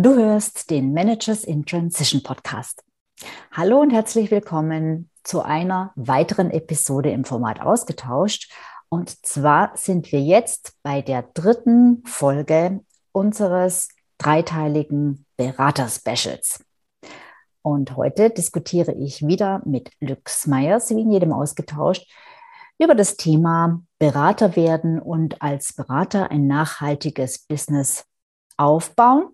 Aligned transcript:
Du 0.00 0.14
hörst 0.14 0.70
den 0.70 0.92
Managers 0.92 1.42
in 1.42 1.66
Transition 1.66 2.22
Podcast. 2.22 2.84
Hallo 3.50 3.80
und 3.80 3.90
herzlich 3.90 4.30
willkommen 4.30 5.10
zu 5.24 5.42
einer 5.42 5.90
weiteren 5.96 6.52
Episode 6.52 7.10
im 7.10 7.24
Format 7.24 7.60
ausgetauscht. 7.60 8.48
Und 8.88 9.26
zwar 9.26 9.72
sind 9.74 10.12
wir 10.12 10.20
jetzt 10.20 10.74
bei 10.84 11.02
der 11.02 11.22
dritten 11.34 12.04
Folge 12.06 12.78
unseres 13.10 13.88
dreiteiligen 14.18 15.26
Berater-Specials. 15.36 16.64
Und 17.62 17.96
heute 17.96 18.30
diskutiere 18.30 18.92
ich 18.92 19.26
wieder 19.26 19.62
mit 19.64 19.90
Lux 19.98 20.46
Meyers, 20.46 20.90
wie 20.90 21.00
in 21.00 21.10
jedem 21.10 21.32
ausgetauscht, 21.32 22.08
über 22.78 22.94
das 22.94 23.16
Thema 23.16 23.82
Berater 23.98 24.54
werden 24.54 25.00
und 25.00 25.42
als 25.42 25.72
Berater 25.72 26.30
ein 26.30 26.46
nachhaltiges 26.46 27.40
Business 27.40 28.04
aufbauen. 28.56 29.30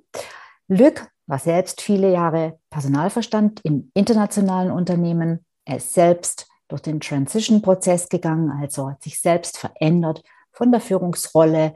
Lück 0.68 1.08
war 1.26 1.38
selbst 1.38 1.80
viele 1.80 2.12
Jahre 2.12 2.58
Personalverstand 2.70 3.60
in 3.60 3.90
internationalen 3.94 4.70
Unternehmen. 4.70 5.44
Er 5.64 5.76
ist 5.76 5.94
selbst 5.94 6.46
durch 6.68 6.82
den 6.82 7.00
Transition-Prozess 7.00 8.08
gegangen, 8.08 8.50
also 8.50 8.90
hat 8.90 9.02
sich 9.02 9.20
selbst 9.20 9.58
verändert 9.58 10.22
von 10.52 10.70
der 10.70 10.80
Führungsrolle 10.80 11.74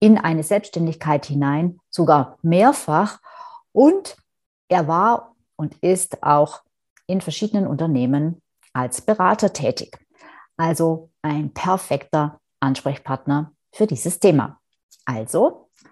in 0.00 0.18
eine 0.18 0.42
Selbstständigkeit 0.42 1.26
hinein, 1.26 1.78
sogar 1.90 2.38
mehrfach. 2.42 3.20
Und 3.72 4.16
er 4.68 4.88
war 4.88 5.34
und 5.56 5.76
ist 5.78 6.22
auch 6.22 6.62
in 7.06 7.20
verschiedenen 7.20 7.66
Unternehmen 7.66 8.42
als 8.72 9.00
Berater 9.00 9.52
tätig. 9.52 9.98
Also 10.56 11.10
ein 11.22 11.52
perfekter 11.52 12.40
Ansprechpartner 12.60 13.52
für 13.72 13.86
dieses 13.86 14.18
Thema. 14.18 14.60
Also 15.04 15.68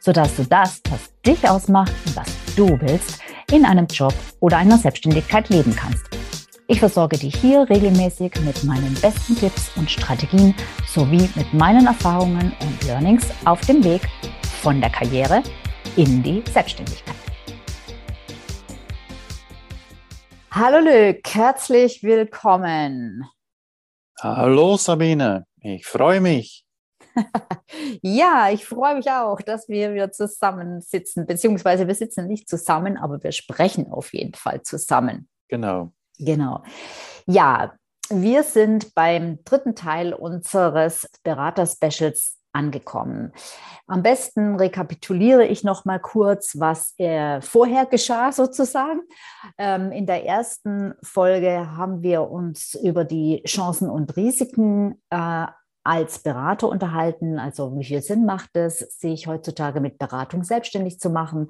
sodass 0.00 0.36
du 0.36 0.44
das, 0.44 0.80
was 0.90 1.12
dich 1.24 1.48
ausmacht 1.48 1.92
und 2.06 2.16
was 2.16 2.28
du 2.56 2.80
willst, 2.80 3.20
in 3.52 3.64
einem 3.64 3.86
Job 3.86 4.14
oder 4.40 4.58
einer 4.58 4.78
Selbstständigkeit 4.78 5.48
leben 5.50 5.74
kannst. 5.76 6.04
Ich 6.66 6.78
versorge 6.78 7.18
dich 7.18 7.34
hier 7.34 7.68
regelmäßig 7.68 8.32
mit 8.44 8.62
meinen 8.64 8.94
besten 8.94 9.36
Tipps 9.36 9.70
und 9.76 9.90
Strategien 9.90 10.54
sowie 10.86 11.28
mit 11.34 11.52
meinen 11.52 11.86
Erfahrungen 11.86 12.52
und 12.60 12.84
Learnings 12.86 13.26
auf 13.44 13.60
dem 13.62 13.82
Weg 13.82 14.02
von 14.62 14.80
der 14.80 14.90
Karriere 14.90 15.42
in 15.96 16.22
die 16.22 16.42
Selbstständigkeit. 16.52 17.16
Hallo 20.52 20.78
Luc, 20.78 21.18
herzlich 21.28 22.02
willkommen. 22.02 23.24
Hallo 24.20 24.76
Sabine, 24.76 25.46
ich 25.60 25.86
freue 25.86 26.20
mich. 26.20 26.64
ja, 28.02 28.50
ich 28.50 28.66
freue 28.66 28.96
mich 28.96 29.10
auch, 29.10 29.40
dass 29.40 29.68
wir 29.68 29.94
wieder 29.94 30.12
zusammensitzen, 30.12 31.26
beziehungsweise 31.26 31.86
wir 31.86 31.94
sitzen 31.94 32.26
nicht 32.26 32.48
zusammen, 32.48 32.96
aber 32.96 33.22
wir 33.22 33.32
sprechen 33.32 33.90
auf 33.90 34.12
jeden 34.12 34.34
Fall 34.34 34.62
zusammen. 34.62 35.28
Genau. 35.48 35.92
Genau. 36.18 36.62
Ja, 37.26 37.72
wir 38.10 38.42
sind 38.42 38.94
beim 38.94 39.38
dritten 39.44 39.74
Teil 39.74 40.12
unseres 40.12 41.08
Berater-Specials 41.22 42.40
angekommen. 42.52 43.32
Am 43.86 44.02
besten 44.02 44.56
rekapituliere 44.56 45.46
ich 45.46 45.62
noch 45.64 45.84
mal 45.84 46.00
kurz, 46.00 46.58
was 46.58 46.94
äh, 46.98 47.40
vorher 47.40 47.86
geschah 47.86 48.32
sozusagen. 48.32 49.00
Ähm, 49.58 49.92
in 49.92 50.06
der 50.06 50.26
ersten 50.26 50.94
Folge 51.02 51.76
haben 51.76 52.02
wir 52.02 52.28
uns 52.28 52.74
über 52.74 53.04
die 53.04 53.42
Chancen 53.46 53.88
und 53.88 54.16
Risiken 54.16 55.00
äh, 55.10 55.46
als 55.90 56.20
Berater 56.20 56.68
unterhalten. 56.68 57.40
Also 57.40 57.76
wie 57.76 57.84
viel 57.84 58.00
Sinn 58.00 58.24
macht 58.24 58.50
es, 58.54 58.78
sich 58.78 59.26
heutzutage 59.26 59.80
mit 59.80 59.98
Beratung 59.98 60.44
selbstständig 60.44 61.00
zu 61.00 61.10
machen? 61.10 61.48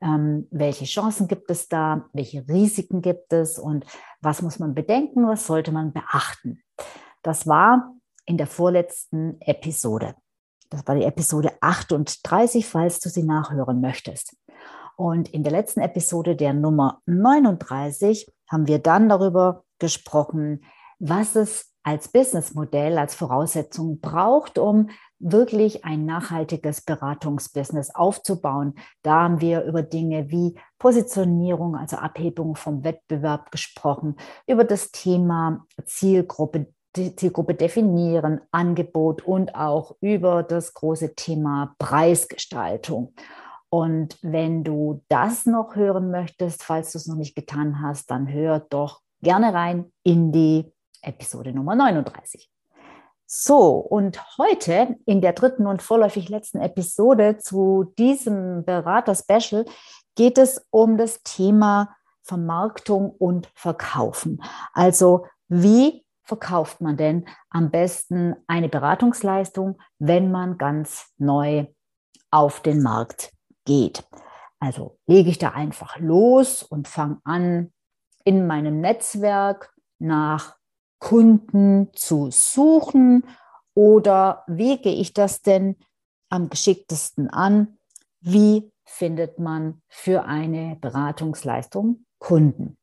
Ähm, 0.00 0.48
welche 0.50 0.86
Chancen 0.86 1.28
gibt 1.28 1.50
es 1.50 1.68
da? 1.68 2.06
Welche 2.14 2.48
Risiken 2.48 3.02
gibt 3.02 3.34
es? 3.34 3.58
Und 3.58 3.84
was 4.22 4.40
muss 4.40 4.58
man 4.58 4.74
bedenken? 4.74 5.28
Was 5.28 5.46
sollte 5.46 5.72
man 5.72 5.92
beachten? 5.92 6.62
Das 7.22 7.46
war 7.46 7.92
in 8.24 8.38
der 8.38 8.46
vorletzten 8.46 9.38
Episode. 9.42 10.14
Das 10.70 10.86
war 10.86 10.94
die 10.94 11.04
Episode 11.04 11.52
38, 11.60 12.66
falls 12.66 12.98
du 12.98 13.10
sie 13.10 13.24
nachhören 13.24 13.82
möchtest. 13.82 14.34
Und 14.96 15.28
in 15.34 15.42
der 15.42 15.52
letzten 15.52 15.80
Episode, 15.80 16.34
der 16.34 16.54
Nummer 16.54 17.02
39, 17.04 18.32
haben 18.50 18.66
wir 18.66 18.78
dann 18.78 19.10
darüber 19.10 19.64
gesprochen, 19.78 20.64
was 20.98 21.36
es 21.36 21.71
als 21.82 22.08
Businessmodell, 22.08 22.98
als 22.98 23.14
Voraussetzung 23.14 24.00
braucht, 24.00 24.58
um 24.58 24.90
wirklich 25.18 25.84
ein 25.84 26.04
nachhaltiges 26.04 26.82
Beratungsbusiness 26.82 27.94
aufzubauen. 27.94 28.74
Da 29.02 29.22
haben 29.22 29.40
wir 29.40 29.62
über 29.64 29.82
Dinge 29.82 30.30
wie 30.30 30.58
Positionierung, 30.78 31.76
also 31.76 31.96
Abhebung 31.96 32.56
vom 32.56 32.84
Wettbewerb 32.84 33.50
gesprochen, 33.50 34.16
über 34.46 34.64
das 34.64 34.90
Thema 34.90 35.64
Zielgruppe, 35.84 36.66
Zielgruppe 36.94 37.54
definieren, 37.54 38.40
Angebot 38.50 39.22
und 39.22 39.54
auch 39.54 39.96
über 40.00 40.42
das 40.42 40.74
große 40.74 41.14
Thema 41.14 41.74
Preisgestaltung. 41.78 43.14
Und 43.70 44.18
wenn 44.20 44.64
du 44.64 45.02
das 45.08 45.46
noch 45.46 45.76
hören 45.76 46.10
möchtest, 46.10 46.62
falls 46.62 46.92
du 46.92 46.98
es 46.98 47.06
noch 47.06 47.16
nicht 47.16 47.34
getan 47.34 47.80
hast, 47.80 48.10
dann 48.10 48.30
hör 48.30 48.60
doch 48.60 49.00
gerne 49.22 49.54
rein 49.54 49.90
in 50.02 50.30
die 50.30 50.70
Episode 51.02 51.52
Nummer 51.52 51.74
39. 51.74 52.50
So, 53.26 53.76
und 53.76 54.20
heute 54.36 54.96
in 55.06 55.20
der 55.20 55.32
dritten 55.32 55.66
und 55.66 55.82
vorläufig 55.82 56.28
letzten 56.28 56.60
Episode 56.60 57.38
zu 57.38 57.92
diesem 57.98 58.64
Berater-Special 58.64 59.64
geht 60.14 60.38
es 60.38 60.66
um 60.70 60.98
das 60.98 61.22
Thema 61.22 61.96
Vermarktung 62.22 63.10
und 63.10 63.50
Verkaufen. 63.54 64.42
Also 64.74 65.26
wie 65.48 66.04
verkauft 66.22 66.80
man 66.80 66.96
denn 66.96 67.26
am 67.50 67.70
besten 67.70 68.36
eine 68.46 68.68
Beratungsleistung, 68.68 69.80
wenn 69.98 70.30
man 70.30 70.58
ganz 70.58 71.12
neu 71.18 71.66
auf 72.30 72.60
den 72.60 72.82
Markt 72.82 73.32
geht? 73.64 74.06
Also 74.60 74.98
lege 75.06 75.30
ich 75.30 75.38
da 75.38 75.50
einfach 75.50 75.98
los 75.98 76.62
und 76.62 76.86
fange 76.86 77.18
an, 77.24 77.72
in 78.24 78.46
meinem 78.46 78.80
Netzwerk 78.80 79.74
nach 79.98 80.54
Kunden 81.02 81.92
zu 81.94 82.30
suchen 82.30 83.26
oder 83.74 84.44
wie 84.46 84.80
gehe 84.80 84.94
ich 84.94 85.12
das 85.12 85.42
denn 85.42 85.76
am 86.28 86.48
geschicktesten 86.48 87.28
an? 87.28 87.76
Wie 88.20 88.70
findet 88.84 89.40
man 89.40 89.82
für 89.88 90.24
eine 90.24 90.76
Beratungsleistung 90.80 92.06
Kunden? 92.18 92.78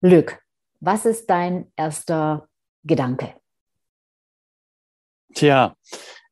Lück, 0.00 0.40
was 0.78 1.04
ist 1.04 1.28
dein 1.28 1.72
erster 1.74 2.48
Gedanke? 2.84 3.34
Tja, 5.34 5.74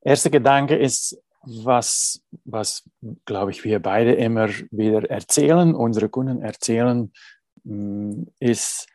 erster 0.01 0.31
Gedanke 0.31 0.77
ist, 0.77 1.21
was, 1.43 2.23
was 2.45 2.89
glaube 3.25 3.51
ich, 3.51 3.65
wir 3.65 3.81
beide 3.81 4.15
immer 4.15 4.49
wieder 4.71 5.11
erzählen, 5.11 5.75
unsere 5.75 6.09
Kunden 6.09 6.41
erzählen, 6.41 7.13
mm, 7.65 8.23
ist, 8.39 8.87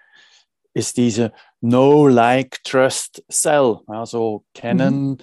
ist 0.74 0.96
diese 0.96 1.34
Know, 1.62 2.08
Like, 2.08 2.64
Trust, 2.64 3.24
Sell. 3.28 3.80
Also 3.88 4.46
kennen, 4.54 5.10
mhm. 5.10 5.18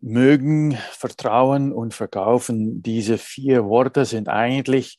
mögen, 0.00 0.78
vertrauen 0.90 1.72
und 1.72 1.94
verkaufen. 1.94 2.82
Diese 2.82 3.18
vier 3.18 3.66
Worte 3.66 4.04
sind 4.04 4.28
eigentlich 4.28 4.98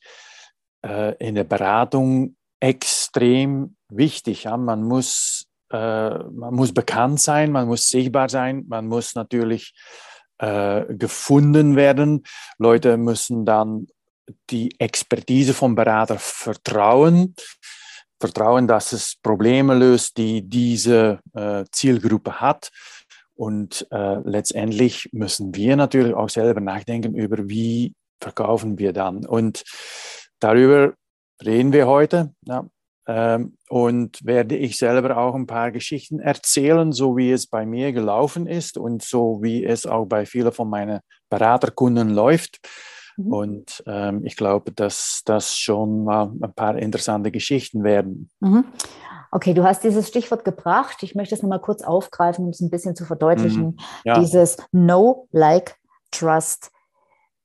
äh, 0.85 1.15
in 1.17 1.35
der 1.35 1.43
Beratung 1.43 2.35
extrem 2.59 3.75
wichtig. 3.89 4.43
Ja? 4.43 4.57
Man, 4.57 4.83
muss, 4.83 5.47
äh, 5.71 5.77
man 5.77 6.53
muss 6.53 6.73
bekannt 6.73 7.19
sein, 7.19 7.51
man 7.51 7.67
muss 7.67 7.89
sichtbar 7.89 8.29
sein, 8.29 8.65
man 8.67 8.87
muss 8.87 9.15
natürlich 9.15 9.73
äh, 10.39 10.85
gefunden 10.93 11.75
werden. 11.75 12.23
Leute 12.57 12.97
müssen 12.97 13.45
dann 13.45 13.87
die 14.49 14.75
Expertise 14.79 15.53
vom 15.53 15.75
Berater 15.75 16.17
vertrauen. 16.19 17.35
Vertrauen, 18.19 18.67
dass 18.67 18.93
es 18.93 19.15
Probleme 19.21 19.75
löst, 19.75 20.17
die 20.17 20.41
diese 20.41 21.19
äh, 21.33 21.63
Zielgruppe 21.71 22.41
hat. 22.41 22.69
Und 23.35 23.87
äh, 23.91 24.19
letztendlich 24.23 25.09
müssen 25.11 25.53
wir 25.53 25.75
natürlich 25.75 26.15
auch 26.15 26.29
selber 26.29 26.59
nachdenken 26.59 27.13
über, 27.13 27.47
wie 27.47 27.93
verkaufen 28.19 28.79
wir 28.79 28.93
dann. 28.93 29.25
Und 29.25 29.63
darüber 30.39 30.93
reden 31.45 31.71
wir 31.71 31.87
heute. 31.87 32.33
Ja. 32.45 32.67
Ähm, 33.07 33.55
und 33.69 34.25
werde 34.25 34.57
ich 34.57 34.77
selber 34.77 35.17
auch 35.17 35.33
ein 35.33 35.47
paar 35.47 35.71
Geschichten 35.71 36.19
erzählen, 36.19 36.91
so 36.91 37.15
wie 37.15 37.31
es 37.31 37.47
bei 37.47 37.65
mir 37.65 37.93
gelaufen 37.93 38.47
ist 38.47 38.77
und 38.77 39.01
so 39.01 39.39
wie 39.41 39.63
es 39.63 39.85
auch 39.85 40.05
bei 40.05 40.25
vielen 40.25 40.51
von 40.51 40.69
meinen 40.69 40.99
Beraterkunden 41.29 42.09
läuft. 42.09 42.59
Mhm. 43.17 43.33
Und 43.33 43.83
ähm, 43.87 44.25
ich 44.25 44.35
glaube, 44.37 44.71
dass 44.71 45.21
das 45.25 45.57
schon 45.57 46.05
mal 46.05 46.31
ein 46.41 46.53
paar 46.53 46.77
interessante 46.77 47.31
Geschichten 47.31 47.83
werden. 47.83 48.29
Mhm. 48.39 48.65
Okay, 49.31 49.53
du 49.53 49.63
hast 49.63 49.83
dieses 49.83 50.07
Stichwort 50.07 50.45
gebracht. 50.45 51.03
Ich 51.03 51.13
möchte 51.13 51.35
es 51.35 51.41
nochmal 51.41 51.59
kurz 51.59 51.83
aufgreifen, 51.83 52.45
um 52.45 52.51
es 52.51 52.61
ein 52.61 52.69
bisschen 52.69 52.95
zu 52.95 53.05
verdeutlichen. 53.05 53.65
Mhm. 53.65 53.77
Ja. 54.05 54.19
Dieses 54.19 54.57
No, 54.71 55.27
Like, 55.31 55.75
Trust. 56.11 56.71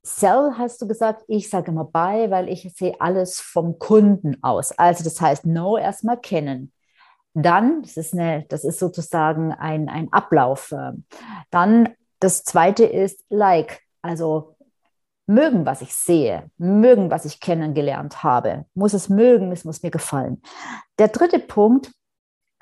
Sell 0.04 0.52
hast 0.58 0.80
du 0.82 0.88
gesagt, 0.88 1.24
ich 1.28 1.48
sage 1.48 1.70
immer 1.70 1.84
bei, 1.84 2.30
weil 2.30 2.48
ich 2.48 2.72
sehe 2.76 3.00
alles 3.00 3.40
vom 3.40 3.78
Kunden 3.78 4.36
aus. 4.42 4.72
Also 4.72 5.04
das 5.04 5.20
heißt, 5.20 5.46
No 5.46 5.76
erstmal 5.76 6.18
kennen. 6.18 6.72
Dann, 7.34 7.82
das 7.82 7.96
ist, 7.96 8.12
eine, 8.12 8.44
das 8.48 8.64
ist 8.64 8.78
sozusagen 8.78 9.52
ein, 9.52 9.88
ein 9.88 10.12
Ablauf. 10.12 10.74
Dann 11.50 11.88
das 12.20 12.44
zweite 12.44 12.84
ist 12.84 13.24
Like, 13.30 13.80
also 14.02 14.56
mögen, 15.26 15.66
was 15.66 15.82
ich 15.82 15.94
sehe, 15.94 16.50
mögen, 16.58 17.10
was 17.10 17.24
ich 17.24 17.40
kennengelernt 17.40 18.22
habe, 18.22 18.66
muss 18.74 18.92
es 18.92 19.08
mögen, 19.08 19.52
es 19.52 19.64
muss 19.64 19.82
mir 19.82 19.90
gefallen. 19.90 20.42
Der 20.98 21.08
dritte 21.08 21.38
Punkt 21.38 21.92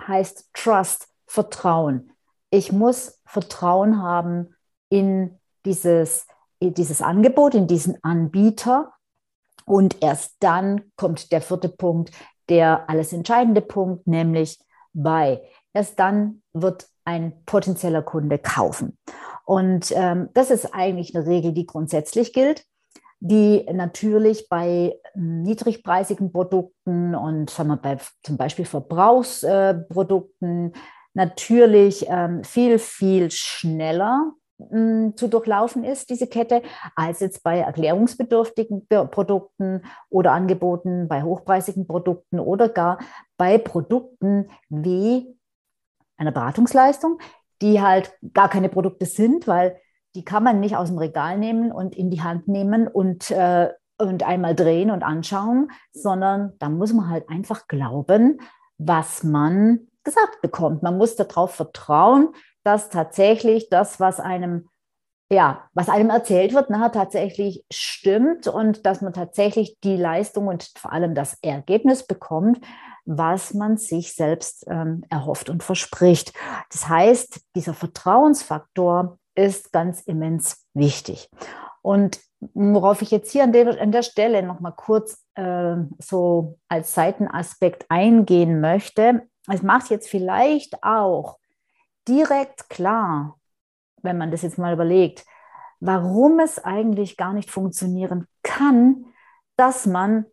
heißt 0.06 0.50
Trust, 0.54 1.08
Vertrauen. 1.26 2.12
Ich 2.50 2.72
muss 2.72 3.20
Vertrauen 3.24 4.02
haben 4.02 4.56
in 4.88 5.38
dieses, 5.64 6.26
in 6.58 6.74
dieses 6.74 7.02
Angebot, 7.02 7.54
in 7.54 7.66
diesen 7.66 8.02
Anbieter. 8.02 8.92
Und 9.64 10.02
erst 10.02 10.36
dann 10.40 10.90
kommt 10.96 11.30
der 11.30 11.40
vierte 11.40 11.68
Punkt, 11.68 12.10
der 12.48 12.90
alles 12.90 13.12
entscheidende 13.12 13.60
Punkt, 13.60 14.06
nämlich 14.06 14.58
bei. 14.92 15.42
Erst 15.72 16.00
dann 16.00 16.42
wird 16.52 16.88
ein 17.04 17.44
potenzieller 17.44 18.02
Kunde 18.02 18.38
kaufen. 18.38 18.98
Und 19.50 19.92
ähm, 19.96 20.28
das 20.32 20.52
ist 20.52 20.72
eigentlich 20.74 21.12
eine 21.12 21.26
Regel, 21.26 21.52
die 21.52 21.66
grundsätzlich 21.66 22.32
gilt, 22.32 22.64
die 23.18 23.66
natürlich 23.72 24.48
bei 24.48 24.94
niedrigpreisigen 25.16 26.30
Produkten 26.30 27.16
und 27.16 27.50
sagen 27.50 27.70
wir, 27.70 27.76
bei 27.76 27.98
zum 28.22 28.36
Beispiel 28.36 28.64
Verbrauchsprodukten 28.64 30.72
natürlich 31.14 32.06
ähm, 32.08 32.44
viel, 32.44 32.78
viel 32.78 33.32
schneller 33.32 34.34
hm, 34.70 35.16
zu 35.16 35.26
durchlaufen 35.26 35.82
ist, 35.82 36.10
diese 36.10 36.28
Kette, 36.28 36.62
als 36.94 37.18
jetzt 37.18 37.42
bei 37.42 37.58
erklärungsbedürftigen 37.58 38.86
Produkten 39.10 39.82
oder 40.10 40.30
Angeboten, 40.30 41.08
bei 41.08 41.24
hochpreisigen 41.24 41.88
Produkten 41.88 42.38
oder 42.38 42.68
gar 42.68 43.00
bei 43.36 43.58
Produkten 43.58 44.48
wie 44.68 45.36
einer 46.16 46.30
Beratungsleistung, 46.30 47.18
die 47.62 47.80
halt 47.80 48.12
gar 48.32 48.48
keine 48.48 48.68
Produkte 48.68 49.06
sind, 49.06 49.46
weil 49.46 49.76
die 50.14 50.24
kann 50.24 50.42
man 50.42 50.60
nicht 50.60 50.76
aus 50.76 50.88
dem 50.88 50.98
Regal 50.98 51.38
nehmen 51.38 51.72
und 51.72 51.94
in 51.94 52.10
die 52.10 52.22
Hand 52.22 52.48
nehmen 52.48 52.88
und, 52.88 53.30
äh, 53.30 53.70
und 53.98 54.22
einmal 54.22 54.54
drehen 54.54 54.90
und 54.90 55.02
anschauen, 55.02 55.70
sondern 55.92 56.54
da 56.58 56.68
muss 56.68 56.92
man 56.92 57.08
halt 57.08 57.28
einfach 57.28 57.68
glauben, 57.68 58.40
was 58.78 59.22
man 59.22 59.88
gesagt 60.04 60.40
bekommt. 60.40 60.82
Man 60.82 60.96
muss 60.96 61.16
darauf 61.16 61.54
vertrauen, 61.54 62.30
dass 62.64 62.88
tatsächlich 62.88 63.68
das, 63.68 64.00
was 64.00 64.20
einem 64.20 64.68
ja, 65.32 65.68
was 65.74 65.88
einem 65.88 66.10
erzählt 66.10 66.54
wird, 66.54 66.70
nachher 66.70 66.90
tatsächlich 66.90 67.64
stimmt 67.70 68.48
und 68.48 68.84
dass 68.84 69.00
man 69.00 69.12
tatsächlich 69.12 69.78
die 69.84 69.96
Leistung 69.96 70.48
und 70.48 70.68
vor 70.76 70.92
allem 70.92 71.14
das 71.14 71.38
Ergebnis 71.40 72.04
bekommt, 72.04 72.58
was 73.16 73.54
man 73.54 73.76
sich 73.76 74.14
selbst 74.14 74.66
ähm, 74.68 75.02
erhofft 75.10 75.50
und 75.50 75.64
verspricht. 75.64 76.32
Das 76.70 76.88
heißt, 76.88 77.40
dieser 77.56 77.74
Vertrauensfaktor 77.74 79.18
ist 79.34 79.72
ganz 79.72 80.02
immens 80.02 80.64
wichtig. 80.74 81.28
Und 81.82 82.20
worauf 82.54 83.02
ich 83.02 83.10
jetzt 83.10 83.32
hier 83.32 83.42
an 83.42 83.52
der, 83.52 83.80
an 83.80 83.90
der 83.90 84.02
Stelle 84.02 84.42
noch 84.44 84.60
mal 84.60 84.70
kurz 84.70 85.24
äh, 85.34 85.76
so 85.98 86.58
als 86.68 86.94
Seitenaspekt 86.94 87.86
eingehen 87.88 88.60
möchte, 88.60 89.26
es 89.48 89.62
macht 89.62 89.90
jetzt 89.90 90.08
vielleicht 90.08 90.82
auch 90.84 91.38
direkt 92.06 92.68
klar, 92.68 93.38
wenn 94.02 94.18
man 94.18 94.30
das 94.30 94.42
jetzt 94.42 94.58
mal 94.58 94.72
überlegt, 94.72 95.24
warum 95.80 96.38
es 96.38 96.62
eigentlich 96.62 97.16
gar 97.16 97.32
nicht 97.32 97.50
funktionieren 97.50 98.26
kann, 98.42 99.06
dass 99.56 99.86
man 99.86 100.26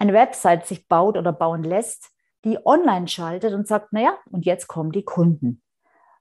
eine 0.00 0.14
Website 0.14 0.66
sich 0.66 0.88
baut 0.88 1.16
oder 1.16 1.32
bauen 1.32 1.62
lässt, 1.62 2.10
die 2.44 2.58
online 2.64 3.06
schaltet 3.06 3.52
und 3.52 3.68
sagt, 3.68 3.92
naja, 3.92 4.18
und 4.30 4.46
jetzt 4.46 4.66
kommen 4.66 4.92
die 4.92 5.04
Kunden. 5.04 5.62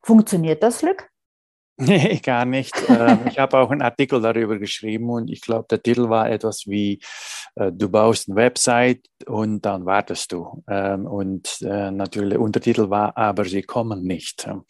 Funktioniert 0.04 0.62
das, 0.62 0.80
Glück? 0.80 1.09
Nee, 1.90 2.20
gar 2.20 2.44
nicht. 2.44 2.76
Ähm, 2.90 3.20
ich 3.30 3.40
habe 3.40 3.58
auch 3.58 3.72
einen 3.72 3.82
Artikel 3.82 4.22
darüber 4.22 4.60
geschrieben 4.60 5.10
und 5.10 5.30
ich 5.30 5.40
glaube, 5.40 5.66
der 5.70 5.82
Titel 5.82 6.10
war 6.10 6.30
etwas 6.30 6.68
wie, 6.68 7.00
äh, 7.56 7.72
du 7.72 7.88
baust 7.88 8.28
eine 8.28 8.36
Website 8.36 9.08
und 9.26 9.62
dann 9.62 9.86
wartest 9.86 10.34
du. 10.34 10.62
Ähm, 10.68 11.06
und 11.06 11.62
äh, 11.62 11.90
natürlich 11.90 12.32
der 12.32 12.42
Untertitel 12.42 12.90
war, 12.90 13.16
aber 13.18 13.46
sie 13.46 13.62
kommen 13.62 14.04
nicht. 14.04 14.46
Mhm. 14.46 14.64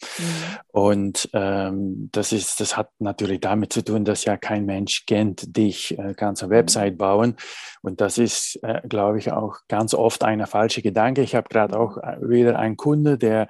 Und 0.68 1.28
ähm, 1.32 2.10
das, 2.12 2.30
ist, 2.30 2.60
das 2.60 2.76
hat 2.76 2.90
natürlich 3.00 3.40
damit 3.40 3.72
zu 3.72 3.82
tun, 3.82 4.04
dass 4.04 4.24
ja 4.24 4.36
kein 4.36 4.64
Mensch 4.64 5.04
kennt 5.06 5.56
dich, 5.56 5.98
äh, 5.98 6.14
kannst 6.14 6.44
eine 6.44 6.52
mhm. 6.52 6.58
Website 6.58 6.96
bauen. 6.96 7.34
Und 7.82 8.00
das 8.00 8.18
ist, 8.18 8.60
glaube 8.90 9.18
ich, 9.18 9.32
auch 9.32 9.56
ganz 9.66 9.94
oft 9.94 10.22
eine 10.22 10.46
falsche 10.46 10.82
Gedanke. 10.82 11.22
Ich 11.22 11.34
habe 11.34 11.48
gerade 11.48 11.78
auch 11.78 11.96
wieder 12.20 12.58
einen 12.58 12.76
Kunde, 12.76 13.16
der 13.16 13.48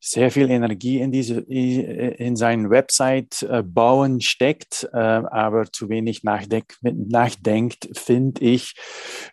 sehr 0.00 0.30
viel 0.30 0.50
Energie 0.50 0.98
in 0.98 1.12
diese 1.12 1.40
in 1.40 2.36
seinen 2.36 2.70
Website 2.70 2.95
äh, 3.00 3.62
bauen 3.64 4.20
steckt, 4.20 4.88
äh, 4.92 4.96
aber 4.96 5.70
zu 5.72 5.88
wenig 5.88 6.24
nachdenkt, 6.24 6.78
nachdenkt 6.82 7.88
finde 7.92 8.42
ich 8.42 8.74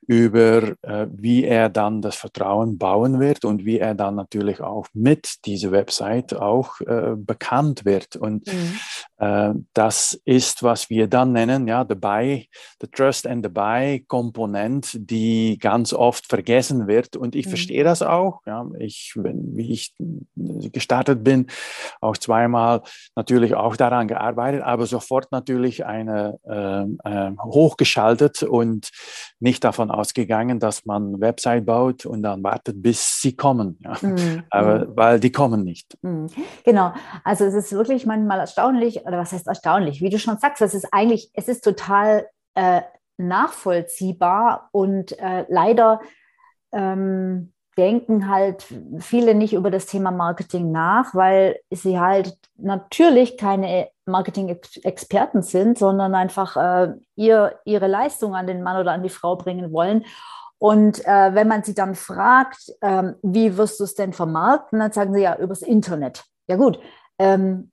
über 0.07 0.75
äh, 0.81 1.07
wie 1.11 1.43
er 1.43 1.69
dann 1.69 2.01
das 2.01 2.15
Vertrauen 2.15 2.77
bauen 2.77 3.19
wird 3.19 3.45
und 3.45 3.65
wie 3.65 3.79
er 3.79 3.95
dann 3.95 4.15
natürlich 4.15 4.61
auch 4.61 4.87
mit 4.93 5.45
dieser 5.45 5.71
Website 5.71 6.33
auch 6.33 6.75
bekannt 7.15 7.85
wird 7.85 8.15
und 8.15 8.47
mhm. 8.47 8.79
Äh, 9.23 9.53
das 9.73 10.19
ist 10.25 10.63
was 10.63 10.89
wir 10.89 11.07
dann 11.07 11.31
nennen 11.31 11.67
ja 11.67 11.85
the 11.87 11.95
buy 11.95 12.49
the 12.81 12.87
trust 12.87 13.27
and 13.27 13.45
the 13.45 13.49
buy 13.49 14.03
Komponent 14.07 14.91
die 14.93 15.57
ganz 15.59 15.93
oft 15.93 16.27
vergessen 16.27 16.87
wird 16.87 17.15
und 17.15 17.35
ich 17.35 17.45
mhm. 17.45 17.51
verstehe 17.51 17.83
das 17.83 18.01
auch 18.01 18.41
ja 18.45 18.65
ich 18.79 19.13
wenn 19.15 19.55
wie 19.55 19.71
ich 19.71 19.93
gestartet 20.71 21.23
bin, 21.23 21.47
auch 22.01 22.17
zweimal 22.17 22.81
natürlich 23.15 23.55
auch 23.55 23.75
daran 23.75 24.07
gearbeitet, 24.07 24.61
aber 24.61 24.85
sofort 24.85 25.31
natürlich 25.31 25.85
eine 25.85 26.39
äh, 26.43 26.83
äh, 27.09 27.31
hochgeschaltet 27.41 28.43
und 28.43 28.89
nicht 29.39 29.63
davon 29.63 29.91
ausgegangen, 29.91 30.59
dass 30.59 30.85
man 30.85 31.19
Website 31.19 31.65
baut 31.65 32.05
und 32.05 32.23
dann 32.23 32.43
wartet, 32.43 32.81
bis 32.81 33.21
sie 33.21 33.35
kommen. 33.35 33.77
Ja. 33.81 33.95
Mhm. 34.01 34.43
Aber 34.49 34.79
mhm. 34.79 34.91
weil 34.95 35.19
die 35.19 35.31
kommen 35.31 35.63
nicht. 35.63 35.97
Mhm. 36.01 36.27
Genau. 36.63 36.93
Also 37.23 37.45
es 37.45 37.53
ist 37.53 37.71
wirklich 37.73 38.05
manchmal 38.05 38.39
erstaunlich, 38.39 39.05
oder 39.13 39.21
was 39.21 39.31
heißt 39.31 39.47
erstaunlich? 39.47 40.01
Wie 40.01 40.09
du 40.09 40.17
schon 40.17 40.37
sagst, 40.39 40.61
es 40.61 40.73
ist 40.73 40.87
eigentlich, 40.91 41.29
es 41.33 41.47
ist 41.47 41.63
total 41.63 42.27
äh, 42.55 42.81
nachvollziehbar 43.17 44.69
und 44.71 45.17
äh, 45.19 45.45
leider 45.47 46.01
ähm, 46.71 47.53
denken 47.77 48.27
halt 48.29 48.65
viele 48.99 49.35
nicht 49.35 49.53
über 49.53 49.71
das 49.71 49.85
Thema 49.85 50.11
Marketing 50.11 50.71
nach, 50.71 51.13
weil 51.15 51.59
sie 51.71 51.99
halt 51.99 52.37
natürlich 52.55 53.37
keine 53.37 53.89
Marketing-Experten 54.05 55.41
sind, 55.41 55.77
sondern 55.77 56.13
einfach 56.13 56.57
äh, 56.57 56.93
ihr, 57.15 57.59
ihre 57.65 57.87
Leistung 57.87 58.35
an 58.35 58.47
den 58.47 58.61
Mann 58.61 58.79
oder 58.79 58.91
an 58.91 59.03
die 59.03 59.09
Frau 59.09 59.35
bringen 59.35 59.71
wollen. 59.71 60.05
Und 60.59 61.05
äh, 61.05 61.35
wenn 61.35 61.47
man 61.47 61.63
sie 61.63 61.73
dann 61.73 61.95
fragt, 61.95 62.71
ähm, 62.81 63.15
wie 63.21 63.57
wirst 63.57 63.79
du 63.79 63.83
es 63.83 63.95
denn 63.95 64.13
vermarkten, 64.13 64.79
dann 64.79 64.91
sagen 64.91 65.13
sie 65.13 65.21
ja 65.21 65.37
übers 65.37 65.61
Internet. 65.61 66.23
Ja 66.47 66.57
gut, 66.57 66.79
ähm, 67.19 67.71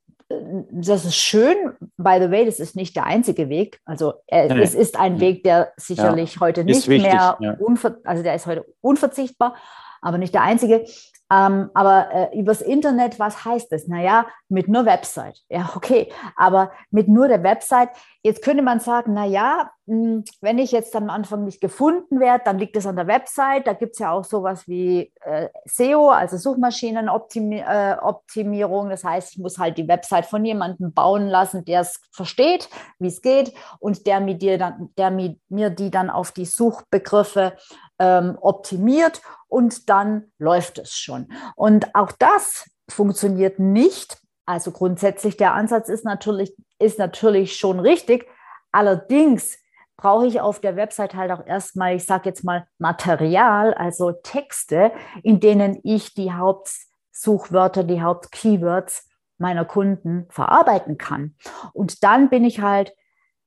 das 0.70 1.04
ist 1.04 1.16
schön. 1.16 1.56
By 1.96 2.18
the 2.20 2.30
way, 2.30 2.44
das 2.44 2.60
ist 2.60 2.76
nicht 2.76 2.94
der 2.94 3.04
einzige 3.04 3.48
Weg. 3.48 3.80
Also 3.84 4.14
äh, 4.28 4.52
nee. 4.52 4.62
es 4.62 4.74
ist 4.74 4.98
ein 4.98 5.18
Weg, 5.20 5.42
der 5.42 5.72
sicherlich 5.76 6.36
ja. 6.36 6.40
heute 6.40 6.64
nicht 6.64 6.86
mehr, 6.86 7.36
ja. 7.40 7.58
also 8.04 8.22
der 8.22 8.34
ist 8.34 8.46
heute 8.46 8.64
unverzichtbar. 8.80 9.56
Aber 10.00 10.18
nicht 10.18 10.34
der 10.34 10.42
einzige. 10.42 10.84
Ähm, 11.32 11.70
aber 11.74 12.10
äh, 12.12 12.36
übers 12.38 12.60
Internet, 12.60 13.20
was 13.20 13.44
heißt 13.44 13.70
das? 13.70 13.86
Naja, 13.86 14.26
mit 14.48 14.66
nur 14.66 14.84
Website. 14.84 15.38
Ja, 15.48 15.70
okay. 15.76 16.10
Aber 16.36 16.72
mit 16.90 17.06
nur 17.06 17.28
der 17.28 17.44
Website, 17.44 17.90
jetzt 18.22 18.42
könnte 18.42 18.64
man 18.64 18.80
sagen, 18.80 19.14
naja, 19.14 19.70
hm, 19.86 20.24
wenn 20.40 20.58
ich 20.58 20.72
jetzt 20.72 20.96
am 20.96 21.08
Anfang 21.08 21.44
nicht 21.44 21.60
gefunden 21.60 22.18
werde, 22.18 22.42
dann 22.44 22.58
liegt 22.58 22.76
es 22.76 22.84
an 22.84 22.96
der 22.96 23.06
Website. 23.06 23.68
Da 23.68 23.74
gibt 23.74 23.92
es 23.92 24.00
ja 24.00 24.10
auch 24.10 24.24
sowas 24.24 24.66
wie 24.66 25.12
äh, 25.20 25.48
SEO, 25.66 26.10
also 26.10 26.36
Suchmaschinenoptimierung. 26.36 28.86
Äh, 28.86 28.90
das 28.90 29.04
heißt, 29.04 29.34
ich 29.34 29.38
muss 29.38 29.56
halt 29.56 29.78
die 29.78 29.86
Website 29.86 30.26
von 30.26 30.44
jemandem 30.44 30.92
bauen 30.92 31.28
lassen, 31.28 31.64
der 31.64 31.82
es 31.82 32.00
versteht, 32.10 32.68
wie 32.98 33.06
es 33.06 33.22
geht 33.22 33.52
und 33.78 34.04
der 34.08 34.18
mir, 34.18 34.34
dir 34.34 34.58
dann, 34.58 34.88
der 34.98 35.12
mir, 35.12 35.36
mir 35.48 35.70
die 35.70 35.92
dann 35.92 36.10
auf 36.10 36.32
die 36.32 36.46
Suchbegriffe 36.46 37.52
ähm, 38.00 38.36
optimiert 38.40 39.20
und 39.46 39.88
dann 39.88 40.32
läuft 40.38 40.78
es 40.78 40.96
schon. 40.96 41.28
Und 41.54 41.94
auch 41.94 42.10
das 42.10 42.68
funktioniert 42.88 43.60
nicht. 43.60 44.18
Also 44.46 44.72
grundsätzlich 44.72 45.36
der 45.36 45.54
Ansatz 45.54 45.88
ist 45.88 46.04
natürlich, 46.04 46.56
ist 46.80 46.98
natürlich 46.98 47.56
schon 47.56 47.78
richtig. 47.78 48.26
Allerdings 48.72 49.58
brauche 49.96 50.26
ich 50.26 50.40
auf 50.40 50.60
der 50.60 50.76
Website 50.76 51.14
halt 51.14 51.30
auch 51.30 51.46
erstmal, 51.46 51.94
ich 51.94 52.06
sage 52.06 52.28
jetzt 52.30 52.42
mal 52.42 52.66
Material, 52.78 53.74
also 53.74 54.12
Texte, 54.12 54.92
in 55.22 55.40
denen 55.40 55.78
ich 55.84 56.14
die 56.14 56.32
Hauptsuchwörter, 56.32 57.84
die 57.84 58.02
Hauptkeywords 58.02 59.08
meiner 59.36 59.66
Kunden 59.66 60.26
verarbeiten 60.30 60.96
kann. 60.96 61.34
Und 61.72 62.02
dann 62.02 62.30
bin 62.30 62.44
ich 62.44 62.60
halt 62.60 62.94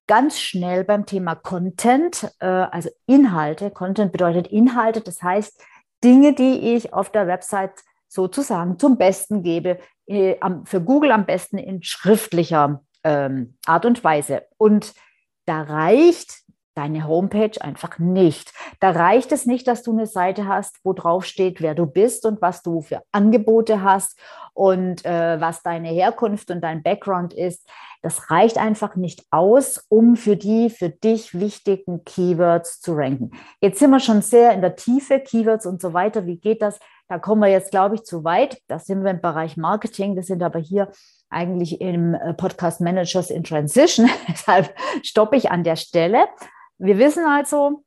ganz 0.07 0.39
schnell 0.39 0.83
beim 0.83 1.05
Thema 1.05 1.35
Content, 1.35 2.29
äh, 2.39 2.45
also 2.45 2.89
Inhalte. 3.05 3.71
Content 3.71 4.11
bedeutet 4.11 4.47
Inhalte, 4.47 5.01
das 5.01 5.21
heißt 5.21 5.61
Dinge, 6.03 6.33
die 6.33 6.75
ich 6.75 6.93
auf 6.93 7.11
der 7.11 7.27
Website 7.27 7.83
sozusagen 8.07 8.77
zum 8.77 8.97
Besten 8.97 9.43
gebe, 9.43 9.79
äh, 10.05 10.35
für 10.65 10.81
Google 10.81 11.11
am 11.11 11.25
besten 11.25 11.57
in 11.57 11.81
schriftlicher 11.83 12.81
ähm, 13.03 13.57
Art 13.65 13.85
und 13.85 14.03
Weise. 14.03 14.43
Und 14.57 14.93
da 15.45 15.61
reicht 15.61 16.43
deine 16.75 17.07
Homepage 17.07 17.61
einfach 17.61 17.99
nicht. 17.99 18.51
Da 18.79 18.91
reicht 18.91 19.31
es 19.31 19.45
nicht, 19.45 19.67
dass 19.67 19.83
du 19.83 19.91
eine 19.91 20.07
Seite 20.07 20.47
hast, 20.47 20.79
wo 20.83 20.93
drauf 20.93 21.25
steht, 21.25 21.61
wer 21.61 21.75
du 21.75 21.85
bist 21.85 22.25
und 22.25 22.41
was 22.41 22.61
du 22.61 22.81
für 22.81 23.03
Angebote 23.11 23.83
hast 23.83 24.19
und 24.53 25.05
äh, 25.05 25.39
was 25.41 25.63
deine 25.63 25.89
Herkunft 25.89 26.51
und 26.51 26.61
dein 26.61 26.83
Background 26.83 27.33
ist. 27.33 27.67
Das 28.01 28.29
reicht 28.29 28.57
einfach 28.57 28.95
nicht 28.95 29.25
aus, 29.31 29.85
um 29.89 30.15
für 30.15 30.35
die 30.35 30.69
für 30.69 30.89
dich 30.89 31.39
wichtigen 31.39 32.03
Keywords 32.03 32.81
zu 32.81 32.93
ranken. 32.93 33.31
Jetzt 33.61 33.79
sind 33.79 33.91
wir 33.91 33.99
schon 33.99 34.21
sehr 34.21 34.53
in 34.53 34.61
der 34.61 34.75
Tiefe, 34.75 35.19
Keywords 35.19 35.65
und 35.65 35.81
so 35.81 35.93
weiter. 35.93 36.25
Wie 36.25 36.37
geht 36.37 36.61
das? 36.61 36.79
Da 37.07 37.19
kommen 37.19 37.41
wir 37.41 37.49
jetzt, 37.49 37.71
glaube 37.71 37.95
ich, 37.95 38.03
zu 38.03 38.23
weit. 38.23 38.61
Da 38.67 38.79
sind 38.79 39.03
wir 39.03 39.11
im 39.11 39.21
Bereich 39.21 39.57
Marketing. 39.57 40.15
Wir 40.15 40.23
sind 40.23 40.43
aber 40.43 40.59
hier 40.59 40.91
eigentlich 41.29 41.81
im 41.81 42.13
äh, 42.13 42.33
Podcast 42.33 42.81
Managers 42.81 43.29
in 43.29 43.43
Transition. 43.43 44.09
Deshalb 44.27 44.73
stoppe 45.01 45.35
ich 45.35 45.51
an 45.51 45.63
der 45.63 45.75
Stelle. 45.75 46.25
Wir 46.77 46.97
wissen 46.97 47.25
also 47.25 47.83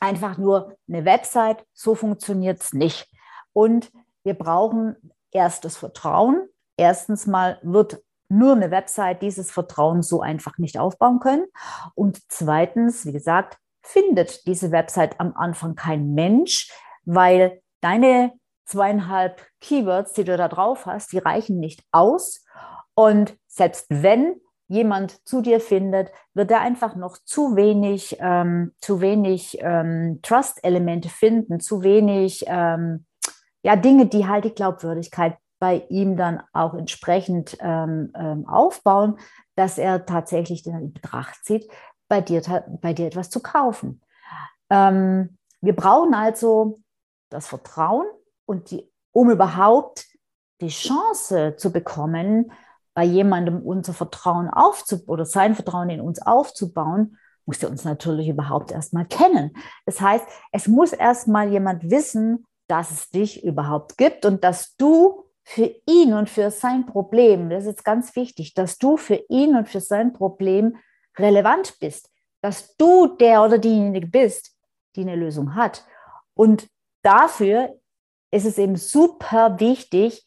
einfach 0.00 0.36
nur 0.38 0.76
eine 0.88 1.04
Website, 1.04 1.64
so 1.72 1.94
funktioniert 1.94 2.60
es 2.60 2.72
nicht. 2.72 3.08
Und 3.52 3.90
wir 4.24 4.34
brauchen 4.34 4.96
erst 5.32 5.64
das 5.64 5.76
Vertrauen. 5.76 6.48
Erstens 6.76 7.26
mal 7.26 7.58
wird 7.62 8.02
nur 8.28 8.52
eine 8.52 8.70
Website 8.70 9.22
dieses 9.22 9.50
Vertrauen 9.50 10.02
so 10.02 10.22
einfach 10.22 10.58
nicht 10.58 10.78
aufbauen 10.78 11.20
können. 11.20 11.46
Und 11.94 12.20
zweitens, 12.28 13.04
wie 13.04 13.12
gesagt, 13.12 13.58
findet 13.82 14.46
diese 14.46 14.70
Website 14.70 15.20
am 15.20 15.34
Anfang 15.34 15.74
kein 15.74 16.14
Mensch, 16.14 16.70
weil 17.04 17.60
deine 17.80 18.32
zweieinhalb 18.64 19.44
Keywords, 19.60 20.12
die 20.12 20.24
du 20.24 20.36
da 20.36 20.48
drauf 20.48 20.86
hast, 20.86 21.12
die 21.12 21.18
reichen 21.18 21.58
nicht 21.58 21.82
aus. 21.90 22.44
Und 22.94 23.36
selbst 23.48 23.86
wenn 23.88 24.36
jemand 24.68 25.26
zu 25.28 25.42
dir 25.42 25.60
findet, 25.60 26.10
wird 26.32 26.50
er 26.50 26.60
einfach 26.60 26.96
noch 26.96 27.18
zu 27.24 27.56
wenig, 27.56 28.16
ähm, 28.20 28.72
zu 28.80 29.02
wenig 29.02 29.58
ähm, 29.60 30.20
Trust-Elemente 30.22 31.10
finden, 31.10 31.60
zu 31.60 31.82
wenig 31.82 32.44
ähm, 32.46 33.04
ja, 33.62 33.76
Dinge, 33.76 34.06
die 34.06 34.26
halt 34.26 34.44
die 34.44 34.54
Glaubwürdigkeit 34.54 35.36
bei 35.58 35.86
ihm 35.88 36.16
dann 36.16 36.42
auch 36.52 36.74
entsprechend 36.74 37.56
ähm, 37.60 38.12
ähm, 38.16 38.48
aufbauen, 38.48 39.18
dass 39.54 39.78
er 39.78 40.04
tatsächlich 40.06 40.66
in 40.66 40.92
Betracht 40.92 41.44
zieht, 41.44 41.70
bei 42.08 42.20
dir, 42.20 42.42
bei 42.80 42.92
dir 42.92 43.06
etwas 43.06 43.30
zu 43.30 43.40
kaufen. 43.40 44.02
Ähm, 44.70 45.38
wir 45.60 45.76
brauchen 45.76 46.14
also 46.14 46.80
das 47.30 47.46
Vertrauen 47.46 48.06
und 48.44 48.70
die, 48.72 48.90
um 49.12 49.30
überhaupt 49.30 50.06
die 50.60 50.68
Chance 50.68 51.54
zu 51.56 51.72
bekommen, 51.72 52.52
bei 52.94 53.04
jemandem 53.04 53.62
unser 53.62 53.94
Vertrauen 53.94 54.50
aufzubauen 54.50 55.08
oder 55.08 55.24
sein 55.24 55.54
Vertrauen 55.54 55.90
in 55.90 56.00
uns 56.00 56.20
aufzubauen, 56.20 57.18
muss 57.46 57.62
er 57.62 57.70
uns 57.70 57.84
natürlich 57.84 58.28
überhaupt 58.28 58.70
erstmal 58.70 59.06
kennen. 59.06 59.52
Das 59.86 60.00
heißt, 60.00 60.26
es 60.52 60.68
muss 60.68 60.92
erstmal 60.92 61.48
jemand 61.48 61.90
wissen, 61.90 62.46
dass 62.68 62.90
es 62.90 63.10
dich 63.10 63.44
überhaupt 63.44 63.98
gibt 63.98 64.24
und 64.24 64.44
dass 64.44 64.76
du 64.76 65.24
für 65.44 65.74
ihn 65.86 66.14
und 66.14 66.30
für 66.30 66.50
sein 66.50 66.86
Problem, 66.86 67.50
das 67.50 67.64
ist 67.64 67.70
jetzt 67.70 67.84
ganz 67.84 68.14
wichtig, 68.16 68.54
dass 68.54 68.78
du 68.78 68.96
für 68.96 69.22
ihn 69.28 69.56
und 69.56 69.68
für 69.68 69.80
sein 69.80 70.12
Problem 70.12 70.76
relevant 71.18 71.78
bist, 71.80 72.10
dass 72.40 72.76
du 72.76 73.08
der 73.16 73.42
oder 73.42 73.58
diejenige 73.58 74.06
bist, 74.06 74.56
die 74.96 75.02
eine 75.02 75.16
Lösung 75.16 75.54
hat. 75.54 75.84
Und 76.34 76.68
dafür 77.02 77.78
ist 78.30 78.46
es 78.46 78.58
eben 78.58 78.76
super 78.76 79.58
wichtig, 79.60 80.24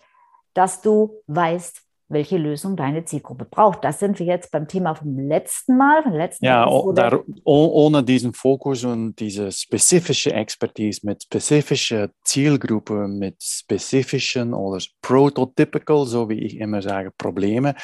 dass 0.53 0.81
du 0.81 1.21
weißt, 1.27 1.84
welche 2.07 2.37
Lösung 2.37 2.75
deine 2.75 3.03
Zielgruppe 3.05 3.45
braucht. 3.45 3.83
Das 3.83 3.99
sind 3.99 4.19
wir 4.19 4.25
jetzt 4.25 4.51
beim 4.51 4.67
Thema 4.67 4.93
vom 4.95 5.17
letzten 5.17 5.77
Mal. 5.77 6.03
Vom 6.03 6.13
letzten 6.13 6.45
ja, 6.45 6.65
Mal 6.65 7.23
ohne 7.43 8.03
diesen 8.03 8.33
Fokus 8.33 8.83
und 8.83 9.15
diese 9.19 9.51
spezifische 9.51 10.31
Expertise 10.33 11.01
mit 11.03 11.23
spezifischer 11.23 12.09
Zielgruppe, 12.23 13.07
mit 13.07 13.41
spezifischen 13.41 14.53
oder 14.53 14.83
prototypical, 15.01 16.05
so 16.05 16.29
wie 16.29 16.39
ich 16.39 16.57
immer 16.57 16.81
sage, 16.81 17.11
Probleme, 17.17 17.75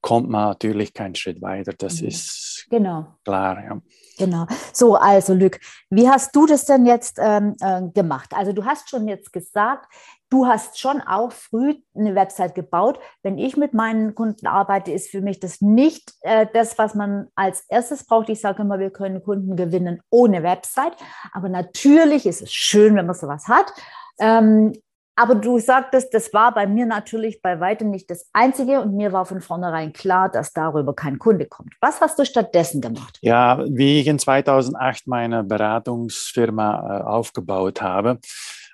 kommt 0.00 0.28
man 0.28 0.48
natürlich 0.48 0.92
keinen 0.94 1.14
Schritt 1.14 1.40
weiter. 1.42 1.72
Das 1.76 2.00
mhm. 2.00 2.08
ist 2.08 2.66
genau. 2.70 3.06
klar. 3.24 3.62
Ja. 3.64 3.80
Genau. 4.18 4.46
So, 4.72 4.96
also 4.96 5.32
Lück, 5.32 5.60
wie 5.90 6.08
hast 6.08 6.34
du 6.34 6.46
das 6.46 6.64
denn 6.64 6.86
jetzt 6.86 7.18
ähm, 7.20 7.54
äh, 7.60 7.82
gemacht? 7.94 8.32
Also 8.34 8.52
du 8.52 8.64
hast 8.64 8.90
schon 8.90 9.06
jetzt 9.06 9.32
gesagt, 9.32 9.86
du 10.30 10.46
hast 10.46 10.78
schon 10.78 11.00
auch 11.00 11.32
früh 11.32 11.74
eine 11.94 12.14
Website 12.14 12.54
gebaut. 12.54 12.98
Wenn 13.22 13.38
ich 13.38 13.56
mit 13.56 13.74
meinen 13.74 14.14
Kunden 14.14 14.46
arbeite, 14.46 14.92
ist 14.92 15.10
für 15.10 15.20
mich 15.20 15.40
das 15.40 15.60
nicht 15.60 16.12
äh, 16.22 16.46
das, 16.52 16.78
was 16.78 16.94
man 16.94 17.28
als 17.34 17.64
erstes 17.68 18.04
braucht. 18.04 18.28
Ich 18.28 18.40
sage 18.40 18.62
immer, 18.62 18.78
wir 18.78 18.90
können 18.90 19.22
Kunden 19.22 19.56
gewinnen 19.56 20.00
ohne 20.10 20.42
Website. 20.42 20.92
Aber 21.32 21.48
natürlich 21.48 22.26
ist 22.26 22.42
es 22.42 22.52
schön, 22.52 22.94
wenn 22.96 23.06
man 23.06 23.14
sowas 23.14 23.48
hat. 23.48 23.72
Ähm, 24.18 24.72
aber 25.18 25.34
du 25.34 25.58
sagtest, 25.58 26.14
das 26.14 26.32
war 26.32 26.54
bei 26.54 26.68
mir 26.68 26.86
natürlich 26.86 27.42
bei 27.42 27.58
weitem 27.58 27.90
nicht 27.90 28.08
das 28.08 28.28
Einzige 28.32 28.80
und 28.80 28.94
mir 28.94 29.12
war 29.12 29.26
von 29.26 29.40
vornherein 29.40 29.92
klar, 29.92 30.28
dass 30.28 30.52
darüber 30.52 30.94
kein 30.94 31.18
Kunde 31.18 31.46
kommt. 31.46 31.74
Was 31.80 32.00
hast 32.00 32.20
du 32.20 32.24
stattdessen 32.24 32.80
gemacht? 32.80 33.18
Ja, 33.20 33.64
wie 33.68 33.98
ich 33.98 34.06
in 34.06 34.20
2008 34.20 35.08
meine 35.08 35.42
Beratungsfirma 35.42 37.00
äh, 37.00 37.02
aufgebaut 37.02 37.82
habe, 37.82 38.20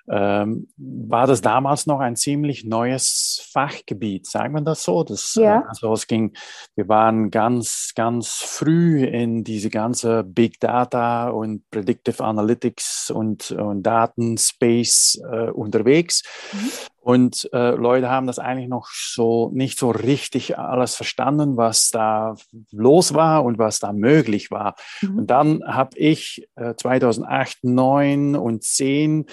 ähm, 0.09 0.67
war 0.77 1.27
das 1.27 1.41
damals 1.41 1.87
noch 1.87 1.99
ein 1.99 2.15
ziemlich 2.15 2.63
neues 2.63 3.47
Fachgebiet, 3.51 4.27
sagen 4.27 4.53
wir 4.53 4.61
das 4.61 4.83
so? 4.83 5.03
Das, 5.03 5.35
äh, 5.37 5.43
ja. 5.43 5.63
Also 5.67 5.91
es 5.93 6.07
ging, 6.07 6.33
wir 6.75 6.87
waren 6.87 7.31
ganz, 7.31 7.93
ganz 7.95 8.35
früh 8.35 9.03
in 9.03 9.43
diese 9.43 9.69
ganze 9.69 10.23
Big 10.23 10.59
Data 10.59 11.29
und 11.29 11.69
Predictive 11.71 12.23
Analytics 12.23 13.09
und, 13.11 13.51
und 13.51 13.83
Datenspace 13.83 15.21
äh, 15.31 15.49
unterwegs. 15.49 16.23
Mhm. 16.53 16.71
Und 17.05 17.47
äh, 17.53 17.75
Leute 17.75 18.09
haben 18.09 18.25
das 18.25 18.39
eigentlich 18.39 18.67
noch 18.67 18.87
so 18.89 19.51
nicht 19.53 19.77
so 19.77 19.91
richtig 19.91 20.57
alles 20.57 20.95
verstanden, 20.95 21.55
was 21.55 21.91
da 21.91 22.33
los 22.71 23.13
war 23.13 23.43
und 23.43 23.59
was 23.59 23.79
da 23.79 23.93
möglich 23.93 24.49
war. 24.49 24.73
Mhm. 25.03 25.19
Und 25.19 25.27
dann 25.27 25.61
habe 25.67 25.95
ich 25.99 26.47
äh, 26.55 26.73
2008, 26.73 27.63
9 27.63 28.35
und 28.35 28.63
10 28.63 29.27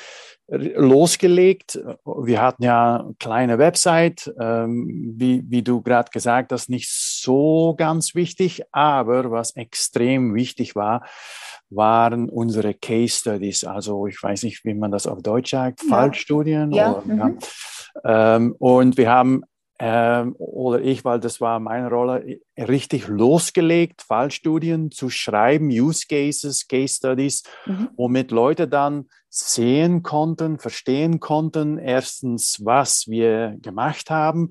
losgelegt. 0.53 1.79
Wir 2.05 2.43
hatten 2.43 2.63
ja 2.63 3.01
eine 3.01 3.15
kleine 3.19 3.59
Website, 3.59 4.33
ähm, 4.39 5.15
wie, 5.17 5.43
wie 5.49 5.63
du 5.63 5.81
gerade 5.81 6.11
gesagt 6.11 6.53
hast, 6.53 6.69
nicht 6.69 6.91
so 6.91 7.75
ganz 7.77 8.15
wichtig, 8.15 8.63
aber 8.71 9.31
was 9.31 9.57
extrem 9.57 10.35
wichtig 10.35 10.77
war, 10.77 11.05
waren 11.71 12.29
unsere 12.29 12.75
Case 12.75 13.19
Studies. 13.19 13.65
Also 13.65 14.07
ich 14.07 14.23
weiß 14.23 14.43
nicht, 14.43 14.65
wie 14.65 14.75
man 14.75 14.91
das 14.91 15.07
auf 15.07 15.23
Deutsch 15.23 15.53
sagt, 15.53 15.83
ja. 15.83 15.89
Fallstudien. 15.89 16.73
Ja. 16.73 16.93
Oder, 16.93 17.03
mhm. 17.07 17.39
ja. 18.05 18.37
Ähm, 18.37 18.55
und 18.59 18.97
wir 18.99 19.11
haben 19.11 19.43
ähm, 19.85 20.37
oder 20.39 20.81
ich, 20.81 21.05
weil 21.05 21.19
das 21.19 21.41
war 21.41 21.59
meine 21.59 21.89
Rolle, 21.89 22.39
richtig 22.57 23.09
losgelegt, 23.09 24.03
Fallstudien 24.03 24.93
zu 24.93 25.11
schreiben, 25.11 25.71
Use 25.71 26.07
Cases, 26.09 26.69
Case 26.69 26.95
Studies, 26.95 27.43
mhm. 27.67 27.89
womit 27.97 28.31
Leute 28.31 28.69
dann 28.69 29.09
sehen 29.29 30.05
konnten, 30.05 30.61
verstehen 30.61 31.19
konnten, 31.19 31.79
erstens, 31.79 32.65
was 32.65 33.09
wir 33.09 33.57
gemacht 33.61 34.09
haben, 34.09 34.51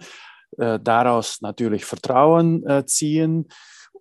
äh, 0.57 0.77
daraus 0.81 1.39
natürlich 1.39 1.85
Vertrauen 1.85 2.67
äh, 2.67 2.85
ziehen, 2.85 3.47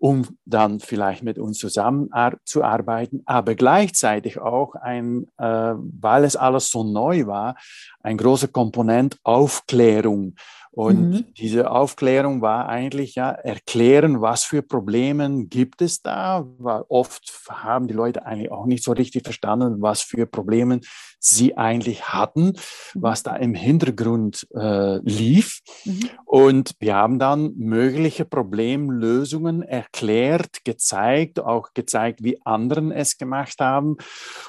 um 0.00 0.26
dann 0.46 0.80
vielleicht 0.80 1.22
mit 1.22 1.38
uns 1.38 1.58
zusammenzuarbeiten, 1.58 3.22
aber 3.26 3.54
gleichzeitig 3.54 4.40
auch 4.40 4.74
ein, 4.74 5.28
äh, 5.38 5.74
weil 5.76 6.24
es 6.24 6.34
alles 6.34 6.70
so 6.70 6.82
neu 6.82 7.26
war, 7.26 7.54
ein 8.02 8.16
großer 8.16 8.48
Komponent 8.48 9.16
Aufklärung. 9.22 10.34
Und 10.72 11.10
mhm. 11.10 11.24
diese 11.36 11.70
Aufklärung 11.70 12.42
war 12.42 12.68
eigentlich 12.68 13.16
ja 13.16 13.30
erklären, 13.30 14.20
was 14.20 14.44
für 14.44 14.62
Probleme 14.62 15.46
gibt 15.46 15.82
es 15.82 16.00
da, 16.00 16.46
weil 16.58 16.84
oft 16.88 17.32
haben 17.48 17.88
die 17.88 17.94
Leute 17.94 18.24
eigentlich 18.24 18.52
auch 18.52 18.66
nicht 18.66 18.84
so 18.84 18.92
richtig 18.92 19.24
verstanden, 19.24 19.82
was 19.82 20.02
für 20.02 20.26
Probleme 20.26 20.80
sie 21.20 21.56
eigentlich 21.56 22.08
hatten, 22.08 22.46
mhm. 22.46 22.54
was 22.94 23.22
da 23.22 23.36
im 23.36 23.54
Hintergrund 23.54 24.48
äh, 24.54 24.98
lief. 24.98 25.60
Mhm. 25.84 26.10
Und 26.24 26.72
wir 26.80 26.96
haben 26.96 27.18
dann 27.18 27.52
mögliche 27.56 28.24
Problemlösungen 28.24 29.62
erklärt, 29.62 30.64
gezeigt, 30.64 31.38
auch 31.38 31.74
gezeigt, 31.74 32.24
wie 32.24 32.40
anderen 32.44 32.90
es 32.90 33.18
gemacht 33.18 33.60
haben 33.60 33.96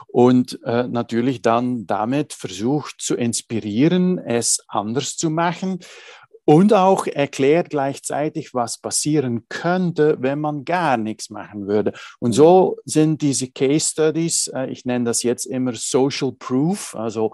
und 0.08 0.60
äh, 0.64 0.88
natürlich 0.88 1.42
dann 1.42 1.86
damit 1.86 2.34
versucht 2.34 2.96
zu 3.00 3.16
inspirieren, 3.16 4.18
es 4.18 4.64
anders 4.68 5.18
zu 5.18 5.30
machen 5.30 5.80
und 6.46 6.74
auch 6.74 7.08
erklärt 7.08 7.70
gleichzeitig, 7.70 8.54
was 8.54 8.80
passieren 8.80 9.46
könnte, 9.50 10.18
wenn 10.20 10.40
man 10.40 10.66
gar 10.66 10.98
nichts 10.98 11.30
machen 11.30 11.68
würde. 11.68 11.94
Und 12.20 12.34
so 12.34 12.78
sind 12.86 13.22
diese 13.22 13.50
Case 13.50 13.92
Studies, 13.92 14.48
äh, 14.48 14.68
ich 14.68 14.86
nenne 14.86 15.06
das 15.06 15.24
jetzt 15.24 15.46
immer 15.46 15.74
Social 15.76 16.32
Proof, 16.32 16.96
also 16.96 17.34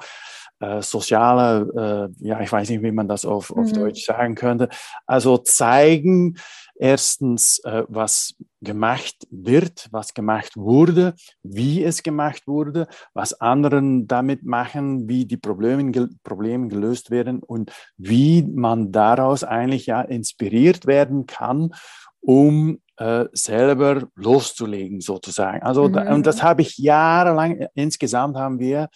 äh, 0.59 0.81
soziale, 0.81 2.09
äh, 2.19 2.27
ja, 2.27 2.41
ich 2.41 2.51
weiß 2.51 2.69
nicht, 2.69 2.81
wie 2.81 2.91
man 2.91 3.07
das 3.07 3.25
auf, 3.25 3.51
auf 3.51 3.67
mhm. 3.67 3.73
Deutsch 3.73 4.05
sagen 4.05 4.35
könnte, 4.35 4.69
also 5.05 5.37
zeigen, 5.37 6.37
erstens, 6.79 7.59
äh, 7.59 7.83
was 7.87 8.35
gemacht 8.61 9.27
wird, 9.29 9.87
was 9.91 10.13
gemacht 10.13 10.55
wurde, 10.55 11.13
wie 11.43 11.83
es 11.83 12.03
gemacht 12.03 12.47
wurde, 12.47 12.87
was 13.13 13.39
anderen 13.39 14.07
damit 14.07 14.43
machen, 14.43 15.07
wie 15.07 15.25
die 15.25 15.37
Probleme, 15.37 16.09
Probleme 16.23 16.67
gelöst 16.67 17.11
werden 17.11 17.43
und 17.43 17.71
wie 17.97 18.43
man 18.43 18.91
daraus 18.91 19.43
eigentlich 19.43 19.85
ja 19.85 20.01
inspiriert 20.01 20.87
werden 20.87 21.25
kann, 21.25 21.73
um 22.19 22.79
äh, 22.97 23.25
selber 23.31 24.07
loszulegen 24.15 25.01
sozusagen. 25.01 25.61
Also 25.61 25.87
mhm. 25.87 26.07
und 26.07 26.25
das 26.25 26.41
habe 26.41 26.63
ich 26.63 26.77
jahrelang. 26.77 27.67
Insgesamt 27.75 28.37
haben 28.37 28.59
wir 28.59 28.89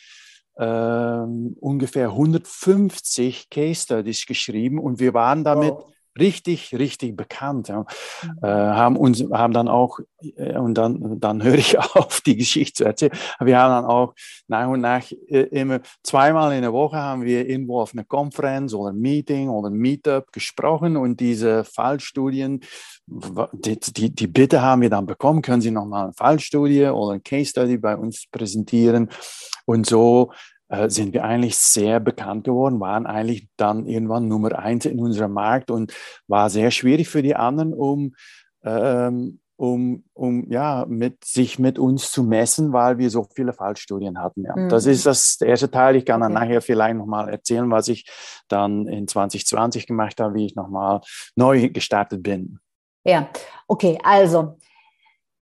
äh, 0.56 1.56
ungefähr 1.60 2.10
150 2.10 3.50
Case 3.50 3.84
Studies 3.84 4.26
geschrieben 4.26 4.80
und 4.80 5.00
wir 5.00 5.14
waren 5.14 5.44
damit 5.44 5.74
wow 5.74 5.92
richtig, 6.20 6.74
richtig 6.78 7.16
bekannt. 7.16 7.68
Ja. 7.68 7.80
Mhm. 7.82 8.38
Äh, 8.42 8.48
haben 8.48 8.98
uns, 8.98 9.24
haben 9.32 9.54
dann 9.54 9.68
auch, 9.68 10.00
äh, 10.36 10.58
und 10.58 10.76
dann, 10.76 11.20
dann 11.20 11.44
höre 11.44 11.56
ich 11.56 11.78
auf, 11.96 12.22
die 12.22 12.38
Geschichte 12.38 12.74
zu 12.74 12.86
erzählen. 12.86 13.14
Wir 13.40 13.60
haben 13.60 13.72
dann 13.72 13.86
auch 13.86 14.14
nach 14.48 14.68
und 14.68 14.82
nach 14.82 15.04
äh, 15.28 15.42
immer 15.52 15.82
zweimal 16.04 16.54
in 16.54 16.62
der 16.62 16.74
Woche 16.74 16.98
haben 16.98 17.24
wir 17.24 17.48
irgendwo 17.48 17.82
auf 17.82 17.94
einer 17.94 18.04
Konferenz 18.04 18.74
oder 18.74 18.94
Meeting 18.94 19.50
oder 19.50 19.70
Meetup 19.70 20.32
gesprochen 20.32 20.98
und 20.98 21.20
diese 21.20 21.64
Fallstudien, 21.64 22.62
die, 23.08 23.80
die, 23.80 24.14
die 24.14 24.28
Bitte 24.28 24.62
haben 24.62 24.82
wir 24.82 24.90
dann 24.90 25.06
bekommen, 25.06 25.42
können 25.42 25.62
Sie 25.62 25.72
nochmal 25.72 26.06
eine 26.06 26.14
Fallstudie 26.14 26.86
oder 26.86 27.16
ein 27.16 27.24
Case 27.24 27.50
Study 27.50 27.78
bei 27.78 27.96
uns 27.96 28.26
präsentieren. 28.32 29.10
Und 29.66 29.86
so 29.86 30.32
äh, 30.72 30.90
sind 30.90 31.14
wir 31.14 31.26
eigentlich 31.26 31.58
sehr 31.58 32.00
bekannt 32.00 32.46
geworden, 32.46 32.80
waren 32.80 33.06
eigentlich 33.06 33.50
dann 33.58 33.86
irgendwann 33.86 34.30
Nummer 34.30 34.58
eins 34.58 34.86
in 34.86 35.00
unserem 35.00 35.34
Markt 35.34 35.70
und 35.70 35.94
war 36.28 36.50
sehr 36.50 36.72
schwierig 36.72 37.10
für 37.10 37.22
die 37.22 37.36
anderen, 37.36 37.74
um, 37.74 38.16
ähm, 38.64 39.42
um, 39.58 40.06
um 40.14 40.50
ja, 40.50 40.86
mit, 40.88 41.26
sich 41.26 41.60
mit 41.60 41.78
uns 41.78 42.10
zu 42.12 42.24
messen, 42.24 42.72
weil 42.72 42.98
wir 42.98 43.10
so 43.10 43.28
viele 43.36 43.52
Fallstudien 43.52 44.18
hatten. 44.20 44.46
Ja. 44.46 44.56
Mhm. 44.56 44.70
Das 44.70 44.86
ist 44.86 45.06
das 45.06 45.42
erste 45.42 45.70
Teil. 45.70 45.98
Ich 45.98 46.06
kann 46.06 46.22
dann 46.22 46.32
okay. 46.36 46.46
nachher 46.46 46.62
vielleicht 46.62 46.96
nochmal 46.96 47.28
erzählen, 47.28 47.70
was 47.70 47.90
ich 47.90 48.10
dann 48.48 48.88
in 48.88 49.10
2020 49.10 49.88
gemacht 49.88 50.22
habe, 50.22 50.36
wie 50.36 50.46
ich 50.46 50.56
nochmal 50.56 51.02
neu 51.36 51.70
gestartet 51.70 52.24
bin. 52.24 52.60
Ja, 53.04 53.30
okay, 53.68 54.00
also 54.04 54.58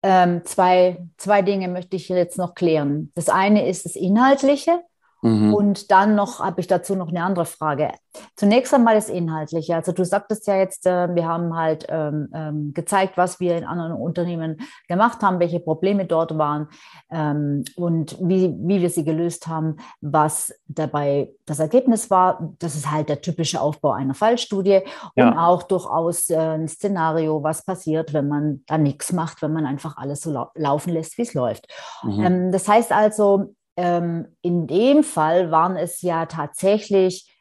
ähm, 0.02 0.46
zwei, 0.46 1.06
zwei 1.18 1.42
Dinge 1.42 1.68
möchte 1.68 1.98
ich 1.98 2.08
jetzt 2.08 2.38
noch 2.38 2.56
klären. 2.56 3.12
Das 3.16 3.28
eine 3.28 3.68
ist 3.68 3.84
das 3.84 3.98
Inhaltliche. 3.98 4.82
Mhm. 5.22 5.54
Und 5.54 5.92
dann 5.92 6.16
noch 6.16 6.40
habe 6.40 6.62
ich 6.62 6.68
dazu 6.68 6.96
noch 6.96 7.10
eine 7.10 7.24
andere 7.24 7.46
Frage. 7.46 7.92
Zunächst 8.36 8.74
einmal 8.74 8.96
das 8.96 9.10
Inhaltliche. 9.10 9.76
Also 9.76 9.92
du 9.92 10.04
sagtest 10.06 10.48
ja 10.48 10.56
jetzt, 10.56 10.86
äh, 10.86 11.14
wir 11.14 11.28
haben 11.28 11.56
halt 11.56 11.86
ähm, 11.90 12.30
ähm, 12.34 12.74
gezeigt, 12.74 13.18
was 13.18 13.40
wir 13.40 13.58
in 13.58 13.66
anderen 13.66 13.94
Unternehmen 13.94 14.58
gemacht 14.88 15.22
haben, 15.22 15.40
welche 15.40 15.60
Probleme 15.60 16.06
dort 16.06 16.38
waren 16.38 16.68
ähm, 17.12 17.64
und 17.76 18.18
wie, 18.22 18.56
wie 18.62 18.82
wir 18.82 18.90
sie 18.90 19.04
gelöst 19.04 19.48
haben, 19.48 19.78
was 20.02 20.54
dabei 20.68 21.32
das 21.46 21.60
Ergebnis 21.60 22.10
war. 22.10 22.54
Das 22.60 22.76
ist 22.76 22.90
halt 22.90 23.10
der 23.10 23.22
typische 23.22 23.62
Aufbau 23.62 23.92
einer 23.92 24.14
Fallstudie 24.14 24.82
ja. 25.16 25.28
und 25.28 25.38
auch 25.38 25.64
durchaus 25.64 26.30
äh, 26.30 26.38
ein 26.38 26.68
Szenario, 26.68 27.44
was 27.44 27.64
passiert, 27.66 28.14
wenn 28.14 28.28
man 28.28 28.64
da 28.68 28.78
nichts 28.78 29.12
macht, 29.12 29.42
wenn 29.42 29.54
man 29.54 29.66
einfach 29.66 29.98
alles 29.98 30.22
so 30.22 30.32
lau 30.32 30.50
laufen 30.56 30.94
lässt, 30.94 31.18
wie 31.18 31.24
es 31.24 31.34
läuft. 31.34 31.68
Mhm. 32.04 32.24
Ähm, 32.24 32.52
das 32.52 32.68
heißt 32.68 32.92
also, 32.92 33.54
ähm, 33.80 34.36
in 34.42 34.68
dem 34.68 35.04
Fall 35.06 35.52
waren 35.52 35.78
es 35.78 36.02
ja 36.02 36.26
tatsächlich 36.26 37.34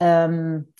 ähm, 0.00 0.72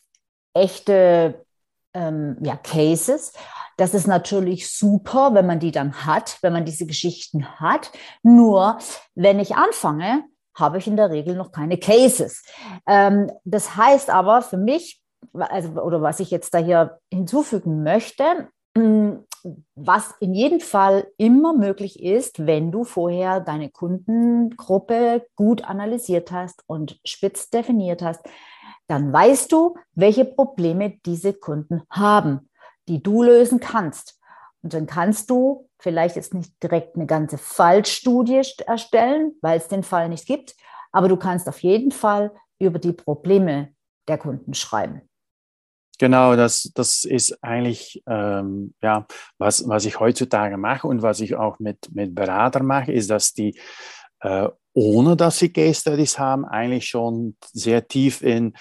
echte 0.53 1.47
ähm, 1.95 2.37
ja, 2.41 2.57
Cases. 2.57 3.33
Das 3.77 3.95
ist 3.95 4.09
natürlich 4.09 4.69
super, 4.69 5.33
wenn 5.33 5.47
man 5.47 5.61
die 5.61 5.71
dann 5.71 6.05
hat, 6.05 6.39
wenn 6.43 6.53
man 6.53 6.65
diese 6.65 6.87
Geschichten 6.87 7.47
hat. 7.61 7.93
Nur, 8.25 8.79
wenn 9.15 9.39
ich 9.39 9.55
anfange, 9.55 10.25
habe 10.57 10.79
ich 10.79 10.89
in 10.89 10.97
der 10.97 11.11
Regel 11.11 11.37
noch 11.37 11.53
keine 11.53 11.79
Cases. 11.79 12.43
Ähm, 12.89 13.31
das 13.45 13.77
heißt 13.77 14.11
aber 14.11 14.43
für 14.43 14.57
mich, 14.57 15.01
also, 15.35 15.81
oder 15.83 16.03
was 16.03 16.19
ich 16.19 16.33
jetzt 16.33 16.53
da 16.53 16.59
hier 16.59 16.99
hinzufügen 17.13 17.85
möchte, 17.85 18.49
was 19.75 20.15
in 20.21 20.35
jedem 20.35 20.61
Fall 20.61 21.07
immer 21.17 21.53
möglich 21.53 22.03
ist, 22.03 22.47
wenn 22.47 22.73
du 22.73 22.85
vorher 22.85 23.41
deine 23.41 23.71
Kundengruppe 23.71 25.27
gut 25.37 25.65
analysiert 25.65 26.33
hast 26.33 26.63
und 26.67 27.01
spitz 27.05 27.51
definiert 27.51 28.03
hast, 28.03 28.25
dann 28.87 29.13
weißt 29.13 29.51
du, 29.53 29.77
welche 29.95 30.25
Probleme 30.25 30.99
diese 31.05 31.33
Kunden 31.33 31.83
haben, 31.91 32.49
die 32.89 33.03
du 33.03 33.23
lösen 33.23 33.61
kannst. 33.61 34.21
Und 34.63 34.75
dann 34.75 34.87
kannst 34.87 35.31
du 35.31 35.69
vielleicht 35.79 36.17
jetzt 36.17 36.35
nicht 36.35 36.53
direkt 36.63 36.97
eine 36.97 37.07
ganze 37.07 37.39
Fallstudie 37.39 38.43
erstellen, 38.67 39.33
weil 39.41 39.59
es 39.59 39.69
den 39.69 39.83
Fall 39.83 40.09
nicht 40.09 40.27
gibt, 40.27 40.55
aber 40.93 41.09
du 41.09 41.17
kannst 41.17 41.49
auf 41.49 41.63
jeden 41.63 41.93
Fall 41.93 42.33
über 42.59 42.79
die 42.79 42.93
Probleme 42.93 43.75
der 44.09 44.19
Kunden 44.19 44.55
schreiben. 44.55 45.03
Genau, 45.99 46.37
das, 46.37 46.71
das 46.75 47.05
ist 47.05 47.43
eigentlich 47.43 48.03
ähm, 48.07 48.75
ja, 48.83 49.07
was, 49.39 49.67
was 49.67 49.87
ich 49.87 49.99
heutzutage 49.99 50.59
mache 50.59 50.87
und 50.87 51.03
was 51.03 51.21
ich 51.21 51.37
auch 51.37 51.59
mit, 51.59 51.89
mit 51.93 52.15
Beratern 52.15 52.67
mache, 52.67 52.93
ist, 52.93 53.11
dass 53.11 53.33
die, 53.33 53.59
äh, 54.21 54.49
ohne 54.75 55.17
dass 55.17 55.39
sie 55.39 55.53
Case 55.53 55.81
Studies 55.81 56.19
haben, 56.19 56.45
eigentlich 56.45 56.87
schon 56.87 57.37
sehr 57.53 57.89
tief 57.89 58.23
in 58.23 58.53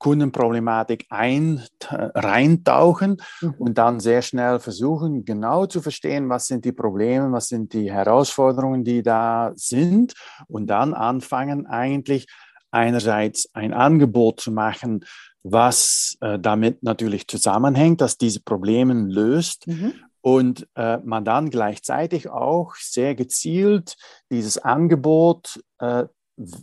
Kundenproblematik 0.00 1.06
ein, 1.10 1.62
reintauchen 1.88 3.18
mhm. 3.40 3.54
und 3.58 3.78
dann 3.78 4.00
sehr 4.00 4.22
schnell 4.22 4.58
versuchen, 4.58 5.24
genau 5.24 5.66
zu 5.66 5.82
verstehen, 5.82 6.28
was 6.28 6.46
sind 6.46 6.64
die 6.64 6.72
Probleme, 6.72 7.30
was 7.30 7.48
sind 7.48 7.72
die 7.74 7.92
Herausforderungen, 7.92 8.82
die 8.82 9.02
da 9.02 9.52
sind 9.54 10.14
und 10.48 10.66
dann 10.68 10.94
anfangen 10.94 11.66
eigentlich 11.66 12.26
einerseits 12.70 13.50
ein 13.52 13.72
Angebot 13.72 14.40
zu 14.40 14.52
machen, 14.52 15.04
was 15.42 16.16
äh, 16.20 16.38
damit 16.38 16.82
natürlich 16.82 17.26
zusammenhängt, 17.26 18.00
dass 18.00 18.18
diese 18.18 18.40
Probleme 18.40 18.94
löst. 18.94 19.66
Mhm. 19.66 19.94
Und 20.22 20.68
äh, 20.74 20.98
man 20.98 21.24
dann 21.24 21.48
gleichzeitig 21.48 22.28
auch 22.28 22.74
sehr 22.74 23.14
gezielt 23.14 23.96
dieses 24.30 24.58
Angebot 24.58 25.62
äh, 25.78 26.04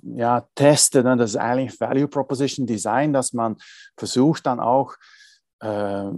ja, 0.04 0.48
testet. 0.54 1.06
Ne? 1.06 1.18
Das 1.18 1.32
ist 1.32 1.38
eigentlich 1.38 1.80
Value 1.80 2.08
Proposition 2.08 2.68
Design, 2.68 3.14
dass 3.14 3.34
man 3.34 3.58
versucht 3.98 4.46
dann 4.46 4.60
auch 4.60 4.94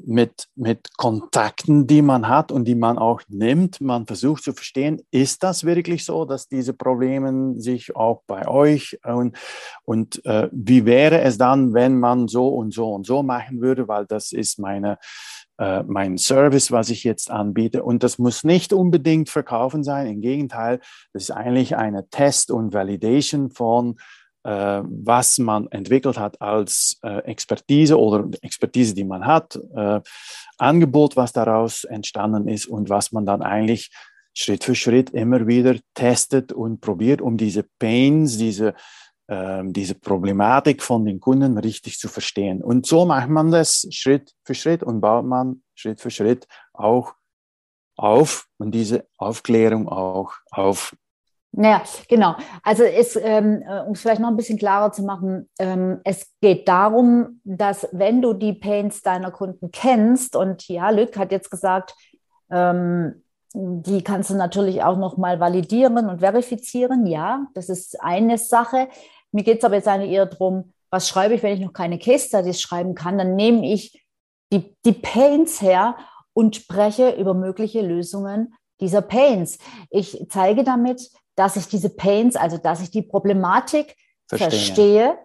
mit, 0.05 0.47
mit 0.55 0.97
Kontakten, 0.97 1.87
die 1.87 2.01
man 2.01 2.27
hat 2.27 2.51
und 2.51 2.65
die 2.65 2.75
man 2.75 2.97
auch 2.97 3.21
nimmt. 3.29 3.79
Man 3.79 4.05
versucht 4.05 4.43
zu 4.43 4.51
verstehen, 4.51 5.01
ist 5.11 5.43
das 5.43 5.63
wirklich 5.63 6.03
so, 6.03 6.25
dass 6.25 6.49
diese 6.49 6.73
Probleme 6.73 7.53
sich 7.59 7.95
auch 7.95 8.23
bei 8.27 8.47
euch 8.47 8.99
und, 9.03 9.37
und 9.83 10.25
äh, 10.25 10.49
wie 10.51 10.85
wäre 10.85 11.21
es 11.21 11.37
dann, 11.37 11.73
wenn 11.73 11.99
man 11.99 12.27
so 12.27 12.49
und 12.49 12.73
so 12.73 12.93
und 12.93 13.05
so 13.05 13.23
machen 13.23 13.61
würde, 13.61 13.87
weil 13.87 14.05
das 14.05 14.31
ist 14.31 14.59
meine, 14.59 14.97
äh, 15.57 15.83
mein 15.83 16.17
Service, 16.17 16.71
was 16.71 16.89
ich 16.89 17.03
jetzt 17.03 17.29
anbiete. 17.29 17.83
Und 17.83 18.03
das 18.03 18.17
muss 18.17 18.43
nicht 18.43 18.73
unbedingt 18.73 19.29
verkaufen 19.29 19.83
sein. 19.83 20.07
Im 20.07 20.21
Gegenteil, 20.21 20.79
das 21.13 21.23
ist 21.23 21.31
eigentlich 21.31 21.75
eine 21.75 22.07
Test 22.09 22.51
und 22.51 22.73
Validation 22.73 23.51
von 23.51 23.91
äh, 23.91 24.18
was 24.43 25.37
man 25.37 25.67
entwickelt 25.71 26.17
hat 26.17 26.41
als 26.41 26.97
äh, 27.03 27.19
Expertise 27.23 27.99
oder 27.99 28.25
Expertise, 28.41 28.93
die 28.93 29.03
man 29.03 29.25
hat, 29.25 29.59
äh, 29.75 29.99
Angebot, 30.57 31.15
was 31.15 31.33
daraus 31.33 31.83
entstanden 31.83 32.47
ist 32.47 32.65
und 32.67 32.89
was 32.89 33.11
man 33.11 33.25
dann 33.25 33.41
eigentlich 33.41 33.91
Schritt 34.33 34.63
für 34.63 34.75
Schritt 34.75 35.09
immer 35.09 35.47
wieder 35.47 35.75
testet 35.93 36.53
und 36.53 36.79
probiert, 36.79 37.21
um 37.21 37.35
diese 37.35 37.63
Pains, 37.79 38.37
diese, 38.37 38.73
ähm, 39.27 39.73
diese 39.73 39.95
Problematik 39.95 40.81
von 40.81 41.05
den 41.05 41.19
Kunden 41.19 41.57
richtig 41.57 41.97
zu 41.97 42.07
verstehen. 42.07 42.63
Und 42.63 42.85
so 42.85 43.05
macht 43.05 43.29
man 43.29 43.51
das 43.51 43.87
Schritt 43.91 44.33
für 44.43 44.55
Schritt 44.55 44.83
und 44.83 45.01
baut 45.01 45.25
man 45.25 45.63
Schritt 45.75 45.99
für 45.99 46.11
Schritt 46.11 46.47
auch 46.73 47.13
auf 47.97 48.47
und 48.57 48.71
diese 48.71 49.07
Aufklärung 49.17 49.89
auch 49.89 50.33
auf. 50.51 50.95
Naja, 51.51 51.81
genau. 52.07 52.35
Also 52.63 52.83
es, 52.83 53.15
ähm, 53.15 53.63
äh, 53.67 53.81
um 53.81 53.93
es 53.93 54.01
vielleicht 54.01 54.21
noch 54.21 54.29
ein 54.29 54.37
bisschen 54.37 54.59
klarer 54.59 54.91
zu 54.91 55.03
machen, 55.03 55.49
ähm, 55.59 55.99
es 56.03 56.31
geht 56.41 56.67
darum, 56.67 57.41
dass 57.43 57.87
wenn 57.91 58.21
du 58.21 58.33
die 58.33 58.53
Pains 58.53 59.01
deiner 59.01 59.31
Kunden 59.31 59.71
kennst, 59.71 60.35
und 60.35 60.67
ja, 60.67 60.89
Lück 60.91 61.17
hat 61.17 61.31
jetzt 61.31 61.49
gesagt, 61.49 61.95
ähm, 62.51 63.23
die 63.53 64.03
kannst 64.03 64.29
du 64.29 64.35
natürlich 64.35 64.83
auch 64.83 64.97
nochmal 64.97 65.39
validieren 65.39 66.07
und 66.07 66.19
verifizieren. 66.19 67.07
Ja, 67.07 67.47
das 67.55 67.69
ist 67.69 67.99
eine 67.99 68.37
Sache. 68.37 68.87
Mir 69.31 69.43
geht 69.43 69.59
es 69.59 69.63
aber 69.63 69.75
jetzt 69.75 69.87
eigentlich 69.87 70.11
eher 70.11 70.27
darum, 70.27 70.73
was 70.91 71.07
schreibe 71.07 71.33
ich, 71.33 71.43
wenn 71.43 71.53
ich 71.53 71.65
noch 71.65 71.73
keine 71.73 71.97
Case 71.99 72.27
Studies 72.27 72.61
schreiben 72.61 72.95
kann, 72.95 73.17
dann 73.17 73.35
nehme 73.35 73.67
ich 73.71 74.05
die, 74.51 74.75
die 74.85 74.93
Pains 74.93 75.61
her 75.61 75.95
und 76.33 76.55
spreche 76.55 77.11
über 77.11 77.33
mögliche 77.33 77.81
Lösungen 77.81 78.53
dieser 78.79 79.01
Pains. 79.01 79.59
Ich 79.89 80.25
zeige 80.29 80.63
damit, 80.63 81.09
dass 81.39 81.55
ich 81.55 81.69
diese 81.69 81.89
Pains, 81.89 82.35
also 82.35 82.57
dass 82.57 82.81
ich 82.81 82.91
die 82.91 83.01
Problematik 83.01 83.95
verstehe, 84.27 84.49
verstehe 84.49 85.17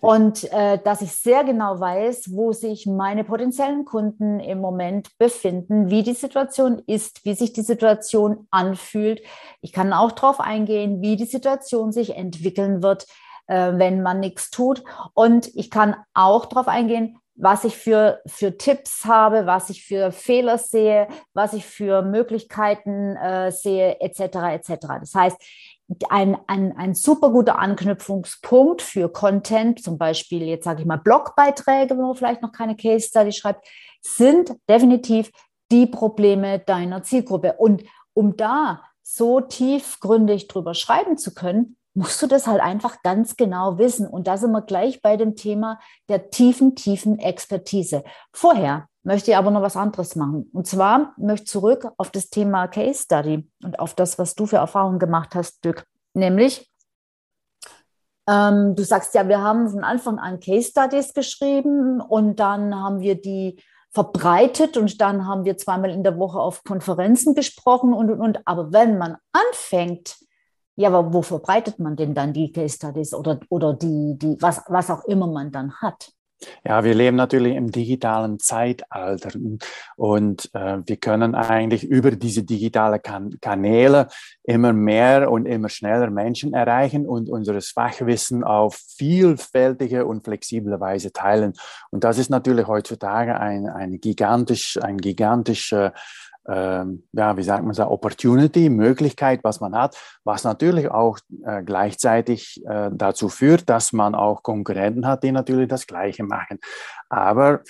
und 0.00 0.50
äh, 0.50 0.78
dass 0.82 1.02
ich 1.02 1.12
sehr 1.12 1.44
genau 1.44 1.78
weiß, 1.78 2.32
wo 2.32 2.52
sich 2.52 2.86
meine 2.86 3.22
potenziellen 3.22 3.84
Kunden 3.84 4.40
im 4.40 4.62
Moment 4.62 5.10
befinden, 5.18 5.90
wie 5.90 6.02
die 6.02 6.14
Situation 6.14 6.82
ist, 6.86 7.22
wie 7.26 7.34
sich 7.34 7.52
die 7.52 7.60
Situation 7.60 8.48
anfühlt. 8.50 9.20
Ich 9.60 9.72
kann 9.72 9.92
auch 9.92 10.12
darauf 10.12 10.40
eingehen, 10.40 11.02
wie 11.02 11.16
die 11.16 11.26
Situation 11.26 11.92
sich 11.92 12.16
entwickeln 12.16 12.82
wird, 12.82 13.06
äh, 13.46 13.72
wenn 13.74 14.02
man 14.02 14.20
nichts 14.20 14.50
tut. 14.50 14.82
Und 15.12 15.54
ich 15.54 15.70
kann 15.70 15.96
auch 16.14 16.46
darauf 16.46 16.68
eingehen, 16.68 17.18
was 17.38 17.64
ich 17.64 17.76
für, 17.76 18.20
für 18.26 18.58
Tipps 18.58 19.04
habe, 19.04 19.46
was 19.46 19.70
ich 19.70 19.84
für 19.84 20.10
Fehler 20.10 20.58
sehe, 20.58 21.06
was 21.34 21.52
ich 21.52 21.64
für 21.64 22.02
Möglichkeiten 22.02 23.16
äh, 23.16 23.52
sehe, 23.52 24.00
etc. 24.00 24.20
etc. 24.52 24.86
Das 25.00 25.14
heißt, 25.14 25.36
ein, 26.10 26.36
ein, 26.48 26.76
ein 26.76 26.94
super 26.94 27.30
guter 27.30 27.58
Anknüpfungspunkt 27.58 28.82
für 28.82 29.08
Content, 29.08 29.82
zum 29.82 29.96
Beispiel 29.96 30.42
jetzt 30.42 30.64
sage 30.64 30.82
ich 30.82 30.86
mal 30.86 30.98
Blogbeiträge, 30.98 31.96
wo 31.96 32.02
man 32.02 32.16
vielleicht 32.16 32.42
noch 32.42 32.52
keine 32.52 32.76
Case 32.76 33.08
Study 33.08 33.32
schreibt, 33.32 33.66
sind 34.02 34.52
definitiv 34.68 35.30
die 35.70 35.86
Probleme 35.86 36.58
deiner 36.58 37.04
Zielgruppe. 37.04 37.54
Und 37.54 37.84
um 38.14 38.36
da 38.36 38.82
so 39.02 39.40
tiefgründig 39.40 40.48
drüber 40.48 40.74
schreiben 40.74 41.16
zu 41.16 41.32
können, 41.34 41.77
musst 41.98 42.22
du 42.22 42.28
das 42.28 42.46
halt 42.46 42.60
einfach 42.60 43.02
ganz 43.02 43.36
genau 43.36 43.76
wissen. 43.76 44.06
Und 44.06 44.28
da 44.28 44.36
sind 44.36 44.52
wir 44.52 44.62
gleich 44.62 45.02
bei 45.02 45.16
dem 45.16 45.34
Thema 45.34 45.80
der 46.08 46.30
tiefen, 46.30 46.76
tiefen 46.76 47.18
Expertise. 47.18 48.04
Vorher 48.32 48.86
möchte 49.02 49.32
ich 49.32 49.36
aber 49.36 49.50
noch 49.50 49.62
was 49.62 49.76
anderes 49.76 50.14
machen. 50.14 50.48
Und 50.52 50.68
zwar 50.68 51.14
möchte 51.16 51.44
ich 51.44 51.50
zurück 51.50 51.90
auf 51.96 52.10
das 52.10 52.30
Thema 52.30 52.68
Case 52.68 53.02
Study 53.02 53.50
und 53.64 53.80
auf 53.80 53.94
das, 53.94 54.16
was 54.16 54.36
du 54.36 54.46
für 54.46 54.58
Erfahrungen 54.58 55.00
gemacht 55.00 55.34
hast, 55.34 55.64
Dirk. 55.64 55.86
Nämlich, 56.14 56.70
ähm, 58.28 58.76
du 58.76 58.84
sagst 58.84 59.14
ja, 59.14 59.26
wir 59.26 59.40
haben 59.40 59.68
von 59.68 59.82
Anfang 59.82 60.20
an 60.20 60.38
Case 60.38 60.70
Studies 60.70 61.14
geschrieben 61.14 62.00
und 62.00 62.38
dann 62.38 62.76
haben 62.76 63.00
wir 63.00 63.20
die 63.20 63.60
verbreitet 63.90 64.76
und 64.76 65.00
dann 65.00 65.26
haben 65.26 65.44
wir 65.44 65.56
zweimal 65.56 65.90
in 65.90 66.04
der 66.04 66.16
Woche 66.16 66.38
auf 66.38 66.62
Konferenzen 66.62 67.34
gesprochen 67.34 67.92
und, 67.92 68.08
und, 68.08 68.20
und. 68.20 68.46
Aber 68.46 68.72
wenn 68.72 68.98
man 68.98 69.16
anfängt, 69.32 70.27
ja, 70.78 70.90
aber 70.90 71.12
wo 71.12 71.22
verbreitet 71.22 71.80
man 71.80 71.96
denn 71.96 72.14
dann 72.14 72.32
die 72.32 72.52
Case 72.52 72.76
Studies 72.76 73.12
oder, 73.12 73.40
oder 73.48 73.74
die, 73.74 74.16
die, 74.16 74.36
was, 74.40 74.62
was 74.68 74.90
auch 74.90 75.04
immer 75.06 75.26
man 75.26 75.50
dann 75.50 75.72
hat? 75.74 76.12
Ja, 76.64 76.84
wir 76.84 76.94
leben 76.94 77.16
natürlich 77.16 77.56
im 77.56 77.72
digitalen 77.72 78.38
Zeitalter 78.38 79.30
und 79.96 80.48
äh, 80.54 80.78
wir 80.86 80.96
können 80.98 81.34
eigentlich 81.34 81.82
über 81.82 82.12
diese 82.12 82.44
digitalen 82.44 83.02
kan 83.02 83.40
Kanäle 83.40 84.06
immer 84.44 84.72
mehr 84.72 85.32
und 85.32 85.46
immer 85.46 85.68
schneller 85.68 86.10
Menschen 86.10 86.54
erreichen 86.54 87.08
und 87.08 87.28
unseres 87.28 87.70
Fachwissen 87.70 88.44
auf 88.44 88.76
vielfältige 88.96 90.06
und 90.06 90.22
flexible 90.22 90.78
Weise 90.78 91.12
teilen. 91.12 91.54
Und 91.90 92.04
das 92.04 92.18
ist 92.18 92.30
natürlich 92.30 92.68
heutzutage 92.68 93.40
ein, 93.40 93.68
ein 93.68 93.98
gigantisch, 94.00 94.78
ein 94.80 94.98
gigantischer 94.98 95.86
ähm, 95.86 95.92
ja, 96.48 97.36
wie 97.36 97.42
sagt 97.42 97.64
man 97.64 97.74
so, 97.74 97.86
Opportunity, 97.86 98.70
Möglichkeit, 98.70 99.40
was 99.42 99.60
man 99.60 99.74
hat, 99.74 99.96
was 100.24 100.44
natürlich 100.44 100.90
auch 100.90 101.18
äh, 101.44 101.62
gleichzeitig 101.62 102.62
äh, 102.66 102.90
dazu 102.92 103.28
führt, 103.28 103.68
dass 103.68 103.92
man 103.92 104.14
auch 104.14 104.42
Konkurrenten 104.42 105.06
hat, 105.06 105.24
die 105.24 105.32
natürlich 105.32 105.68
das 105.68 105.86
Gleiche 105.86 106.24
machen. 106.24 106.58
Aber 107.10 107.60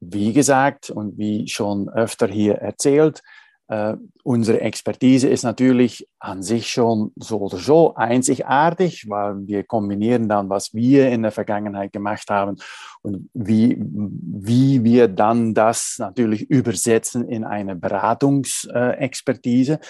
wie 0.00 0.32
gesagt 0.32 0.90
und 0.90 1.18
wie 1.18 1.48
schon 1.48 1.88
öfter 1.88 2.28
hier 2.28 2.56
erzählt, 2.56 3.22
äh, 3.68 3.96
unsere 4.22 4.62
Expertise 4.62 5.28
ist 5.28 5.42
natürlich 5.42 6.08
an 6.18 6.42
sich 6.42 6.70
schon 6.70 7.12
so 7.16 7.38
oder 7.38 7.58
so 7.58 7.94
einzigartig, 7.94 9.08
weil 9.08 9.46
wir 9.46 9.62
kombinieren 9.62 10.28
dann, 10.28 10.48
was 10.48 10.72
wir 10.72 11.10
in 11.10 11.22
der 11.22 11.32
Vergangenheit 11.32 11.92
gemacht 11.92 12.30
haben 12.30 12.56
und 13.02 13.28
wie, 13.34 13.76
wie 13.78 14.84
wir 14.84 15.08
dann 15.08 15.52
das 15.52 15.96
natürlich 15.98 16.50
übersetzen 16.50 17.28
in 17.28 17.44
eine 17.44 17.76
Beratungsexpertise. 17.76 19.80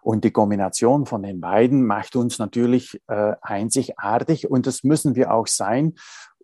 und 0.00 0.24
die 0.24 0.30
Kombination 0.30 1.04
von 1.04 1.22
den 1.22 1.40
beiden 1.40 1.86
macht 1.86 2.16
uns 2.16 2.38
natürlich 2.38 3.00
äh, 3.06 3.34
einzigartig 3.42 4.50
und 4.50 4.66
das 4.66 4.82
müssen 4.82 5.14
wir 5.14 5.32
auch 5.32 5.46
sein, 5.46 5.94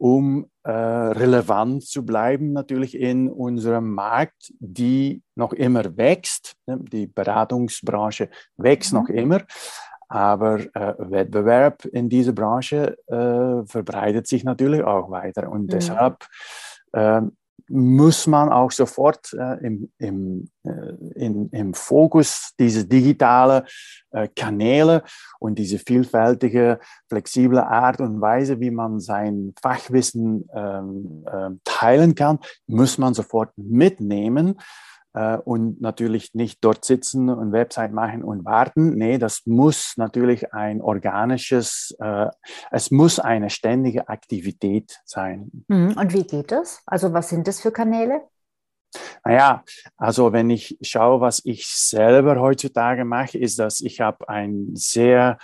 um 0.02 0.46
äh, 0.64 0.72
relevant 0.72 1.84
zu 1.84 2.04
bleiben, 2.04 2.52
natürlich 2.52 2.98
in 2.98 3.30
unserem 3.30 3.94
Markt, 3.94 4.52
die 4.58 5.22
noch 5.36 5.52
immer 5.52 5.96
wächst. 5.96 6.56
Die 6.66 7.06
Beratungsbranche 7.06 8.28
wächst 8.56 8.92
mhm. 8.92 8.98
noch 8.98 9.08
immer, 9.10 9.42
aber 10.08 10.58
äh, 10.74 10.94
Wettbewerb 10.98 11.84
in 11.84 12.08
dieser 12.08 12.32
Branche 12.32 12.96
äh, 13.06 13.64
verbreitet 13.64 14.26
sich 14.26 14.42
natürlich 14.42 14.82
auch 14.82 15.08
weiter. 15.08 15.48
Und 15.48 15.66
mhm. 15.66 15.68
deshalb 15.68 16.26
ähm, 16.94 17.36
muss 17.72 18.26
man 18.26 18.50
auch 18.50 18.70
sofort 18.70 19.32
äh, 19.32 19.66
im, 19.66 19.90
im, 19.98 20.50
äh, 20.62 20.94
in, 21.14 21.48
im 21.48 21.72
Fokus 21.72 22.52
diese 22.60 22.84
digitale 22.84 23.64
äh, 24.10 24.28
Kanäle 24.36 25.02
und 25.38 25.58
diese 25.58 25.78
vielfältige, 25.78 26.80
flexible 27.08 27.60
Art 27.60 28.00
und 28.00 28.20
Weise, 28.20 28.60
wie 28.60 28.70
man 28.70 29.00
sein 29.00 29.54
Fachwissen 29.62 30.48
ähm, 30.54 31.24
äh, 31.26 31.50
teilen 31.64 32.14
kann, 32.14 32.38
muss 32.66 32.98
man 32.98 33.14
sofort 33.14 33.50
mitnehmen 33.56 34.58
und 35.44 35.80
natürlich 35.80 36.34
nicht 36.34 36.64
dort 36.64 36.84
sitzen 36.84 37.28
und 37.28 37.52
Website 37.52 37.92
machen 37.92 38.24
und 38.24 38.44
warten. 38.44 38.94
Nee, 38.94 39.18
das 39.18 39.42
muss 39.46 39.94
natürlich 39.96 40.52
ein 40.54 40.80
organisches, 40.80 41.94
äh, 42.00 42.28
es 42.70 42.90
muss 42.90 43.18
eine 43.18 43.50
ständige 43.50 44.08
Aktivität 44.08 45.00
sein. 45.04 45.64
Mhm. 45.68 45.96
Und 45.98 46.12
wie 46.12 46.24
geht 46.24 46.50
das? 46.50 46.82
Also 46.86 47.12
was 47.12 47.28
sind 47.28 47.46
das 47.46 47.60
für 47.60 47.72
Kanäle? 47.72 48.22
Naja, 49.24 49.64
also 49.96 50.32
wenn 50.32 50.50
ich 50.50 50.78
schaue, 50.82 51.20
was 51.20 51.40
ich 51.44 51.66
selber 51.66 52.40
heutzutage 52.40 53.04
mache, 53.04 53.38
ist, 53.38 53.58
dass 53.58 53.80
ich 53.80 54.00
habe 54.00 54.28
ein 54.28 54.70
sehr 54.74 55.38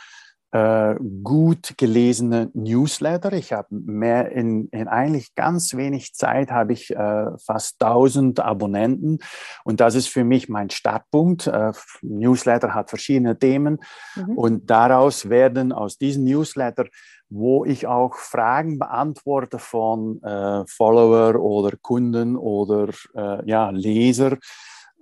äh, 0.50 0.94
gut 1.22 1.74
gelesene 1.76 2.50
Newsletter. 2.54 3.32
Ich 3.32 3.52
habe 3.52 3.68
mehr 3.70 4.32
in, 4.32 4.68
in 4.68 4.88
eigentlich 4.88 5.34
ganz 5.34 5.74
wenig 5.74 6.14
Zeit 6.14 6.50
habe 6.50 6.72
ich 6.72 6.90
äh, 6.90 7.26
fast 7.38 7.82
1000 7.82 8.40
Abonnenten 8.40 9.18
und 9.64 9.80
das 9.80 9.94
ist 9.94 10.08
für 10.08 10.24
mich 10.24 10.48
mein 10.48 10.70
Startpunkt. 10.70 11.46
Äh, 11.46 11.72
Newsletter 12.02 12.74
hat 12.74 12.88
verschiedene 12.90 13.38
Themen 13.38 13.78
mhm. 14.16 14.38
und 14.38 14.70
daraus 14.70 15.28
werden 15.28 15.72
aus 15.72 15.98
diesen 15.98 16.24
Newsletter 16.24 16.86
wo 17.30 17.64
ich 17.64 17.86
auch 17.86 18.14
Fragen 18.14 18.78
beantworte 18.78 19.58
von 19.58 20.22
äh, 20.22 20.64
Follower 20.66 21.38
oder 21.38 21.76
Kunden 21.76 22.36
oder 22.36 22.88
äh, 23.14 23.46
ja, 23.46 23.70
Leser, 23.70 24.38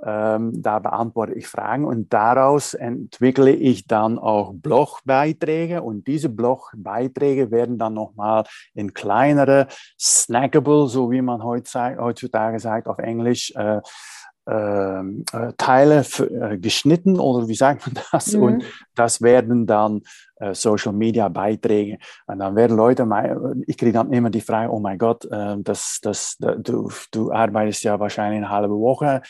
ähm, 0.05 0.63
da 0.63 0.79
beantworte 0.79 1.33
ich 1.35 1.49
Fragen 1.49 1.85
und 1.85 2.13
daraus 2.13 2.75
entwickle 2.75 3.51
ich 3.51 3.87
dann 3.87 4.19
auch 4.19 4.53
Blogbeiträge 4.55 5.83
und 5.83 6.07
diese 6.07 6.29
Blogbeiträge 6.29 7.51
werden 7.51 7.79
dann 7.79 7.95
nochmal 7.95 8.45
in 8.75 8.93
kleinere, 8.93 9.69
snackable, 9.99 10.87
so 10.89 11.11
wie 11.11 11.23
man 11.23 11.43
heutzutage 11.43 12.61
sagt 12.61 12.89
auf 12.89 12.99
Englisch, 12.99 13.53
äh, 13.57 13.81
ähm, 14.49 15.25
äh, 15.33 15.55
Teile 15.57 16.05
äh, 16.19 16.57
geschnitten 16.59 17.19
oder 17.19 17.49
wie 17.49 17.57
sagt 17.57 17.85
man 17.87 18.05
das? 18.13 18.33
Mhm. 18.33 18.43
Und 18.43 18.65
das 18.95 19.21
werden 19.21 19.67
dann 19.67 20.03
Social 20.53 20.93
Media 20.93 21.29
Beiträge. 21.29 21.99
Und 22.27 22.41
dann 22.41 22.57
werden 22.57 22.77
Leute, 22.77 23.07
ich 23.67 23.77
kriege 23.77 23.93
dann 23.93 24.13
immer 24.13 24.31
die 24.31 24.41
Frage, 24.41 24.71
oh 24.71 24.81
mein 24.81 24.99
Gott, 24.99 25.25
äh, 25.27 25.57
das, 25.59 25.99
das, 26.03 26.37
du, 26.39 26.91
du 27.11 27.33
arbeitest 27.33 27.85
ja 27.85 27.99
wahrscheinlich 27.99 28.39
eine 28.39 28.51
halbe 28.51 28.79
Woche, 28.79 29.23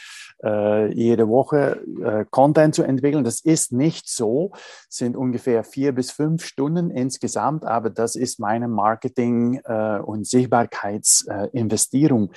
äh, 0.42 0.92
jede 0.92 1.28
Woche 1.28 1.80
äh, 2.02 2.24
Content 2.30 2.74
zu 2.74 2.82
entwickeln. 2.82 3.24
Das 3.24 3.40
ist 3.40 3.72
nicht 3.72 4.08
so, 4.08 4.52
sind 4.88 5.16
ungefähr 5.16 5.64
vier 5.64 5.92
bis 5.92 6.10
fünf 6.10 6.44
Stunden 6.44 6.90
insgesamt, 6.90 7.64
aber 7.64 7.90
das 7.90 8.16
ist 8.16 8.40
meine 8.40 8.68
Marketing- 8.68 9.60
äh, 9.64 10.00
und 10.00 10.26
Sichtbarkeitsinvestierung. 10.26 12.32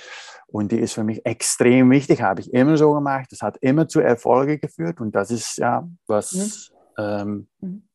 Und 0.46 0.72
die 0.72 0.78
ist 0.78 0.94
für 0.94 1.04
mich 1.04 1.24
extrem 1.24 1.90
wichtig, 1.90 2.22
habe 2.22 2.40
ich 2.40 2.52
immer 2.52 2.76
so 2.76 2.92
gemacht. 2.92 3.26
Das 3.30 3.40
hat 3.40 3.56
immer 3.60 3.88
zu 3.88 4.00
Erfolge 4.00 4.58
geführt 4.58 5.00
und 5.00 5.14
das 5.14 5.30
ist 5.30 5.58
ja 5.58 5.88
was. 6.06 6.70
Mhm. 6.98 6.98
Ähm, 6.98 7.46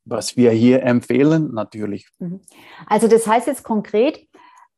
was 0.06 0.38
wir 0.38 0.52
hier 0.52 0.84
empfehlen, 0.84 1.54
natürlich. 1.54 2.08
Mhm. 2.20 2.42
Also 2.88 3.08
das 3.08 3.28
heißt 3.28 3.48
jetzt 3.48 3.64
konkret, 3.64 4.28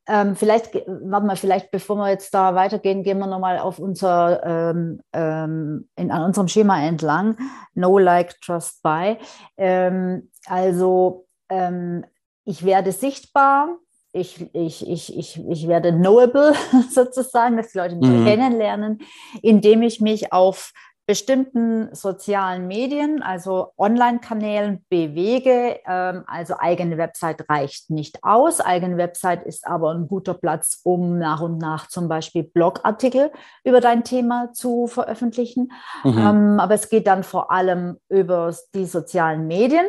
ähm, 0.09 0.37
vielleicht, 0.37 0.73
warte 0.73 1.27
mal, 1.27 1.35
vielleicht 1.35 1.69
bevor 1.69 1.97
wir 1.97 2.09
jetzt 2.09 2.33
da 2.33 2.55
weitergehen, 2.55 3.03
gehen 3.03 3.19
wir 3.19 3.27
nochmal 3.27 3.59
auf 3.59 3.77
unser, 3.77 4.41
ähm, 4.45 5.01
ähm, 5.11 5.89
in, 5.97 6.11
an 6.11 6.23
unserem 6.23 6.47
Schema 6.47 6.81
entlang. 6.81 7.37
No, 7.73 7.97
like, 7.97 8.39
trust, 8.39 8.81
buy. 8.83 9.17
Ähm, 9.57 10.31
also 10.45 11.27
ähm, 11.49 12.05
ich 12.45 12.63
werde 12.63 12.93
sichtbar, 12.93 13.77
ich, 14.13 14.49
ich, 14.53 14.87
ich, 14.87 15.17
ich, 15.17 15.45
ich 15.49 15.67
werde 15.67 15.91
knowable 15.91 16.53
sozusagen, 16.89 17.57
dass 17.57 17.73
die 17.73 17.77
Leute 17.77 17.97
mich 17.97 18.09
mhm. 18.09 18.25
kennenlernen, 18.25 18.99
indem 19.41 19.81
ich 19.81 19.99
mich 19.99 20.31
auf 20.31 20.71
bestimmten 21.07 21.95
sozialen 21.95 22.67
Medien, 22.67 23.23
also 23.23 23.71
Online-Kanälen 23.77 24.85
bewege. 24.89 25.79
Ähm, 25.87 26.25
also 26.27 26.55
eigene 26.59 26.97
Website 26.97 27.49
reicht 27.49 27.89
nicht 27.89 28.23
aus. 28.25 28.59
Eigene 28.59 28.97
Website 28.97 29.43
ist 29.45 29.65
aber 29.65 29.93
ein 29.93 30.09
guter 30.09 30.33
Platz, 30.33 30.81
um 30.83 31.17
nach 31.17 31.39
und 31.39 31.59
nach 31.59 31.87
zum 31.87 32.09
Beispiel 32.09 32.43
Blogartikel 32.43 33.31
über 33.63 33.79
dein 33.79 34.03
Thema 34.03 34.51
zu 34.51 34.87
veröffentlichen. 34.87 35.71
Mhm. 36.03 36.17
Ähm, 36.17 36.59
aber 36.59 36.73
es 36.73 36.89
geht 36.89 37.07
dann 37.07 37.23
vor 37.23 37.51
allem 37.51 37.97
über 38.09 38.53
die 38.75 38.85
sozialen 38.85 39.47
Medien. 39.47 39.85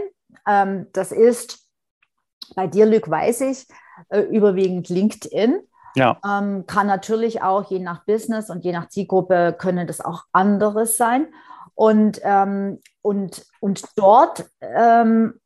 Ähm, 0.46 0.86
das 0.92 1.10
ist 1.10 1.66
bei 2.54 2.68
dir, 2.68 2.86
Luc, 2.86 3.10
weiß 3.10 3.40
ich, 3.40 3.66
äh, 4.10 4.20
überwiegend 4.20 4.88
LinkedIn. 4.88 5.60
Ja. 5.94 6.18
Ähm, 6.24 6.66
kann 6.66 6.86
natürlich 6.86 7.42
auch 7.42 7.70
je 7.70 7.78
nach 7.78 8.04
Business 8.04 8.50
und 8.50 8.64
je 8.64 8.72
nach 8.72 8.88
Zielgruppe 8.88 9.54
können 9.58 9.86
das 9.86 10.00
auch 10.00 10.24
anderes 10.32 10.96
sein. 10.96 11.28
Und, 11.74 12.20
ähm, 12.24 12.80
und, 13.02 13.46
und 13.60 13.84
dort 13.96 14.46
ähm, 14.60 15.38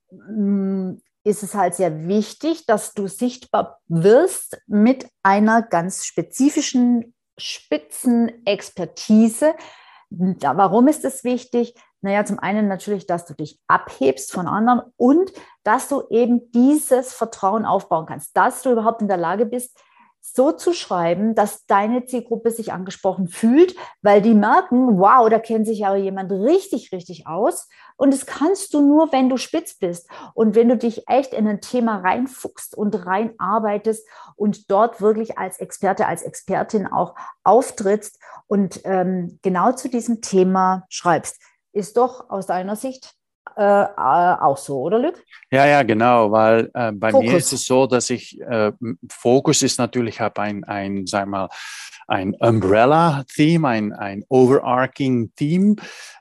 ist 1.25 1.43
es 1.43 1.55
halt 1.55 1.75
sehr 1.75 2.07
wichtig, 2.09 2.67
dass 2.67 2.93
du 2.95 3.07
sichtbar 3.07 3.81
wirst 3.89 4.61
mit 4.67 5.09
einer 5.23 5.63
ganz 5.63 6.05
spezifischen 6.05 7.15
Spitzenexpertise. 7.39 9.55
Warum 10.11 10.89
ist 10.89 11.05
es 11.05 11.23
wichtig? 11.25 11.75
Naja, 12.01 12.25
zum 12.25 12.41
einen 12.41 12.67
natürlich, 12.67 13.07
dass 13.07 13.27
du 13.27 13.35
dich 13.35 13.61
abhebst 13.69 14.33
von 14.33 14.49
anderen 14.49 14.83
und 14.97 15.31
dass 15.63 15.89
du 15.89 16.03
eben 16.11 16.51
dieses 16.51 17.13
Vertrauen 17.13 17.65
aufbauen 17.65 18.07
kannst, 18.07 18.37
dass 18.37 18.63
du 18.63 18.73
überhaupt 18.73 19.03
in 19.03 19.09
der 19.09 19.17
Lage 19.17 19.47
bist, 19.47 19.79
so 20.25 20.53
zu 20.53 20.73
schreiben, 20.73 21.35
dass 21.35 21.67
deine 21.67 22.07
Zielgruppe 22.07 22.53
sich 22.53 22.73
angesprochen 22.73 23.27
fühlt, 23.27 23.75
weil 24.03 24.23
die 24.23 24.35
merken, 24.35 24.99
wow, 24.99 25.29
da 25.29 25.41
kennt 25.41 25.67
sich 25.67 25.85
aber 25.85 25.97
jemand 25.97 26.31
richtig, 26.31 26.93
richtig 26.93 27.27
aus. 27.27 27.69
Und 27.97 28.15
das 28.15 28.25
kannst 28.25 28.73
du 28.73 28.81
nur, 28.81 29.13
wenn 29.13 29.29
du 29.29 29.37
spitz 29.37 29.75
bist 29.75 30.09
und 30.35 30.55
wenn 30.55 30.69
du 30.69 30.77
dich 30.77 31.09
echt 31.09 31.35
in 31.35 31.49
ein 31.49 31.61
Thema 31.61 31.99
reinfuchst 31.99 32.77
und 32.77 33.05
reinarbeitest 33.05 34.07
und 34.37 34.71
dort 34.71 35.01
wirklich 35.01 35.39
als 35.39 35.59
Experte, 35.59 36.07
als 36.07 36.23
Expertin 36.23 36.87
auch 36.87 37.17
auftrittst 37.43 38.21
und 38.47 38.81
ähm, 38.85 39.41
genau 39.43 39.73
zu 39.73 39.89
diesem 39.89 40.21
Thema 40.21 40.85
schreibst. 40.89 41.43
Ist 41.73 41.97
doch 41.97 42.31
aus 42.31 42.47
deiner 42.47 42.77
Sicht 42.77 43.17
äh, 43.57 43.83
äh, 43.83 44.37
auch 44.41 44.57
so, 44.57 44.81
oder 44.81 44.99
Luc? 44.99 45.23
Ja, 45.51 45.67
ja, 45.67 45.83
genau, 45.83 46.31
weil 46.31 46.71
äh, 46.75 46.93
bei 46.93 47.11
Fokus. 47.11 47.31
mir 47.31 47.37
ist 47.37 47.53
es 47.53 47.65
so, 47.65 47.87
dass 47.87 48.11
ich, 48.11 48.41
äh, 48.41 48.73
Fokus 49.11 49.63
ist 49.63 49.79
natürlich, 49.79 50.17
ich 50.17 50.21
habe 50.21 50.43
ein, 50.43 50.65
ein, 50.65 51.07
sag 51.07 51.27
mal, 51.29 51.49
ein 52.09 52.35
Umbrella-Theme, 52.35 53.69
ein, 53.69 53.93
ein 53.93 54.25
Overarching-Theme. 54.29 55.77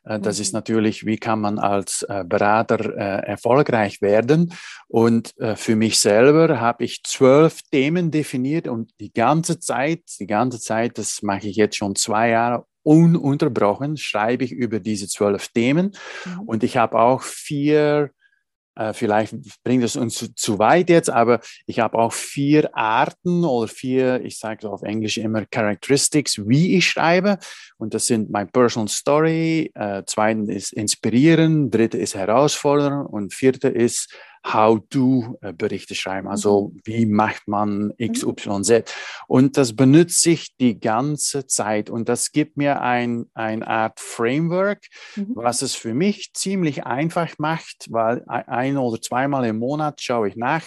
Äh, 0.06 0.20
das 0.20 0.38
mhm. 0.38 0.42
ist 0.42 0.54
natürlich, 0.54 1.06
wie 1.06 1.18
kann 1.18 1.42
man 1.42 1.60
als 1.60 2.04
äh, 2.04 2.24
Berater 2.24 2.96
erfolgreich 2.96 4.02
werden. 4.02 4.54
Und 4.88 5.34
für 5.56 5.76
mich 5.76 6.00
selber 6.00 6.60
habe 6.60 6.84
ich 6.84 7.04
zwölf 7.04 7.62
Themen 7.72 8.12
definiert 8.12 8.68
und 8.68 8.92
die 9.00 9.12
ganze 9.12 9.60
Zeit, 9.60 10.02
die 10.20 10.28
ganze 10.28 10.60
Zeit, 10.60 10.98
das 10.98 11.22
mache 11.22 11.48
ich 11.48 11.56
jetzt 11.56 11.78
schon 11.78 11.96
zwei 11.96 12.30
Jahre 12.30 12.66
ununterbrochen 12.84 13.98
schreibe 13.98 14.44
ich 14.44 14.52
über 14.52 14.80
diese 14.80 15.08
zwölf 15.08 15.50
Themen. 15.50 15.94
Mhm. 16.26 16.40
Und 16.42 16.64
ich 16.64 16.78
habe 16.78 17.00
auch 17.00 17.22
vier, 17.22 18.12
äh, 18.76 18.94
vielleicht 18.94 19.36
bringt 19.64 19.84
es 19.84 19.96
uns 19.96 20.16
zu, 20.16 20.34
zu, 20.34 20.60
weit 20.60 20.90
jetzt, 20.90 21.10
aber 21.10 21.40
ich 21.66 21.80
habe 21.80 21.98
auch 21.98 22.14
vier 22.14 22.76
Arten 22.76 23.44
oder 23.44 23.68
vier, 23.68 24.24
ich 24.24 24.40
sage 24.40 24.70
auf 24.70 24.82
Englisch 24.82 25.18
immer 25.18 25.46
Characteristics, 25.46 26.42
wie 26.48 26.78
ich 26.78 26.88
schreibe. 26.88 27.38
Und 27.78 27.94
das 27.94 28.08
sind 28.08 28.30
mein 28.32 28.50
Personal 28.50 28.88
Story, 28.88 29.72
äh, 29.76 30.04
zweitens 30.06 30.50
ist 30.50 30.74
inspirieren, 30.74 31.70
dritte 31.70 31.98
ist 31.98 32.16
herausfordern 32.16 33.06
und 33.06 33.34
vierte 33.34 33.68
ist 33.68 34.14
How-to-Berichte 34.46 35.96
schreiben. 35.96 36.28
Also 36.28 36.70
mhm. 36.74 36.82
wie 36.84 37.06
macht 37.06 37.48
man 37.48 37.94
X, 37.98 38.24
mhm. 38.24 38.30
Y, 38.32 38.64
Z? 38.64 38.94
Und 39.28 39.58
das 39.58 39.76
benutze 39.76 40.32
ich 40.32 40.56
die 40.58 40.80
ganze 40.80 41.48
Zeit. 41.48 41.90
Und 41.90 42.10
das 42.10 42.32
gibt 42.32 42.58
mir 42.58 42.82
ein, 42.82 43.26
eine 43.34 43.68
Art 43.68 44.00
Framework, 44.00 44.86
mhm. 45.16 45.32
was 45.36 45.62
es 45.62 45.76
für 45.76 45.94
mich 45.94 46.34
ziemlich 46.34 46.86
einfach 46.86 47.38
macht, 47.38 47.88
weil 47.90 48.24
ein 48.28 48.78
oder 48.78 49.02
zweimal 49.02 49.46
im 49.46 49.60
Monat 49.60 50.02
schaue 50.02 50.30
ich 50.30 50.36
nach, 50.36 50.64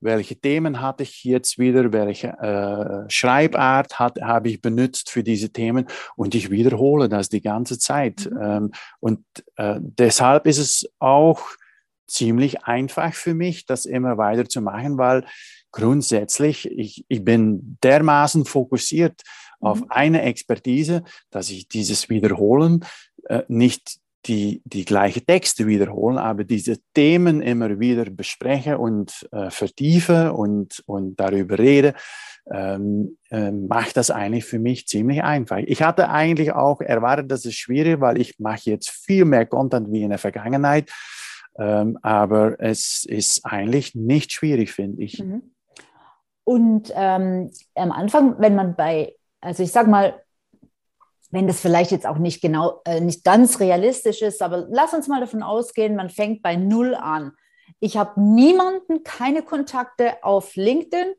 welche 0.00 0.36
Themen 0.36 0.82
hatte 0.82 1.02
ich 1.02 1.24
jetzt 1.24 1.58
wieder, 1.58 1.92
welche 1.92 2.28
äh, 2.28 3.10
Schreibart 3.10 3.98
habe 3.98 4.48
ich 4.48 4.60
benutzt 4.60 5.10
für 5.10 5.22
diese 5.22 5.50
Themen 5.50 5.86
und 6.14 6.34
ich 6.34 6.50
wiederhole 6.50 7.08
das 7.08 7.30
die 7.30 7.40
ganze 7.40 7.78
Zeit. 7.78 8.28
Mhm. 8.30 8.38
Ähm, 8.42 8.70
und 9.00 9.24
äh, 9.56 9.76
deshalb 9.80 10.46
ist 10.46 10.58
es 10.58 10.86
auch 10.98 11.40
ziemlich 12.06 12.64
einfach 12.64 13.14
für 13.14 13.34
mich, 13.34 13.66
das 13.66 13.86
immer 13.86 14.18
weiter 14.18 14.48
zu 14.48 14.60
machen, 14.60 14.98
weil 14.98 15.24
grundsätzlich 15.72 16.70
ich, 16.70 17.04
ich 17.08 17.24
bin 17.24 17.78
dermaßen 17.82 18.44
fokussiert 18.44 19.22
auf 19.60 19.80
mhm. 19.80 19.86
eine 19.88 20.22
Expertise, 20.22 21.02
dass 21.30 21.50
ich 21.50 21.68
dieses 21.68 22.08
Wiederholen 22.08 22.84
äh, 23.28 23.42
nicht 23.48 23.98
die, 24.26 24.62
die 24.64 24.84
gleiche 24.84 25.20
Texte 25.24 25.66
wiederholen, 25.66 26.18
aber 26.18 26.44
diese 26.44 26.76
Themen 26.94 27.42
immer 27.42 27.78
wieder 27.78 28.06
bespreche 28.06 28.78
und 28.78 29.28
äh, 29.32 29.50
vertiefe 29.50 30.32
und, 30.32 30.82
und 30.86 31.20
darüber 31.20 31.58
rede, 31.58 31.94
ähm, 32.50 33.18
äh, 33.30 33.50
macht 33.50 33.96
das 33.96 34.10
eigentlich 34.10 34.44
für 34.44 34.58
mich 34.58 34.86
ziemlich 34.86 35.22
einfach. 35.22 35.58
Ich 35.58 35.82
hatte 35.82 36.08
eigentlich 36.08 36.52
auch 36.52 36.80
erwartet, 36.80 37.30
dass 37.30 37.44
es 37.44 37.54
schwierig, 37.54 38.00
weil 38.00 38.20
ich 38.20 38.38
mache 38.38 38.70
jetzt 38.70 38.90
viel 38.90 39.24
mehr 39.24 39.46
Content 39.46 39.92
wie 39.92 40.02
in 40.02 40.10
der 40.10 40.18
Vergangenheit. 40.18 40.90
Ähm, 41.58 41.98
aber 42.02 42.60
es 42.60 43.04
ist 43.04 43.44
eigentlich 43.44 43.94
nicht 43.94 44.32
schwierig, 44.32 44.72
finde 44.72 45.02
ich. 45.02 45.22
Mhm. 45.22 45.54
Und 46.44 46.92
ähm, 46.94 47.50
am 47.74 47.92
Anfang, 47.92 48.36
wenn 48.38 48.54
man 48.54 48.76
bei, 48.76 49.14
also 49.40 49.62
ich 49.62 49.72
sag 49.72 49.86
mal, 49.86 50.20
wenn 51.30 51.46
das 51.46 51.60
vielleicht 51.60 51.90
jetzt 51.90 52.06
auch 52.06 52.18
nicht 52.18 52.42
genau, 52.42 52.80
äh, 52.84 53.00
nicht 53.00 53.24
ganz 53.24 53.60
realistisch 53.60 54.22
ist, 54.22 54.42
aber 54.42 54.66
lass 54.68 54.94
uns 54.94 55.08
mal 55.08 55.20
davon 55.20 55.42
ausgehen, 55.42 55.96
man 55.96 56.10
fängt 56.10 56.42
bei 56.42 56.56
Null 56.56 56.94
an 56.94 57.32
ich 57.80 57.96
habe 57.96 58.20
niemanden, 58.20 59.02
keine 59.04 59.42
Kontakte 59.42 60.22
auf 60.22 60.56
LinkedIn, 60.56 61.14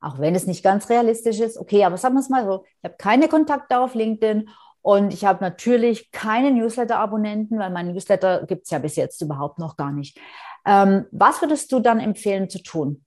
auch 0.00 0.18
wenn 0.18 0.34
es 0.34 0.46
nicht 0.46 0.62
ganz 0.62 0.90
realistisch 0.90 1.40
ist. 1.40 1.56
Okay, 1.56 1.84
aber 1.84 1.96
sagen 1.96 2.14
wir 2.14 2.20
es 2.20 2.28
mal 2.28 2.44
so, 2.44 2.64
ich 2.64 2.84
habe 2.84 2.96
keine 2.98 3.28
Kontakte 3.28 3.78
auf 3.78 3.94
LinkedIn 3.94 4.48
und 4.88 5.12
ich 5.12 5.26
habe 5.26 5.44
natürlich 5.44 6.10
keine 6.12 6.50
Newsletter-Abonnenten, 6.50 7.58
weil 7.58 7.68
mein 7.68 7.92
Newsletter 7.92 8.46
gibt 8.46 8.64
es 8.64 8.70
ja 8.70 8.78
bis 8.78 8.96
jetzt 8.96 9.20
überhaupt 9.20 9.58
noch 9.58 9.76
gar 9.76 9.92
nicht. 9.92 10.18
Ähm, 10.64 11.04
was 11.10 11.42
würdest 11.42 11.70
du 11.72 11.80
dann 11.80 12.00
empfehlen 12.00 12.48
zu 12.48 12.62
tun? 12.62 13.04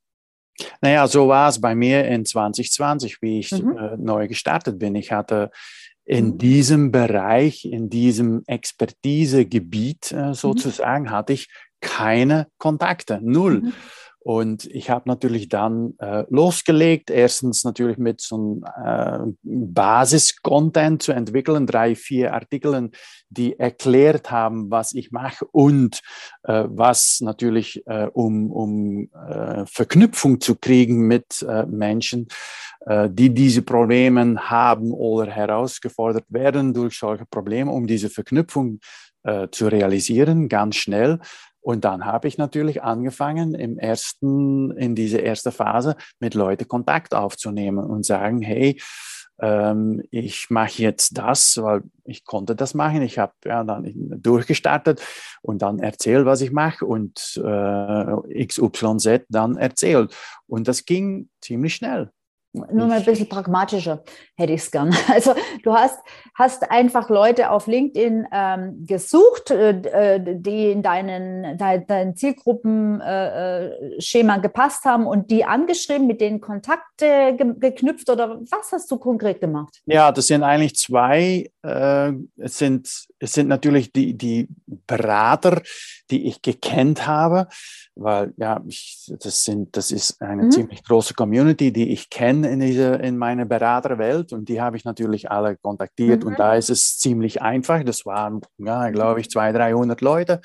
Naja, 0.82 1.08
so 1.08 1.28
war 1.28 1.50
es 1.50 1.60
bei 1.60 1.74
mir 1.74 2.06
in 2.06 2.24
2020, 2.24 3.24
wie 3.24 3.39
ich 3.39 3.52
mhm. 3.52 3.76
äh, 3.76 3.98
neu 3.98 4.28
gestartet 4.28 4.78
bin. 4.78 4.94
Ich 4.94 5.12
hatte 5.12 5.50
in 6.06 6.34
mhm. 6.34 6.38
diesem 6.38 6.91
Bereich, 6.91 7.65
in 7.65 7.89
diesem 7.89 8.44
Expertisegebiet 8.46 10.12
äh, 10.12 10.28
mhm. 10.28 10.34
sozusagen, 10.36 11.06
mhm. 11.06 11.10
hatte 11.10 11.34
ich 11.34 11.50
keine 11.80 12.46
Kontakte, 12.60 13.20
null. 13.24 13.62
Mhm. 13.62 13.74
Und 14.24 14.66
ich 14.66 14.92
habe 14.92 15.10
natürlich 15.10 15.50
dann 15.50 15.96
äh, 15.98 16.26
losgelegt, 16.30 17.10
erstens 17.10 17.64
natürlich 17.64 17.98
mit 17.98 18.22
so 18.22 18.64
einem 18.86 19.34
äh, 19.34 19.34
Basis-Content 19.42 21.02
zu 21.02 21.12
entwickeln, 21.12 21.66
drei, 21.66 21.96
vier 21.96 22.36
Artikeln, 22.36 22.92
die 23.30 23.58
erklärt 23.58 24.30
haben, 24.30 24.70
was 24.70 24.94
ich 24.94 25.12
mache 25.12 25.46
und 25.46 26.02
äh, 26.44 26.66
was 26.68 27.22
natürlich, 27.22 27.82
äh, 27.88 28.10
um, 28.14 28.52
um 28.52 29.10
äh, 29.28 29.66
Verknüpfung 29.66 30.40
zu 30.40 30.56
kriegen 30.56 31.08
mit 31.08 31.42
äh, 31.42 31.66
Menschen, 31.66 32.28
äh, 32.86 33.10
die 33.12 33.34
diese 33.34 33.64
Probleme 33.64 34.38
haben 34.52 34.92
oder 34.92 35.32
herausgefordert 35.32 36.26
werden 36.30 36.76
durch 36.76 36.96
solche 36.96 37.26
Probleme, 37.26 37.72
um 37.72 37.88
diese 37.88 38.12
Verknüpfung 38.12 38.82
äh, 39.24 39.48
zu 39.52 39.68
realisieren, 39.68 40.48
ganz 40.48 40.76
schnell 40.76 41.20
und 41.62 41.86
dann 41.86 42.06
habe 42.06 42.28
ich 42.28 42.38
natürlich 42.38 42.84
angefangen, 42.84 43.54
im 43.54 43.78
ersten, 43.78 44.71
in 44.71 44.95
diese 44.95 45.19
erste 45.19 45.52
Phase 45.52 45.95
mit 46.19 46.34
Leuten 46.34 46.67
Kontakt 46.67 47.13
aufzunehmen 47.13 47.86
und 47.86 48.06
sagen, 48.06 48.41
hey, 48.41 48.80
ähm, 49.39 50.04
ich 50.12 50.50
mache 50.50 50.82
jetzt 50.82 51.17
das, 51.17 51.62
weil 51.62 51.84
ich 52.04 52.26
konnte 52.26 52.56
das 52.56 52.74
machen. 52.74 53.02
Ich 53.02 53.19
habe 53.19 53.34
ja 53.45 53.63
dann 53.63 53.91
durchgestartet 54.21 55.02
und 55.41 55.62
dann 55.62 55.80
erzählt, 55.80 56.26
was 56.26 56.41
ich 56.41 56.52
mache 56.52 56.86
und 56.86 57.41
äh, 57.43 58.45
XYZ 58.45 59.26
dann 59.30 59.58
erzählt. 59.58 60.15
Und 60.47 60.67
das 60.67 60.86
ging 60.86 61.30
ziemlich 61.41 61.76
schnell. 61.76 62.12
Nur 62.54 62.88
mal 62.88 63.00
ein 63.00 63.06
bisschen 63.06 63.30
pragmatischer 63.30 64.04
hätte 64.41 64.54
ich 64.54 64.62
es 64.62 64.71
gern. 64.71 64.95
Also 65.12 65.34
du 65.63 65.73
hast, 65.73 65.99
hast 66.36 66.71
einfach 66.71 67.10
Leute 67.10 67.51
auf 67.51 67.67
LinkedIn 67.67 68.27
ähm, 68.32 68.86
gesucht, 68.86 69.51
äh, 69.51 69.71
äh 69.71 70.39
die 70.39 70.71
in 70.71 70.82
deinen, 70.82 71.58
dein, 71.58 71.86
dein 71.86 72.15
Zielgruppenschema 72.15 74.38
äh, 74.38 74.41
gepasst 74.41 74.86
haben 74.86 75.06
und 75.06 75.30
die 75.32 75.43
angeschrieben, 75.45 76.08
mit 76.08 76.21
denen 76.21 76.41
Kontakte 76.41 77.36
ge 77.38 77.54
geknüpft 77.60 78.10
oder 78.10 78.39
was 78.49 78.71
hast 78.71 78.89
du 78.91 78.97
konkret 78.97 79.41
gemacht? 79.41 79.82
Ja, 79.86 80.12
das 80.12 80.25
sind 80.27 80.43
eigentlich 80.43 80.75
zwei. 80.75 81.51
Äh, 81.63 82.13
es, 82.38 82.58
sind, 82.58 82.89
es 83.19 83.34
sind 83.34 83.47
natürlich 83.47 83.91
die, 83.91 84.17
die 84.17 84.47
Berater, 84.65 85.62
die 86.10 86.27
ich 86.27 86.41
gekannt 86.41 87.06
habe 87.06 87.47
weil 87.95 88.34
ja, 88.38 88.62
ich, 88.67 89.12
das, 89.19 89.43
sind, 89.43 89.75
das 89.75 89.91
ist 89.91 90.21
eine 90.21 90.43
mhm. 90.43 90.51
ziemlich 90.51 90.84
große 90.84 91.13
Community, 91.13 91.71
die 91.71 91.91
ich 91.91 92.10
kenne 92.10 92.49
in, 92.49 92.62
in 92.62 93.17
meiner 93.17 93.45
Beraterwelt 93.45 94.31
und 94.34 94.50
die 94.50 94.62
habe 94.62 94.78
ich 94.78 94.86
natürlich 94.86 95.32
alle 95.32 95.58
kontaktiert 95.58 96.24
mhm. 96.24 96.30
und 96.30 96.39
da 96.39 96.56
ist 96.56 96.70
es 96.70 96.98
ziemlich 96.98 97.41
einfach. 97.41 97.84
Das 97.84 98.06
waren, 98.06 98.41
ja, 98.58 98.89
glaube 98.89 99.22
ich, 99.22 99.30
200, 99.30 99.62
300 99.62 100.02
Leute. 100.02 100.41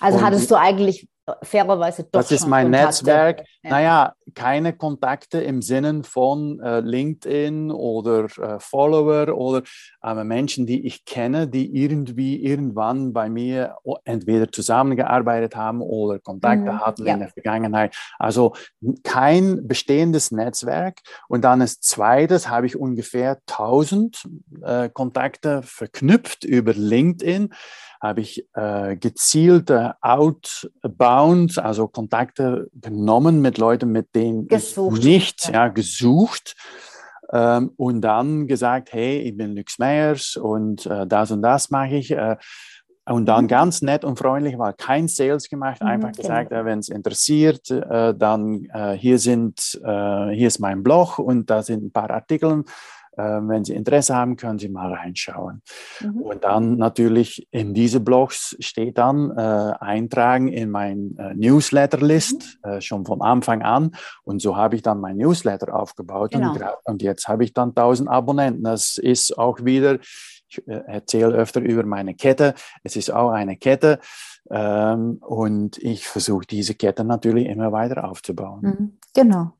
Also 0.00 0.18
und 0.18 0.24
hattest 0.24 0.50
du 0.50 0.54
eigentlich 0.54 1.08
fairerweise 1.42 2.04
doch. 2.04 2.20
Das 2.20 2.30
ist 2.30 2.46
mein 2.46 2.66
Kontakte. 2.66 2.86
Netzwerk. 2.86 3.44
Ja. 3.62 3.70
Naja, 3.70 4.12
keine 4.34 4.72
Kontakte 4.72 5.40
im 5.40 5.62
Sinne 5.62 6.02
von 6.04 6.60
äh, 6.60 6.80
LinkedIn 6.80 7.70
oder 7.70 8.24
äh, 8.24 8.60
Follower 8.60 9.36
oder 9.36 9.62
äh, 10.02 10.24
Menschen, 10.24 10.66
die 10.66 10.86
ich 10.86 11.04
kenne, 11.04 11.48
die 11.48 11.76
irgendwie 11.76 12.42
irgendwann 12.42 13.12
bei 13.12 13.28
mir 13.28 13.76
entweder 14.04 14.50
zusammengearbeitet 14.50 15.56
haben 15.56 15.80
oder 15.80 16.18
Kontakte 16.18 16.72
mhm. 16.72 16.80
hatten 16.80 17.06
ja. 17.06 17.14
in 17.14 17.20
der 17.20 17.28
Vergangenheit. 17.30 17.96
Also 18.18 18.54
kein 19.02 19.66
bestehendes 19.66 20.30
Netzwerk. 20.30 21.00
Und 21.28 21.42
dann 21.42 21.60
als 21.60 21.80
zweites 21.80 22.48
habe 22.48 22.66
ich 22.66 22.76
ungefähr 22.76 23.38
1000 23.48 24.28
äh, 24.62 24.88
Kontakte 24.88 25.62
verknüpft 25.62 26.44
über 26.44 26.72
LinkedIn 26.72 27.50
habe 28.00 28.20
ich 28.20 28.46
äh, 28.54 28.96
gezielte 28.96 29.96
Outbound, 30.00 30.70
also 31.58 31.88
Kontakte 31.88 32.68
genommen 32.74 33.40
mit 33.40 33.58
Leuten, 33.58 33.90
mit 33.90 34.14
denen 34.14 34.48
gesucht. 34.48 34.98
ich 34.98 35.04
nicht 35.04 35.50
ja, 35.52 35.68
gesucht 35.68 36.54
ähm, 37.32 37.72
und 37.76 38.00
dann 38.00 38.46
gesagt, 38.46 38.92
hey, 38.92 39.18
ich 39.20 39.36
bin 39.36 39.54
Lux 39.54 39.78
Meyers 39.78 40.36
und 40.36 40.86
äh, 40.86 41.06
das 41.06 41.30
und 41.30 41.42
das 41.42 41.70
mache 41.70 41.96
ich. 41.96 42.10
Äh, 42.10 42.36
und 43.06 43.24
dann 43.24 43.44
mhm. 43.44 43.48
ganz 43.48 43.80
nett 43.80 44.04
und 44.04 44.18
freundlich 44.18 44.58
war 44.58 44.74
kein 44.74 45.08
Sales 45.08 45.48
gemacht, 45.48 45.80
mhm, 45.80 45.88
einfach 45.88 46.08
mhm, 46.08 46.12
gesagt, 46.12 46.50
genau. 46.50 46.64
wenn 46.64 46.78
es 46.78 46.88
interessiert, 46.88 47.70
äh, 47.70 48.14
dann 48.14 48.66
äh, 48.72 48.92
hier 48.92 49.18
sind, 49.18 49.80
äh, 49.82 50.28
hier 50.30 50.48
ist 50.48 50.58
mein 50.58 50.82
Blog 50.82 51.18
und 51.18 51.48
da 51.48 51.62
sind 51.62 51.84
ein 51.84 51.90
paar 51.92 52.10
Artikel 52.10 52.64
wenn 53.22 53.64
Sie 53.64 53.74
Interesse 53.74 54.14
haben, 54.14 54.36
können 54.36 54.58
Sie 54.58 54.68
mal 54.68 54.92
reinschauen. 54.92 55.62
Mhm. 56.00 56.22
Und 56.22 56.44
dann 56.44 56.76
natürlich 56.76 57.48
in 57.50 57.74
diese 57.74 58.00
Blogs 58.00 58.56
steht 58.60 58.98
dann 58.98 59.30
äh, 59.30 59.72
eintragen 59.80 60.48
in 60.48 60.70
mein 60.70 61.16
äh, 61.18 61.34
Newsletter-List 61.34 62.58
mhm. 62.64 62.70
äh, 62.70 62.80
schon 62.80 63.04
von 63.04 63.22
Anfang 63.22 63.62
an. 63.62 63.92
Und 64.24 64.40
so 64.40 64.56
habe 64.56 64.76
ich 64.76 64.82
dann 64.82 65.00
mein 65.00 65.16
Newsletter 65.16 65.74
aufgebaut. 65.74 66.32
Genau. 66.32 66.52
Und, 66.52 66.62
und, 66.84 67.02
jetzt 67.02 67.28
habe 67.28 67.44
ich 67.44 67.52
dann 67.52 67.70
1000 67.70 68.08
Abonnenten. 68.08 68.64
Das 68.64 68.98
ist 68.98 69.36
auch 69.36 69.64
wieder, 69.64 69.98
ich 70.48 70.66
äh, 70.66 70.82
erzähle 70.86 71.34
öfter 71.34 71.60
über 71.60 71.84
meine 71.84 72.14
Kette. 72.14 72.54
Es 72.82 72.96
ist 72.96 73.10
auch 73.10 73.30
eine 73.30 73.56
Kette. 73.56 73.98
Ähm, 74.50 75.18
und 75.20 75.78
ich 75.78 76.06
versuche 76.06 76.46
diese 76.46 76.74
Kette 76.74 77.04
natürlich 77.04 77.46
immer 77.46 77.72
weiter 77.72 78.08
aufzubauen. 78.08 78.60
Mhm. 78.62 78.98
Genau. 79.14 79.52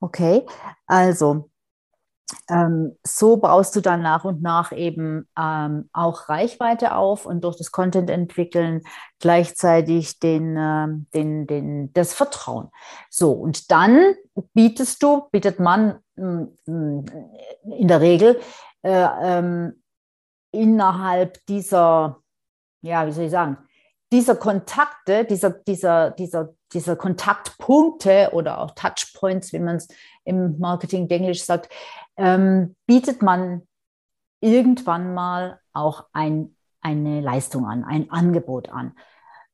Okay. 0.00 0.44
Also, 0.86 1.50
ähm, 2.48 2.96
so 3.04 3.36
baust 3.36 3.76
du 3.76 3.80
dann 3.80 4.02
nach 4.02 4.24
und 4.24 4.42
nach 4.42 4.72
eben 4.72 5.28
ähm, 5.38 5.88
auch 5.92 6.28
Reichweite 6.28 6.94
auf 6.94 7.24
und 7.24 7.44
durch 7.44 7.56
das 7.56 7.70
Content 7.70 8.10
entwickeln 8.10 8.82
gleichzeitig 9.20 10.18
den, 10.18 10.56
äh, 10.56 10.88
den, 11.14 11.46
den, 11.46 11.92
das 11.92 12.14
Vertrauen. 12.14 12.68
So, 13.10 13.32
und 13.32 13.70
dann 13.70 14.14
bietest 14.54 15.02
du, 15.02 15.28
bietet 15.30 15.60
man 15.60 16.00
mm, 16.16 16.42
mm, 16.66 17.04
in 17.78 17.88
der 17.88 18.00
Regel 18.00 18.40
äh, 18.82 19.08
ähm, 19.22 19.82
innerhalb 20.50 21.44
dieser, 21.46 22.22
ja, 22.82 23.06
wie 23.06 23.12
soll 23.12 23.24
ich 23.24 23.30
sagen, 23.30 23.58
dieser 24.12 24.36
Kontakte, 24.36 25.24
dieser, 25.24 25.50
dieser, 25.50 26.10
dieser, 26.12 26.54
dieser 26.72 26.96
Kontaktpunkte 26.96 28.30
oder 28.32 28.60
auch 28.60 28.72
Touchpoints, 28.72 29.52
wie 29.52 29.58
man 29.58 29.76
es 29.76 29.88
im 30.24 30.58
Marketing 30.58 31.08
Englisch 31.08 31.44
sagt, 31.44 31.68
ähm, 32.16 32.74
bietet 32.86 33.22
man 33.22 33.62
irgendwann 34.40 35.14
mal 35.14 35.60
auch 35.72 36.06
ein, 36.12 36.54
eine 36.80 37.20
Leistung 37.20 37.66
an, 37.66 37.84
ein 37.84 38.10
Angebot 38.10 38.68
an. 38.70 38.92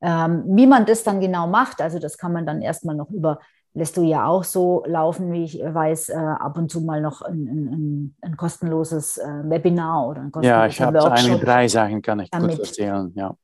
Ähm, 0.01 0.45
wie 0.47 0.67
man 0.67 0.85
das 0.85 1.05
dann 1.05 1.21
genau 1.21 1.47
macht, 1.47 1.81
also 1.81 1.99
das 1.99 2.19
kann 2.19 2.33
man 2.33 2.45
dann 2.45 2.61
erstmal 2.61 2.97
noch 2.97 3.11
über, 3.11 3.39
lässt 3.73 3.97
du 3.97 4.03
ja 4.03 4.27
auch 4.27 4.43
so 4.45 4.83
laufen, 4.87 5.33
wie 5.33 5.45
ich 5.45 5.61
weiß, 5.63 6.09
äh, 6.11 6.17
ab 6.17 6.59
und 6.59 6.71
zu 6.71 6.81
mal 6.81 7.01
noch 7.01 7.23
ein, 7.23 7.47
ein, 7.47 8.17
ein 8.21 8.37
kostenloses 8.37 9.19
äh, 9.19 9.49
Webinar 9.49 10.09
oder 10.09 10.23
ein 10.23 10.33
kostenloses 10.33 10.59
Ja, 10.59 10.67
ich 10.67 10.81
habe 10.81 11.13
einige 11.13 11.39
drei 11.39 11.69
Sachen, 11.69 12.03
kann 12.03 12.21
ich 12.21 12.31
damit, 12.31 12.57
kurz 12.57 12.69
erzählen, 12.71 13.13
ja. 13.15 13.37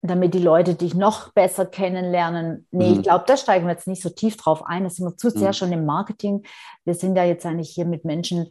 Damit 0.00 0.34
die 0.34 0.38
Leute 0.38 0.74
dich 0.74 0.94
noch 0.94 1.32
besser 1.32 1.66
kennenlernen. 1.66 2.66
Nee, 2.70 2.90
mhm. 2.90 2.96
ich 2.96 3.02
glaube, 3.02 3.24
da 3.26 3.36
steigen 3.36 3.66
wir 3.66 3.72
jetzt 3.72 3.88
nicht 3.88 4.02
so 4.02 4.10
tief 4.10 4.36
drauf 4.36 4.64
ein. 4.64 4.84
Das 4.84 4.94
sind 4.94 5.06
wir 5.06 5.16
zu 5.16 5.30
sehr 5.30 5.48
mhm. 5.48 5.52
schon 5.54 5.72
im 5.72 5.86
Marketing. 5.86 6.44
Wir 6.84 6.94
sind 6.94 7.16
ja 7.16 7.24
jetzt 7.24 7.44
eigentlich 7.44 7.70
hier 7.70 7.84
mit 7.84 8.04
Menschen 8.04 8.48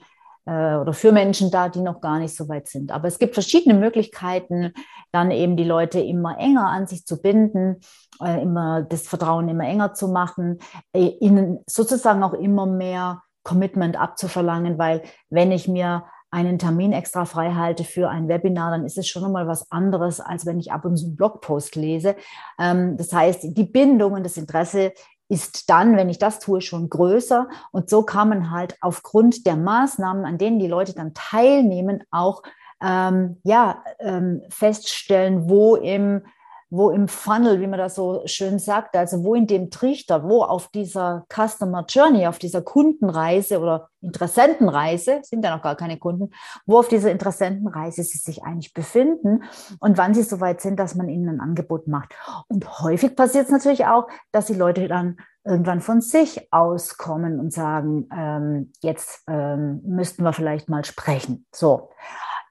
äh, 0.48 0.76
oder 0.76 0.94
für 0.94 1.12
Menschen 1.12 1.52
da, 1.52 1.70
die 1.70 1.82
noch 1.82 2.02
gar 2.02 2.20
nicht 2.20 2.36
so 2.36 2.50
weit 2.50 2.68
sind. 2.68 2.92
Aber 2.92 3.08
es 3.08 3.20
gibt 3.20 3.34
verschiedene 3.34 3.78
Möglichkeiten, 3.78 4.74
dann 5.12 5.32
eben 5.32 5.58
die 5.58 5.64
Leute 5.64 6.00
immer 6.00 6.38
enger 6.40 6.68
an 6.68 6.88
sich 6.88 7.06
zu 7.06 7.22
binden, 7.22 7.82
äh, 8.22 8.42
immer 8.42 8.82
das 8.82 9.08
Vertrauen 9.08 9.50
immer 9.50 9.66
enger 9.66 9.94
zu 9.94 10.08
machen, 10.08 10.60
äh, 10.94 11.18
ihnen 11.20 11.60
sozusagen 11.68 12.24
auch 12.24 12.34
immer 12.34 12.66
mehr 12.66 13.22
Commitment 13.44 13.98
abzuverlangen, 13.98 14.78
weil 14.78 15.04
wenn 15.30 15.52
ich 15.52 15.68
mir 15.68 16.04
einen 16.30 16.60
Termin 16.60 16.92
extra 16.92 17.26
frei 17.26 17.54
halte 17.54 17.84
für 17.84 18.10
ein 18.10 18.28
Webinar, 18.28 18.72
dann 18.72 18.86
ist 18.86 18.98
es 18.98 19.08
schon 19.08 19.24
nochmal 19.24 19.48
was 19.48 19.72
anderes, 19.72 20.20
als 20.20 20.46
wenn 20.46 20.60
ich 20.60 20.72
ab 20.72 20.86
und 20.86 20.98
zu 20.98 21.06
einen 21.06 21.16
Blogpost 21.16 21.76
lese. 21.76 22.16
Ähm, 22.60 22.98
das 22.98 23.14
heißt, 23.14 23.44
die 23.44 23.64
Bindung 23.64 24.14
und 24.14 24.24
das 24.24 24.38
Interesse 24.38 24.94
ist 25.30 25.70
dann, 25.70 25.98
wenn 25.98 26.10
ich 26.10 26.20
das 26.20 26.40
tue, 26.40 26.62
schon 26.62 26.90
größer. 26.90 27.50
Und 27.72 27.90
so 27.90 28.04
kann 28.04 28.30
man 28.30 28.52
halt 28.52 28.78
aufgrund 28.82 29.46
der 29.46 29.58
Maßnahmen, 29.58 30.26
an 30.26 30.38
denen 30.38 30.60
die 30.60 30.68
Leute 30.68 30.94
dann 30.94 31.14
teilnehmen, 31.14 32.04
auch 32.12 32.44
ähm, 32.82 33.38
ja, 33.44 33.84
ähm, 34.00 34.42
feststellen, 34.50 35.50
wo 35.50 35.76
im 35.76 36.22
wo 36.70 36.90
im 36.90 37.08
Funnel, 37.08 37.62
wie 37.62 37.68
man 37.68 37.80
das 37.80 37.96
so 37.96 38.22
schön 38.26 38.60
sagt, 38.60 38.96
also 38.96 39.24
wo 39.24 39.36
in 39.36 39.48
dem 39.48 39.70
Trichter, 39.70 40.24
wo 40.24 40.44
auf 40.44 40.68
dieser 40.70 41.26
Customer 41.34 41.86
Journey, 41.88 42.28
auf 42.28 42.40
dieser 42.40 42.62
Kundenreise 42.62 43.60
oder 43.60 43.90
Interessentenreise, 44.02 45.20
sind 45.24 45.44
ja 45.44 45.56
noch 45.56 45.64
gar 45.64 45.76
keine 45.76 45.98
Kunden, 45.98 46.32
wo 46.66 46.80
auf 46.80 46.88
dieser 46.88 47.12
Interessentenreise 47.12 48.04
sie 48.04 48.18
sich 48.18 48.44
eigentlich 48.44 48.74
befinden 48.74 49.44
und 49.80 49.98
wann 49.98 50.14
sie 50.14 50.24
soweit 50.24 50.62
sind, 50.62 50.78
dass 50.80 50.96
man 50.96 51.10
ihnen 51.10 51.30
ein 51.30 51.40
Angebot 51.40 51.88
macht. 51.88 52.14
Und 52.48 52.82
häufig 52.82 53.16
passiert 53.16 53.46
es 53.46 53.52
natürlich 53.52 53.86
auch, 53.86 54.08
dass 54.32 54.48
die 54.48 54.54
Leute 54.54 54.88
dann 54.88 55.18
irgendwann 55.46 55.82
von 55.82 56.02
sich 56.02 56.52
auskommen 56.52 57.40
und 57.40 57.54
sagen, 57.54 58.10
ähm, 58.14 58.72
jetzt 58.82 59.24
ähm, 59.28 59.82
müssten 59.86 60.24
wir 60.24 60.34
vielleicht 60.34 60.70
mal 60.70 60.84
sprechen. 60.84 61.46
So. 61.54 61.90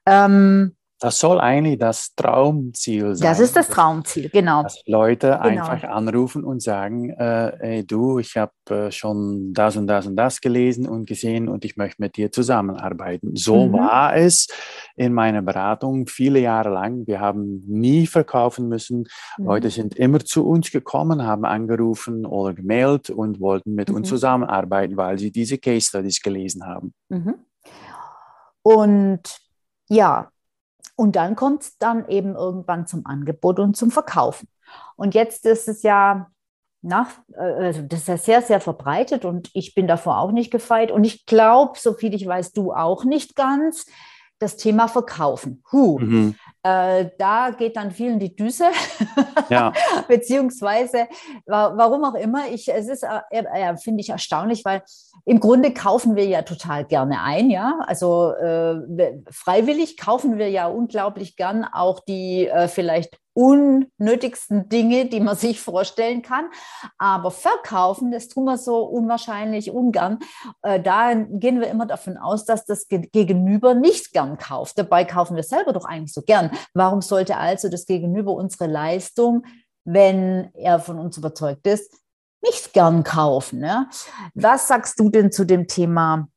Ähm, 0.06 0.75
das 0.98 1.18
soll 1.18 1.40
eigentlich 1.40 1.78
das 1.78 2.14
Traumziel 2.14 3.14
sein. 3.14 3.28
Das 3.28 3.38
ist 3.38 3.54
das 3.54 3.68
Traumziel, 3.68 4.30
genau. 4.30 4.62
Dass 4.62 4.80
Leute 4.86 5.38
genau. 5.42 5.66
einfach 5.66 5.88
anrufen 5.88 6.42
und 6.42 6.62
sagen, 6.62 7.10
äh, 7.10 7.76
ey 7.78 7.86
du, 7.86 8.18
ich 8.18 8.36
habe 8.36 8.52
äh, 8.70 8.90
schon 8.90 9.52
das 9.52 9.76
und 9.76 9.88
das 9.88 10.06
und 10.06 10.16
das 10.16 10.40
gelesen 10.40 10.88
und 10.88 11.06
gesehen 11.06 11.48
und 11.48 11.66
ich 11.66 11.76
möchte 11.76 12.00
mit 12.00 12.16
dir 12.16 12.32
zusammenarbeiten. 12.32 13.36
So 13.36 13.66
mhm. 13.66 13.72
war 13.74 14.16
es 14.16 14.46
in 14.96 15.12
meiner 15.12 15.42
Beratung 15.42 16.06
viele 16.06 16.40
Jahre 16.40 16.70
lang. 16.70 17.06
Wir 17.06 17.20
haben 17.20 17.62
nie 17.66 18.06
verkaufen 18.06 18.68
müssen. 18.68 19.06
Mhm. 19.36 19.46
Leute 19.46 19.68
sind 19.68 19.96
immer 19.96 20.20
zu 20.20 20.46
uns 20.46 20.70
gekommen, 20.70 21.24
haben 21.24 21.44
angerufen 21.44 22.24
oder 22.24 22.54
gemeldet 22.54 23.10
und 23.10 23.38
wollten 23.38 23.74
mit 23.74 23.90
mhm. 23.90 23.96
uns 23.96 24.08
zusammenarbeiten, 24.08 24.96
weil 24.96 25.18
sie 25.18 25.30
diese 25.30 25.58
Case 25.58 25.88
Studies 25.88 26.22
gelesen 26.22 26.64
haben. 26.66 26.94
Mhm. 27.10 27.34
Und 28.62 29.20
ja, 29.88 30.30
und 30.96 31.16
dann 31.16 31.36
kommt 31.36 31.62
es 31.62 31.78
dann 31.78 32.08
eben 32.08 32.34
irgendwann 32.34 32.86
zum 32.86 33.06
Angebot 33.06 33.60
und 33.60 33.76
zum 33.76 33.90
Verkaufen. 33.90 34.48
Und 34.96 35.14
jetzt 35.14 35.46
ist 35.46 35.68
es 35.68 35.82
ja 35.82 36.30
nach, 36.82 37.10
äh, 37.34 37.66
also 37.66 37.82
das 37.82 38.00
ist 38.00 38.08
ja 38.08 38.16
sehr, 38.16 38.42
sehr 38.42 38.60
verbreitet 38.60 39.24
und 39.24 39.50
ich 39.54 39.74
bin 39.74 39.86
davor 39.86 40.18
auch 40.18 40.32
nicht 40.32 40.50
gefeit. 40.50 40.90
Und 40.90 41.04
ich 41.04 41.26
glaube, 41.26 41.78
so 41.78 41.92
viel 41.92 42.14
ich 42.14 42.26
weiß, 42.26 42.52
du 42.52 42.72
auch 42.72 43.04
nicht 43.04 43.36
ganz, 43.36 43.86
das 44.38 44.56
Thema 44.56 44.88
Verkaufen. 44.88 45.62
Huh. 45.72 45.98
Mhm. 45.98 46.34
Äh, 46.66 47.10
da 47.16 47.50
geht 47.50 47.76
dann 47.76 47.92
vielen 47.92 48.18
die 48.18 48.34
Düse, 48.34 48.64
ja. 49.50 49.72
beziehungsweise 50.08 51.06
warum 51.46 52.04
auch 52.04 52.14
immer. 52.14 52.48
Ich, 52.48 52.68
es 52.68 52.88
ist, 52.88 53.04
äh, 53.04 53.20
äh, 53.30 53.76
finde 53.76 54.00
ich 54.00 54.10
erstaunlich, 54.10 54.64
weil 54.64 54.82
im 55.24 55.38
Grunde 55.38 55.72
kaufen 55.72 56.16
wir 56.16 56.26
ja 56.26 56.42
total 56.42 56.84
gerne 56.84 57.22
ein, 57.22 57.50
ja. 57.50 57.78
Also 57.86 58.32
äh, 58.32 58.80
freiwillig 59.30 59.96
kaufen 59.96 60.38
wir 60.38 60.50
ja 60.50 60.66
unglaublich 60.66 61.36
gern 61.36 61.64
auch 61.64 62.00
die 62.00 62.48
äh, 62.48 62.66
vielleicht 62.66 63.16
unnötigsten 63.36 64.70
Dinge, 64.70 65.06
die 65.06 65.20
man 65.20 65.36
sich 65.36 65.60
vorstellen 65.60 66.22
kann. 66.22 66.48
Aber 66.98 67.30
verkaufen, 67.30 68.10
das 68.10 68.28
tun 68.28 68.44
wir 68.44 68.56
so 68.56 68.82
unwahrscheinlich 68.84 69.70
ungern. 69.70 70.18
Äh, 70.62 70.80
da 70.80 71.12
gehen 71.14 71.60
wir 71.60 71.68
immer 71.68 71.86
davon 71.86 72.16
aus, 72.16 72.44
dass 72.44 72.64
das 72.64 72.88
Gegenüber 72.88 73.74
nicht 73.74 74.12
gern 74.12 74.38
kauft. 74.38 74.78
Dabei 74.78 75.04
kaufen 75.04 75.36
wir 75.36 75.42
selber 75.42 75.72
doch 75.72 75.84
eigentlich 75.84 76.14
so 76.14 76.22
gern. 76.22 76.50
Warum 76.72 77.02
sollte 77.02 77.36
also 77.36 77.68
das 77.68 77.84
Gegenüber 77.84 78.32
unsere 78.32 78.66
Leistung, 78.66 79.44
wenn 79.84 80.50
er 80.54 80.80
von 80.80 80.98
uns 80.98 81.18
überzeugt 81.18 81.66
ist, 81.66 81.92
nicht 82.42 82.72
gern 82.72 83.04
kaufen? 83.04 83.62
Ja? 83.62 83.88
Was 84.34 84.68
sagst 84.68 84.98
du 84.98 85.10
denn 85.10 85.30
zu 85.30 85.44
dem 85.44 85.66
Thema 85.66 86.28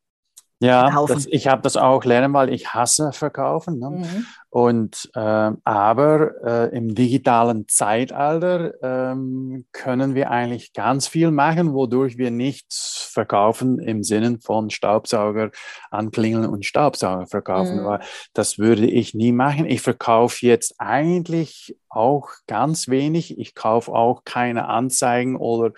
ja, 0.62 1.06
das, 1.08 1.26
ich 1.26 1.48
habe 1.48 1.62
das 1.62 1.78
auch 1.78 2.04
lernen, 2.04 2.34
weil 2.34 2.54
ich 2.54 2.74
hasse 2.74 3.14
Verkaufen. 3.14 3.80
Ne? 3.80 3.90
Mhm. 3.90 4.26
Und, 4.50 5.10
äh, 5.16 5.52
aber 5.64 6.32
äh, 6.44 6.76
im 6.76 6.96
digitalen 6.96 7.68
Zeitalter 7.70 8.74
ähm, 8.84 9.66
können 9.72 10.16
wir 10.16 10.32
eigentlich 10.32 10.74
ganz 10.74 11.08
viel 11.08 11.32
machen, 11.32 11.74
wodurch 11.74 12.18
wir 12.18 12.32
nichts 12.32 13.10
verkaufen 13.14 13.80
im 13.80 14.04
Sinne 14.04 14.40
von 14.44 14.70
Staubsauger 14.70 15.52
anklingeln 15.92 16.46
und 16.46 16.66
Staubsauger 16.66 17.28
verkaufen. 17.28 17.82
Mhm. 17.82 17.86
Weil 17.86 18.00
das 18.34 18.58
würde 18.58 18.86
ich 18.86 19.14
nie 19.14 19.32
machen. 19.32 19.66
Ich 19.66 19.82
verkaufe 19.82 20.46
jetzt 20.46 20.76
eigentlich 20.78 21.78
auch 21.88 22.30
ganz 22.48 22.90
wenig. 22.90 23.40
Ich 23.40 23.56
kaufe 23.56 23.94
auch 23.94 24.24
keine 24.26 24.68
Anzeigen 24.68 25.38
oder 25.38 25.72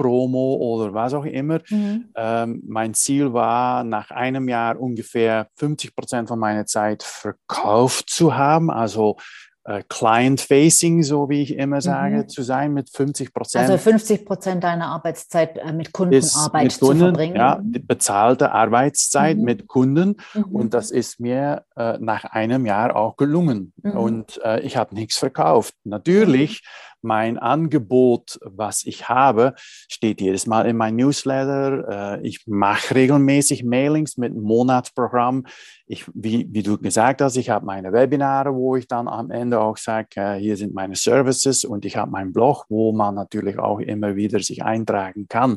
Promo 0.00 0.54
oder 0.54 0.94
was 0.94 1.12
auch 1.12 1.26
immer. 1.26 1.60
Mhm. 1.68 2.06
Ähm, 2.16 2.62
mein 2.66 2.94
Ziel 2.94 3.34
war, 3.34 3.84
nach 3.84 4.10
einem 4.10 4.48
Jahr 4.48 4.80
ungefähr 4.80 5.48
50 5.56 5.94
Prozent 5.94 6.28
von 6.28 6.38
meiner 6.38 6.64
Zeit 6.64 7.02
verkauft 7.02 8.08
zu 8.08 8.34
haben, 8.34 8.70
also 8.70 9.16
äh, 9.64 9.82
Client-Facing, 9.90 11.02
so 11.02 11.28
wie 11.28 11.42
ich 11.42 11.54
immer 11.54 11.82
sage, 11.82 12.16
mhm. 12.16 12.28
zu 12.30 12.42
sein 12.42 12.72
mit 12.72 12.88
50 12.88 13.34
Prozent. 13.34 13.68
Also 13.68 13.76
50 13.76 14.24
Prozent 14.24 14.64
deiner 14.64 14.86
Arbeitszeit 14.86 15.58
äh, 15.58 15.70
mit 15.74 15.92
Kundenarbeit 15.92 16.64
mit 16.64 16.80
Kunden, 16.80 16.98
zu 16.98 17.04
verbringen. 17.04 17.36
Ja, 17.36 17.60
bezahlte 17.62 18.52
Arbeitszeit 18.52 19.36
mhm. 19.36 19.44
mit 19.44 19.66
Kunden. 19.66 20.16
Mhm. 20.32 20.44
Und 20.44 20.72
das 20.72 20.90
ist 20.90 21.20
mir 21.20 21.66
äh, 21.76 21.98
nach 22.00 22.24
einem 22.24 22.64
Jahr 22.64 22.96
auch 22.96 23.18
gelungen. 23.18 23.74
Mhm. 23.82 23.90
Und 23.92 24.40
äh, 24.42 24.60
ich 24.60 24.78
habe 24.78 24.94
nichts 24.94 25.18
verkauft. 25.18 25.74
Natürlich 25.84 26.62
mhm 26.62 26.89
mein 27.02 27.38
Angebot, 27.38 28.38
was 28.42 28.84
ich 28.84 29.08
habe, 29.08 29.54
steht 29.88 30.20
jedes 30.20 30.46
Mal 30.46 30.66
in 30.66 30.76
meinem 30.76 30.96
Newsletter. 30.96 32.18
Äh, 32.18 32.26
ich 32.26 32.46
mache 32.46 32.94
regelmäßig 32.94 33.64
Mailings 33.64 34.16
mit 34.16 34.34
Monatsprogramm. 34.34 35.46
Ich, 35.92 36.06
wie, 36.14 36.46
wie 36.52 36.62
du 36.62 36.78
gesagt 36.78 37.20
hast, 37.20 37.36
ich 37.36 37.50
habe 37.50 37.66
meine 37.66 37.92
Webinare, 37.92 38.54
wo 38.54 38.76
ich 38.76 38.86
dann 38.86 39.08
am 39.08 39.32
Ende 39.32 39.60
auch 39.60 39.76
sage, 39.76 40.08
äh, 40.14 40.38
hier 40.38 40.56
sind 40.56 40.72
meine 40.72 40.94
Services 40.94 41.64
und 41.64 41.84
ich 41.84 41.96
habe 41.96 42.12
meinen 42.12 42.32
Blog, 42.32 42.64
wo 42.68 42.92
man 42.92 43.16
natürlich 43.16 43.58
auch 43.58 43.80
immer 43.80 44.14
wieder 44.14 44.38
sich 44.38 44.62
eintragen 44.62 45.26
kann. 45.28 45.56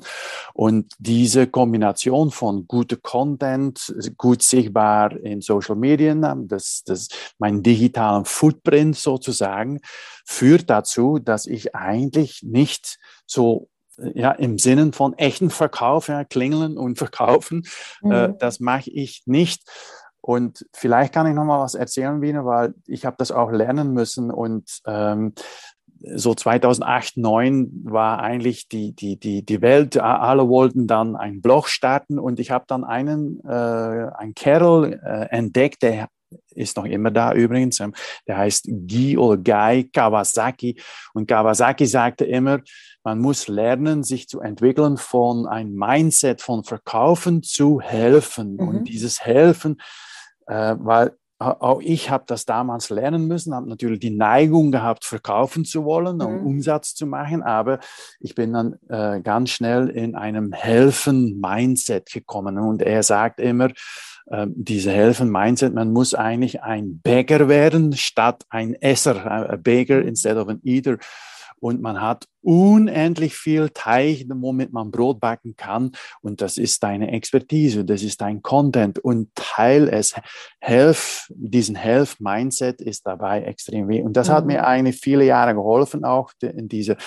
Und 0.55 0.91
diese 0.97 1.45
Kombination 1.45 2.31
von 2.31 2.67
guter 2.67 2.97
Content, 2.97 3.93
gut 4.17 4.41
sichtbar 4.41 5.15
in 5.17 5.41
Social 5.41 5.75
Media, 5.75 6.15
das, 6.47 6.81
das 6.84 7.09
mein 7.38 7.61
digitalen 7.61 8.25
Footprint 8.25 8.95
sozusagen, 8.95 9.81
führt 10.25 10.67
dazu, 10.67 11.19
dass 11.19 11.45
ich 11.45 11.75
eigentlich 11.75 12.41
nicht 12.41 12.97
so 13.27 13.69
ja, 14.13 14.31
im 14.31 14.57
Sinne 14.57 14.91
von 14.93 15.13
echten 15.17 15.49
Verkauf, 15.49 16.07
ja, 16.07 16.23
klingeln 16.23 16.77
und 16.77 16.97
verkaufen, 16.97 17.63
äh, 18.03 18.07
mhm. 18.07 18.11
äh, 18.11 18.34
das 18.39 18.59
mache 18.59 18.89
ich 18.89 19.23
nicht. 19.25 19.63
Und 20.26 20.65
vielleicht 20.71 21.13
kann 21.13 21.28
ich 21.28 21.34
noch 21.34 21.43
mal 21.43 21.59
was 21.59 21.76
erzählen, 21.76 22.21
Wiener, 22.21 22.45
weil 22.45 22.74
ich 22.88 23.05
habe 23.05 23.17
das 23.19 23.32
auch 23.32 23.51
lernen 23.51 23.91
müssen 23.91 24.32
und 24.32 24.80
ähm, 24.88 25.34
so 25.99 26.34
2008, 26.34 27.15
2009 27.15 27.71
war 27.84 28.19
eigentlich 28.19 28.69
die, 28.69 28.93
die, 28.93 29.17
die, 29.17 29.43
die 29.43 29.61
Welt, 29.61 29.97
alle 29.97 30.47
wollten 30.47 30.88
dann 30.88 31.17
einen 31.17 31.41
Blog 31.41 31.67
starten 31.67 32.19
und 32.19 32.39
ich 32.39 32.51
habe 32.51 32.63
dann 32.67 32.86
einen, 32.86 33.41
äh, 33.45 34.09
einen 34.17 34.34
Kerl 34.34 34.99
äh, 35.03 35.28
entdeckt, 35.30 35.82
der 35.82 36.07
ist 36.51 36.78
noch 36.78 36.86
immer 36.86 37.11
da 37.11 37.34
übrigens. 37.34 37.80
Ähm, 37.80 37.93
der 38.26 38.38
heißt 38.38 38.67
Guy 38.88 39.17
oder 39.17 39.41
Guy 39.41 39.89
Kawasaki. 39.91 40.80
Und 41.13 41.28
Kawasaki 41.28 41.86
sagte 41.86 42.26
immer, 42.26 42.59
man 43.03 43.19
muss 43.19 43.47
lernen, 43.47 44.03
sich 44.03 44.28
zu 44.28 44.39
entwickeln 44.39 44.97
von 44.97 45.45
einem 45.45 45.76
Mindset 45.76 46.41
von 46.41 46.63
Verkaufen 46.63 47.43
zu 47.43 47.82
helfen. 47.82 48.53
Mhm. 48.53 48.67
Und 48.67 48.84
dieses 48.86 49.21
Helfen, 49.21 49.78
äh, 50.47 50.75
weil 50.79 51.11
auch 51.39 51.81
ich 51.81 52.09
habe 52.09 52.23
das 52.27 52.45
damals 52.45 52.89
lernen 52.89 53.27
müssen, 53.27 53.53
habe 53.53 53.67
natürlich 53.67 53.99
die 53.99 54.11
Neigung 54.11 54.71
gehabt, 54.71 55.03
verkaufen 55.03 55.65
zu 55.65 55.83
wollen 55.83 56.21
und 56.21 56.41
mhm. 56.41 56.45
Umsatz 56.45 56.95
zu 56.95 57.05
machen, 57.05 57.41
aber 57.43 57.79
ich 58.19 58.35
bin 58.35 58.53
dann 58.53 58.75
äh, 58.87 59.21
ganz 59.21 59.49
schnell 59.49 59.89
in 59.89 60.15
einem 60.15 60.53
Helfen-Mindset 60.53 62.11
gekommen. 62.11 62.57
Und 62.57 62.81
er 62.81 63.03
sagt 63.03 63.39
immer, 63.39 63.69
ähm, 64.31 64.53
diese 64.55 64.91
Helfen-Mindset, 64.91 65.73
man 65.73 65.91
muss 65.91 66.13
eigentlich 66.13 66.63
ein 66.63 66.99
Bäcker 66.99 67.49
werden 67.49 67.93
statt 67.93 68.43
ein 68.49 68.73
Esser, 68.75 69.29
ein 69.29 69.61
Bäcker 69.61 70.01
instead 70.01 70.37
of 70.37 70.47
an 70.47 70.61
Eater. 70.63 70.97
Und 71.64 71.82
man 71.82 72.01
hat 72.01 72.26
unendlich 72.41 73.38
viel 73.38 73.70
Teig, 73.70 74.26
womit 74.28 74.74
man 74.74 74.91
Brot 74.91 75.22
backen 75.22 75.55
kann. 75.55 75.93
Und 76.20 76.41
das 76.41 76.57
ist 76.57 76.84
deine 76.84 77.11
Expertise, 77.14 77.86
das 77.86 78.03
ist 78.03 78.20
dein 78.20 78.41
Content. 78.41 78.99
Und 78.99 79.34
Teil 79.34 79.88
es, 79.88 80.14
Health, 80.59 81.30
diesen 81.30 81.76
Health-Mindset 81.76 82.82
ist 82.82 83.07
dabei 83.07 83.43
extrem 83.43 83.88
wichtig. 83.88 84.05
Und 84.05 84.18
das 84.18 84.30
hat 84.30 84.45
mir 84.45 84.57
mhm. 84.59 84.66
eigentlich 84.66 84.99
viele 84.99 85.24
Jahre 85.24 85.53
geholfen, 85.53 86.03
auch 86.03 86.34
in 86.41 86.68
diese 86.68 86.97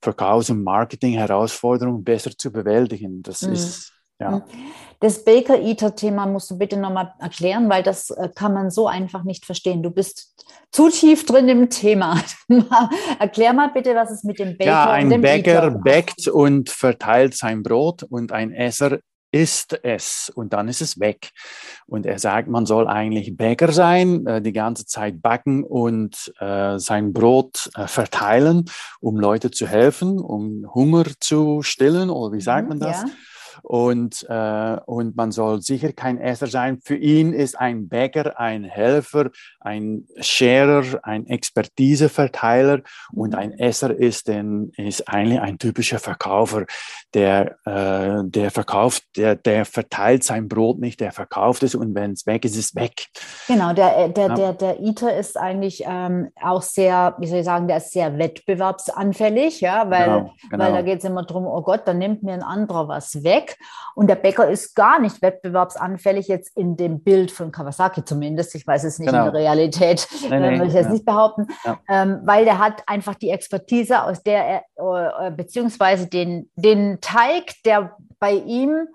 Verkaufs- 0.00 0.48
und 0.48 0.64
Marketing-Herausforderung 0.64 2.02
besser 2.02 2.30
zu 2.34 2.50
bewältigen. 2.50 3.22
Das 3.22 3.42
mhm. 3.42 3.52
ist 3.52 3.95
ja. 4.18 4.30
Mhm. 4.30 4.42
Das 5.00 5.24
Baker-Eater-Thema 5.24 6.26
musst 6.26 6.50
du 6.50 6.56
bitte 6.56 6.78
nochmal 6.78 7.12
erklären, 7.18 7.68
weil 7.68 7.82
das 7.82 8.10
äh, 8.10 8.30
kann 8.34 8.54
man 8.54 8.70
so 8.70 8.88
einfach 8.88 9.24
nicht 9.24 9.44
verstehen. 9.44 9.82
Du 9.82 9.90
bist 9.90 10.34
zu 10.72 10.88
tief 10.88 11.26
drin 11.26 11.48
im 11.48 11.68
Thema. 11.68 12.18
Erklär 13.18 13.52
mal 13.52 13.68
bitte, 13.68 13.94
was 13.94 14.10
es 14.10 14.24
mit 14.24 14.38
dem 14.38 14.56
Baker 14.56 14.70
ja, 14.70 14.90
ein 14.90 15.04
und 15.04 15.10
dem 15.10 15.20
Bäcker 15.20 15.64
Eater 15.64 15.70
bäckt 15.70 16.28
und 16.28 16.70
verteilt 16.70 17.36
sein 17.36 17.62
Brot 17.62 18.04
und 18.04 18.32
ein 18.32 18.52
Esser 18.52 18.98
isst 19.32 19.78
es 19.82 20.32
und 20.34 20.54
dann 20.54 20.66
ist 20.68 20.80
es 20.80 20.98
weg. 20.98 21.28
Und 21.86 22.06
er 22.06 22.18
sagt, 22.18 22.48
man 22.48 22.64
soll 22.64 22.88
eigentlich 22.88 23.36
Bäcker 23.36 23.72
sein, 23.72 24.24
äh, 24.24 24.40
die 24.40 24.52
ganze 24.52 24.86
Zeit 24.86 25.20
backen 25.20 25.62
und 25.62 26.32
äh, 26.38 26.78
sein 26.78 27.12
Brot 27.12 27.68
verteilen, 27.86 28.64
um 29.00 29.18
Leute 29.18 29.50
zu 29.50 29.66
helfen, 29.66 30.18
um 30.18 30.64
Hunger 30.74 31.04
zu 31.20 31.60
stillen, 31.60 32.08
oder 32.08 32.32
wie 32.32 32.40
sagt 32.40 32.62
mhm, 32.62 32.78
man 32.78 32.80
das? 32.80 33.02
Ja 33.02 33.08
und, 33.62 34.26
äh, 34.28 34.76
und 34.86 35.16
man 35.16 35.32
soll 35.32 35.62
sicher 35.62 35.92
kein 35.92 36.18
Esser 36.18 36.46
sein. 36.46 36.80
Für 36.84 36.96
ihn 36.96 37.32
ist 37.32 37.58
ein 37.58 37.88
Bäcker 37.88 38.38
ein 38.38 38.64
Helfer, 38.64 39.30
ein 39.60 40.06
Scherer, 40.20 41.00
ein 41.02 41.26
Expertiseverteiler 41.26 42.80
und 43.12 43.34
ein 43.34 43.52
Esser 43.52 43.94
ist, 43.94 44.28
den, 44.28 44.72
ist 44.76 45.08
eigentlich 45.08 45.40
ein 45.40 45.58
typischer 45.58 45.98
Verkäufer, 45.98 46.66
der, 47.14 47.56
äh, 47.64 48.24
der 48.24 48.50
verkauft, 48.50 49.04
der, 49.16 49.36
der 49.36 49.64
verteilt 49.64 50.24
sein 50.24 50.48
Brot 50.48 50.78
nicht, 50.78 51.00
der 51.00 51.12
verkauft 51.12 51.62
es 51.62 51.74
und 51.74 51.94
wenn 51.94 52.12
es 52.12 52.26
weg 52.26 52.44
ist, 52.44 52.56
ist 52.56 52.66
es 52.66 52.74
weg. 52.74 53.06
Genau, 53.46 53.72
der, 53.72 53.96
äh, 53.98 54.12
der, 54.12 54.28
ja. 54.28 54.34
der, 54.34 54.52
der 54.52 54.80
Eater 54.80 55.16
ist 55.16 55.36
eigentlich 55.36 55.82
ähm, 55.86 56.30
auch 56.40 56.62
sehr, 56.62 57.16
wie 57.18 57.26
soll 57.26 57.40
ich 57.40 57.44
sagen, 57.44 57.68
der 57.68 57.78
ist 57.78 57.92
sehr 57.92 58.18
wettbewerbsanfällig, 58.18 59.60
ja, 59.60 59.90
weil, 59.90 60.04
genau, 60.04 60.34
genau. 60.50 60.64
weil 60.64 60.72
da 60.72 60.82
geht 60.82 60.98
es 60.98 61.04
immer 61.04 61.24
darum, 61.24 61.46
oh 61.46 61.62
Gott, 61.62 61.82
dann 61.86 61.98
nimmt 61.98 62.22
mir 62.22 62.32
ein 62.32 62.42
anderer 62.42 62.88
was 62.88 63.22
weg 63.22 63.45
weg. 63.46 63.58
Und 63.94 64.08
der 64.08 64.16
Bäcker 64.16 64.48
ist 64.48 64.74
gar 64.74 64.98
nicht 64.98 65.22
wettbewerbsanfällig, 65.22 66.28
jetzt 66.28 66.56
in 66.56 66.76
dem 66.76 67.02
Bild 67.02 67.30
von 67.30 67.50
Kawasaki 67.50 68.04
zumindest. 68.04 68.54
Ich 68.54 68.66
weiß 68.66 68.84
es 68.84 68.98
nicht 68.98 69.10
genau. 69.10 69.26
in 69.26 69.32
der 69.32 69.40
Realität, 69.40 70.06
nee, 70.30 70.38
nee, 70.38 70.60
will 70.60 70.68
ich 70.68 70.74
jetzt 70.74 70.86
ja. 70.86 70.92
nicht 70.92 71.04
behaupten, 71.04 71.46
ja. 71.64 71.78
ähm, 71.88 72.20
weil 72.24 72.44
der 72.44 72.58
hat 72.58 72.82
einfach 72.86 73.14
die 73.14 73.30
Expertise, 73.30 74.02
aus 74.02 74.22
der 74.22 74.64
er, 74.76 75.26
äh, 75.26 75.30
beziehungsweise 75.30 76.06
den, 76.08 76.50
den 76.56 77.00
Teig, 77.00 77.54
der 77.64 77.96
bei 78.18 78.32
ihm, 78.32 78.88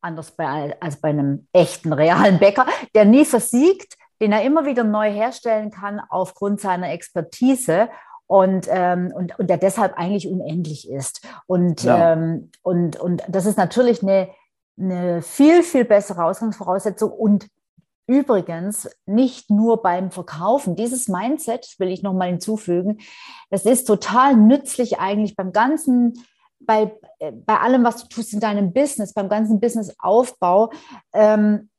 anders 0.00 0.30
bei, 0.30 0.76
als 0.80 1.00
bei 1.00 1.10
einem 1.10 1.46
echten, 1.52 1.92
realen 1.92 2.38
Bäcker, 2.38 2.66
der 2.94 3.04
nie 3.04 3.24
versiegt, 3.24 3.96
den 4.22 4.32
er 4.32 4.42
immer 4.42 4.66
wieder 4.66 4.84
neu 4.84 5.10
herstellen 5.10 5.70
kann 5.70 6.00
aufgrund 6.08 6.60
seiner 6.60 6.90
Expertise 6.90 7.88
und, 8.30 8.68
ähm, 8.70 9.12
und, 9.12 9.36
und 9.40 9.50
der 9.50 9.56
deshalb 9.56 9.98
eigentlich 9.98 10.28
unendlich 10.28 10.88
ist. 10.88 11.26
Und, 11.48 11.82
ja. 11.82 12.12
ähm, 12.12 12.52
und, 12.62 12.94
und 12.94 13.24
das 13.26 13.44
ist 13.44 13.58
natürlich 13.58 14.04
eine, 14.04 14.28
eine 14.78 15.20
viel, 15.20 15.64
viel 15.64 15.84
bessere 15.84 16.24
Ausgangsvoraussetzung 16.24 17.10
und 17.10 17.48
Übrigens, 18.06 18.90
nicht 19.06 19.50
nur 19.50 19.82
beim 19.82 20.10
Verkaufen. 20.10 20.74
Dieses 20.74 21.06
Mindset 21.06 21.76
will 21.78 21.90
ich 21.90 22.02
nochmal 22.02 22.26
hinzufügen. 22.26 22.98
Das 23.50 23.64
ist 23.64 23.84
total 23.84 24.34
nützlich 24.34 24.98
eigentlich 24.98 25.36
beim 25.36 25.52
ganzen, 25.52 26.14
bei, 26.58 26.92
bei 27.20 27.60
allem, 27.60 27.84
was 27.84 28.02
du 28.02 28.08
tust 28.08 28.32
in 28.32 28.40
deinem 28.40 28.72
Business, 28.72 29.14
beim 29.14 29.28
ganzen 29.28 29.60
Businessaufbau. 29.60 30.72
Ähm, 31.12 31.70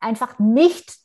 einfach 0.00 0.38
nicht 0.38 0.98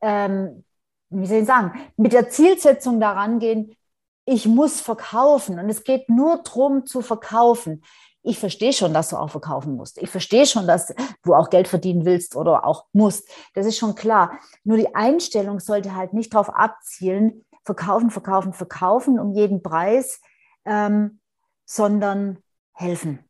ähm, 0.00 0.64
wie 1.10 1.26
soll 1.26 1.38
ich 1.38 1.46
sagen, 1.46 1.72
mit 1.96 2.12
der 2.12 2.28
Zielsetzung 2.28 3.00
daran 3.00 3.38
gehen, 3.38 3.76
ich 4.24 4.46
muss 4.46 4.80
verkaufen 4.80 5.58
und 5.58 5.70
es 5.70 5.84
geht 5.84 6.08
nur 6.08 6.42
darum 6.42 6.84
zu 6.84 7.00
verkaufen. 7.00 7.84
Ich 8.22 8.40
verstehe 8.40 8.72
schon, 8.72 8.92
dass 8.92 9.10
du 9.10 9.16
auch 9.16 9.30
verkaufen 9.30 9.76
musst. 9.76 9.98
Ich 10.02 10.10
verstehe 10.10 10.46
schon, 10.46 10.66
dass 10.66 10.92
du 11.22 11.34
auch 11.34 11.48
Geld 11.48 11.68
verdienen 11.68 12.04
willst 12.04 12.34
oder 12.34 12.64
auch 12.64 12.86
musst. 12.92 13.28
Das 13.54 13.66
ist 13.66 13.78
schon 13.78 13.94
klar. 13.94 14.40
Nur 14.64 14.78
die 14.78 14.96
Einstellung 14.96 15.60
sollte 15.60 15.94
halt 15.94 16.12
nicht 16.12 16.34
darauf 16.34 16.50
abzielen, 16.50 17.44
verkaufen, 17.64 18.10
verkaufen, 18.10 18.52
verkaufen 18.52 19.20
um 19.20 19.32
jeden 19.32 19.62
Preis, 19.62 20.20
ähm, 20.64 21.20
sondern 21.64 22.38
helfen. 22.72 23.20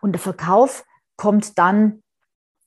Und 0.00 0.12
der 0.12 0.20
Verkauf 0.20 0.86
kommt 1.16 1.58
dann 1.58 2.02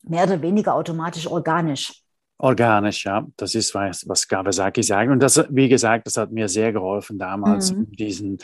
mehr 0.04 0.26
oder 0.26 0.44
weniger 0.44 0.76
automatisch 0.76 1.28
organisch. 1.28 2.04
Organisch, 2.42 3.04
ja. 3.06 3.28
Das 3.36 3.54
ist, 3.54 3.76
was, 3.76 4.08
was 4.08 4.26
Kawasaki 4.28 4.82
sagt. 4.82 5.12
Und 5.12 5.20
das, 5.20 5.46
wie 5.50 5.68
gesagt, 5.68 6.08
das 6.08 6.16
hat 6.16 6.32
mir 6.32 6.48
sehr 6.48 6.72
geholfen, 6.72 7.20
damals 7.20 7.74
mhm. 7.74 7.92
diesen 7.92 8.38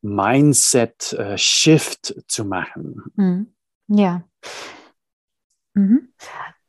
Mindset-Shift 0.00 2.10
äh, 2.10 2.26
zu 2.26 2.46
machen. 2.46 3.02
Mhm. 3.14 3.54
Ja. 3.88 4.22
Mhm. 5.74 6.14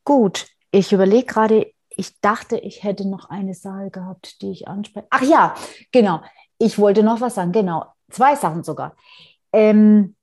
Gut. 0.04 0.48
Ich 0.72 0.92
überlege 0.92 1.26
gerade, 1.26 1.72
ich 1.90 2.20
dachte, 2.20 2.58
ich 2.58 2.84
hätte 2.84 3.08
noch 3.08 3.30
eine 3.30 3.54
Sache 3.54 3.90
gehabt, 3.90 4.42
die 4.42 4.52
ich 4.52 4.68
anspreche. 4.68 5.08
Ach 5.10 5.22
ja, 5.22 5.56
genau. 5.94 6.22
Ich 6.58 6.78
wollte 6.78 7.02
noch 7.02 7.22
was 7.22 7.36
sagen. 7.36 7.54
Genau. 7.54 7.86
Zwei 8.10 8.36
Sachen 8.36 8.64
sogar. 8.64 8.98
Ähm, 9.54 10.18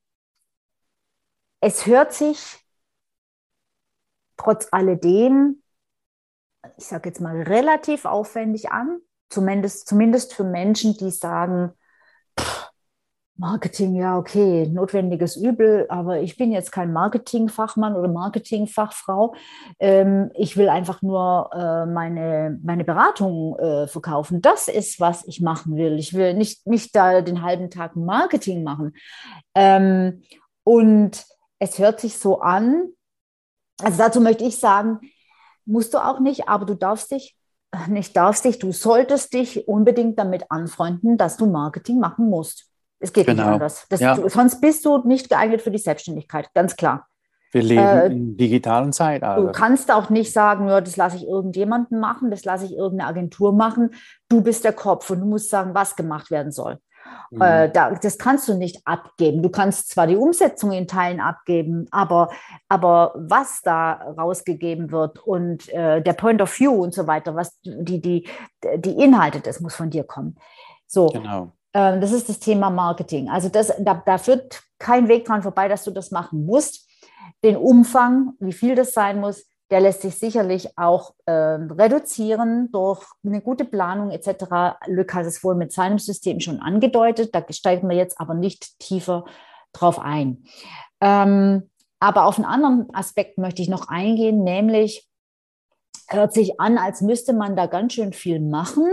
es 1.61 1.87
hört 1.87 2.13
sich 2.13 2.59
trotz 4.37 4.69
alledem 4.71 5.63
ich 6.77 6.87
sage 6.87 7.09
jetzt 7.09 7.21
mal, 7.21 7.43
relativ 7.43 8.05
aufwendig 8.05 8.71
an, 8.71 8.99
zumindest, 9.29 9.89
zumindest 9.89 10.35
für 10.35 10.45
Menschen, 10.45 10.97
die 10.97 11.11
sagen, 11.11 11.73
Marketing, 13.37 13.97
ja, 13.97 14.17
okay, 14.17 14.69
notwendiges 14.69 15.35
Übel, 15.35 15.87
aber 15.89 16.21
ich 16.21 16.37
bin 16.37 16.53
jetzt 16.53 16.71
kein 16.71 16.93
Marketingfachmann 16.93 17.97
oder 17.97 18.07
Marketingfachfrau. 18.07 19.35
Ähm, 19.81 20.31
ich 20.35 20.57
will 20.57 20.69
einfach 20.69 21.03
nur 21.03 21.51
äh, 21.53 21.85
meine, 21.85 22.61
meine 22.63 22.85
Beratung 22.85 23.59
äh, 23.59 23.89
verkaufen. 23.89 24.41
Das 24.41 24.69
ist, 24.69 25.01
was 25.01 25.27
ich 25.27 25.41
machen 25.41 25.77
will. 25.77 25.99
Ich 25.99 26.15
will 26.15 26.35
nicht, 26.35 26.65
nicht 26.69 26.95
da 26.95 27.23
den 27.23 27.43
halben 27.43 27.71
Tag 27.71 27.97
Marketing 27.97 28.63
machen. 28.63 28.95
Ähm, 29.57 30.23
und 30.63 31.25
es 31.59 31.81
hört 31.81 31.99
sich 31.99 32.17
so 32.17 32.41
an, 32.41 32.91
also 33.83 33.99
dazu 33.99 34.21
möchte 34.21 34.45
ich 34.45 34.59
sagen, 34.59 35.01
Musst 35.67 35.95
du 35.95 35.99
auch 35.99 36.21
nicht, 36.21 36.49
aber 36.49 36.67
du 36.67 36.75
darfst 36.75 37.11
dich, 37.11 37.37
äh, 37.73 37.91
nicht 37.91 38.17
darfst 38.17 38.45
dich, 38.45 38.59
du 38.59 38.73
solltest 38.73 39.33
dich 39.33 39.67
unbedingt 39.69 40.19
damit 40.19 40.51
anfreunden, 40.51 41.17
dass 41.17 41.37
du 41.37 41.47
Marketing 41.47 41.99
machen 41.99 42.29
musst. 42.29 42.71
Es 42.99 43.13
geht 43.13 43.27
genau. 43.27 43.43
nicht 43.43 43.53
anders. 43.53 43.87
Das, 43.89 44.01
ja. 44.01 44.15
du, 44.15 44.29
sonst 44.29 44.61
bist 44.61 44.85
du 44.85 44.99
nicht 45.07 45.29
geeignet 45.29 45.63
für 45.63 45.71
die 45.71 45.79
Selbstständigkeit, 45.79 46.49
ganz 46.55 46.77
klar. 46.77 47.07
Wir 47.55 47.63
leben 47.63 47.81
äh, 47.81 48.07
in 48.07 48.37
digitalen 48.37 48.93
Zeitalter. 48.93 49.41
Du 49.41 49.53
kannst 49.53 49.93
auch 49.93 50.11
nicht 50.11 50.33
sagen, 50.33 50.67
ja, 50.67 50.81
das 50.81 50.97
lasse 50.97 51.17
ich 51.17 51.29
irgendjemanden 51.29 52.01
machen, 52.01 52.33
das 52.33 52.45
lasse 52.45 52.65
ich 52.65 52.73
irgendeine 52.73 53.09
Agentur 53.09 53.53
machen. 53.53 53.91
Du 54.29 54.43
bist 54.43 54.65
der 54.65 54.73
Kopf 54.73 55.09
und 55.11 55.21
du 55.21 55.27
musst 55.27 55.51
sagen, 55.51 55.73
was 55.73 55.95
gemacht 55.95 56.33
werden 56.33 56.51
soll. 56.51 56.79
Mhm. 57.31 57.41
Äh, 57.41 57.71
da, 57.71 57.93
das 57.93 58.19
kannst 58.19 58.49
du 58.49 58.55
nicht 58.55 58.81
abgeben. 58.85 59.41
Du 59.41 59.51
kannst 59.51 59.91
zwar 59.91 60.09
die 60.09 60.17
Umsetzung 60.17 60.73
in 60.73 60.89
Teilen 60.89 61.21
abgeben, 61.21 61.87
aber, 61.93 62.31
aber 62.69 63.15
was 63.15 63.61
da 63.63 63.93
rausgegeben 64.19 64.91
wird 64.91 65.21
und 65.25 65.69
äh, 65.69 66.03
der 66.03 66.15
Point 66.15 66.43
of 66.43 66.59
View 66.59 66.73
und 66.73 66.93
so 66.93 67.07
weiter, 67.07 67.37
was 67.37 67.61
die, 67.63 68.01
die, 68.01 68.29
die 68.79 69.01
Inhalte, 69.01 69.39
das 69.39 69.61
muss 69.61 69.77
von 69.77 69.91
dir 69.91 70.03
kommen. 70.03 70.35
So. 70.89 71.07
Genau. 71.07 71.53
Äh, 71.73 72.01
das 72.01 72.11
ist 72.11 72.29
das 72.29 72.41
Thema 72.41 72.69
Marketing. 72.69 73.29
Also 73.29 73.49
das, 73.49 73.73
da, 73.79 74.03
da 74.05 74.19
führt 74.19 74.61
kein 74.81 75.07
Weg 75.07 75.25
dran 75.25 75.43
vorbei, 75.43 75.69
dass 75.69 75.85
du 75.85 75.93
das 75.93 76.11
machen 76.11 76.45
musst. 76.45 76.84
Den 77.43 77.57
Umfang, 77.57 78.35
wie 78.41 78.53
viel 78.53 78.75
das 78.75 78.93
sein 78.93 79.21
muss, 79.21 79.47
der 79.71 79.81
lässt 79.81 80.03
sich 80.03 80.17
sicherlich 80.17 80.77
auch 80.77 81.15
äh, 81.27 81.33
reduzieren 81.33 82.71
durch 82.71 83.05
eine 83.25 83.41
gute 83.41 83.65
Planung 83.65 84.11
etc. 84.11 84.77
Lück 84.87 85.15
hat 85.15 85.27
es 85.27 85.43
wohl 85.43 85.55
mit 85.55 85.73
seinem 85.73 85.99
System 85.99 86.41
schon 86.41 86.61
angedeutet. 86.61 87.35
Da 87.35 87.45
steigen 87.51 87.89
wir 87.89 87.97
jetzt 87.97 88.21
aber 88.21 88.35
nicht 88.35 88.79
tiefer 88.79 89.25
drauf 89.73 89.99
ein. 89.99 90.45
Ähm, 91.01 91.71
aber 91.99 92.27
auf 92.27 92.37
einen 92.37 92.45
anderen 92.45 92.95
Aspekt 92.95 93.39
möchte 93.39 93.63
ich 93.63 93.69
noch 93.69 93.89
eingehen, 93.89 94.45
nämlich 94.45 95.09
hört 96.09 96.35
sich 96.35 96.61
an, 96.61 96.77
als 96.77 97.01
müsste 97.01 97.33
man 97.33 97.57
da 97.57 97.67
ganz 97.67 97.95
schön 97.95 98.13
viel 98.13 98.41
machen 98.41 98.85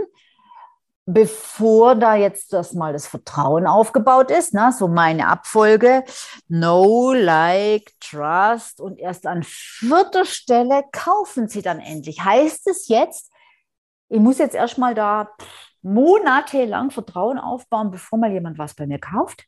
bevor 1.06 1.96
da 1.96 2.16
jetzt 2.16 2.54
das 2.54 2.74
mal 2.74 2.94
das 2.94 3.08
Vertrauen 3.08 3.66
aufgebaut 3.66 4.32
ist, 4.32 4.54
ne, 4.54 4.72
so 4.78 4.88
meine 4.88 5.28
Abfolge, 5.28 6.04
No, 6.48 7.14
Like, 7.14 7.92
Trust 8.00 8.80
und 8.80 9.00
erst 9.00 9.26
an 9.26 9.44
vierter 9.44 10.26
Stelle 10.26 10.84
kaufen 10.92 11.48
sie 11.48 11.62
dann 11.62 11.80
endlich. 11.80 12.24
Heißt 12.24 12.68
es 12.68 12.88
jetzt, 12.88 13.32
ich 14.10 14.20
muss 14.20 14.38
jetzt 14.38 14.56
erstmal 14.56 14.94
da 14.94 15.30
monatelang 15.82 16.92
Vertrauen 16.92 17.40
aufbauen, 17.40 17.92
bevor 17.92 18.20
mal 18.20 18.32
jemand 18.32 18.58
was 18.58 18.76
bei 18.76 18.86
mir 18.86 19.00
kauft? 19.00 19.46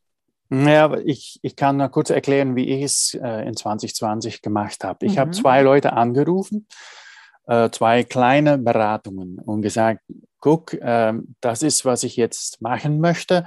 Ja, 0.50 0.96
ich, 0.98 1.40
ich 1.42 1.56
kann 1.56 1.78
noch 1.78 1.92
kurz 1.92 2.10
erklären, 2.10 2.56
wie 2.56 2.70
ich 2.70 2.84
es 2.84 3.14
äh, 3.16 3.48
in 3.48 3.56
2020 3.56 4.42
gemacht 4.42 4.84
habe. 4.84 5.06
Ich 5.06 5.16
mhm. 5.16 5.20
habe 5.20 5.32
zwei 5.32 5.62
Leute 5.62 5.94
angerufen, 5.94 6.68
äh, 7.48 7.70
zwei 7.70 8.04
kleine 8.04 8.58
Beratungen 8.58 9.40
und 9.40 9.62
gesagt, 9.62 10.02
guck, 10.44 10.74
äh, 10.74 11.14
das 11.40 11.64
ist, 11.64 11.86
was 11.86 12.04
ich 12.04 12.18
jetzt 12.18 12.62
machen 12.62 13.00
möchte. 13.00 13.46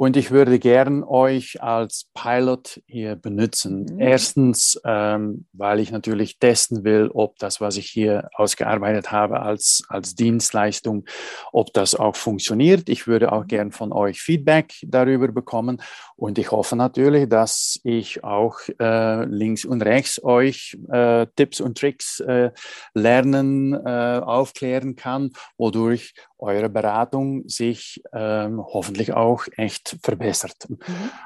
Und 0.00 0.16
ich 0.16 0.30
würde 0.30 0.60
gern 0.60 1.02
euch 1.02 1.60
als 1.60 2.06
Pilot 2.14 2.80
hier 2.86 3.16
benutzen. 3.16 3.84
Mhm. 3.94 4.00
Erstens, 4.00 4.80
ähm, 4.84 5.46
weil 5.52 5.80
ich 5.80 5.90
natürlich 5.90 6.38
testen 6.38 6.84
will, 6.84 7.10
ob 7.12 7.36
das, 7.40 7.60
was 7.60 7.76
ich 7.76 7.90
hier 7.90 8.28
ausgearbeitet 8.34 9.10
habe 9.10 9.40
als, 9.40 9.82
als 9.88 10.14
Dienstleistung, 10.14 11.04
ob 11.50 11.72
das 11.72 11.96
auch 11.96 12.14
funktioniert. 12.14 12.88
Ich 12.88 13.08
würde 13.08 13.32
auch 13.32 13.42
mhm. 13.42 13.48
gern 13.48 13.72
von 13.72 13.92
euch 13.92 14.20
Feedback 14.20 14.74
darüber 14.86 15.26
bekommen. 15.32 15.82
Und 16.14 16.38
ich 16.38 16.52
hoffe 16.52 16.76
natürlich, 16.76 17.28
dass 17.28 17.80
ich 17.82 18.22
auch 18.22 18.60
äh, 18.78 19.24
links 19.24 19.64
und 19.64 19.82
rechts 19.82 20.22
euch 20.22 20.78
äh, 20.92 21.26
Tipps 21.34 21.60
und 21.60 21.76
Tricks 21.76 22.20
äh, 22.20 22.52
lernen, 22.94 23.74
äh, 23.74 24.20
aufklären 24.22 24.94
kann, 24.94 25.32
wodurch 25.56 26.14
eure 26.38 26.68
Beratung 26.68 27.48
sich 27.48 28.02
ähm, 28.12 28.62
hoffentlich 28.64 29.12
auch 29.12 29.44
echt 29.56 29.96
verbessert. 30.02 30.68
Mhm. 30.68 30.76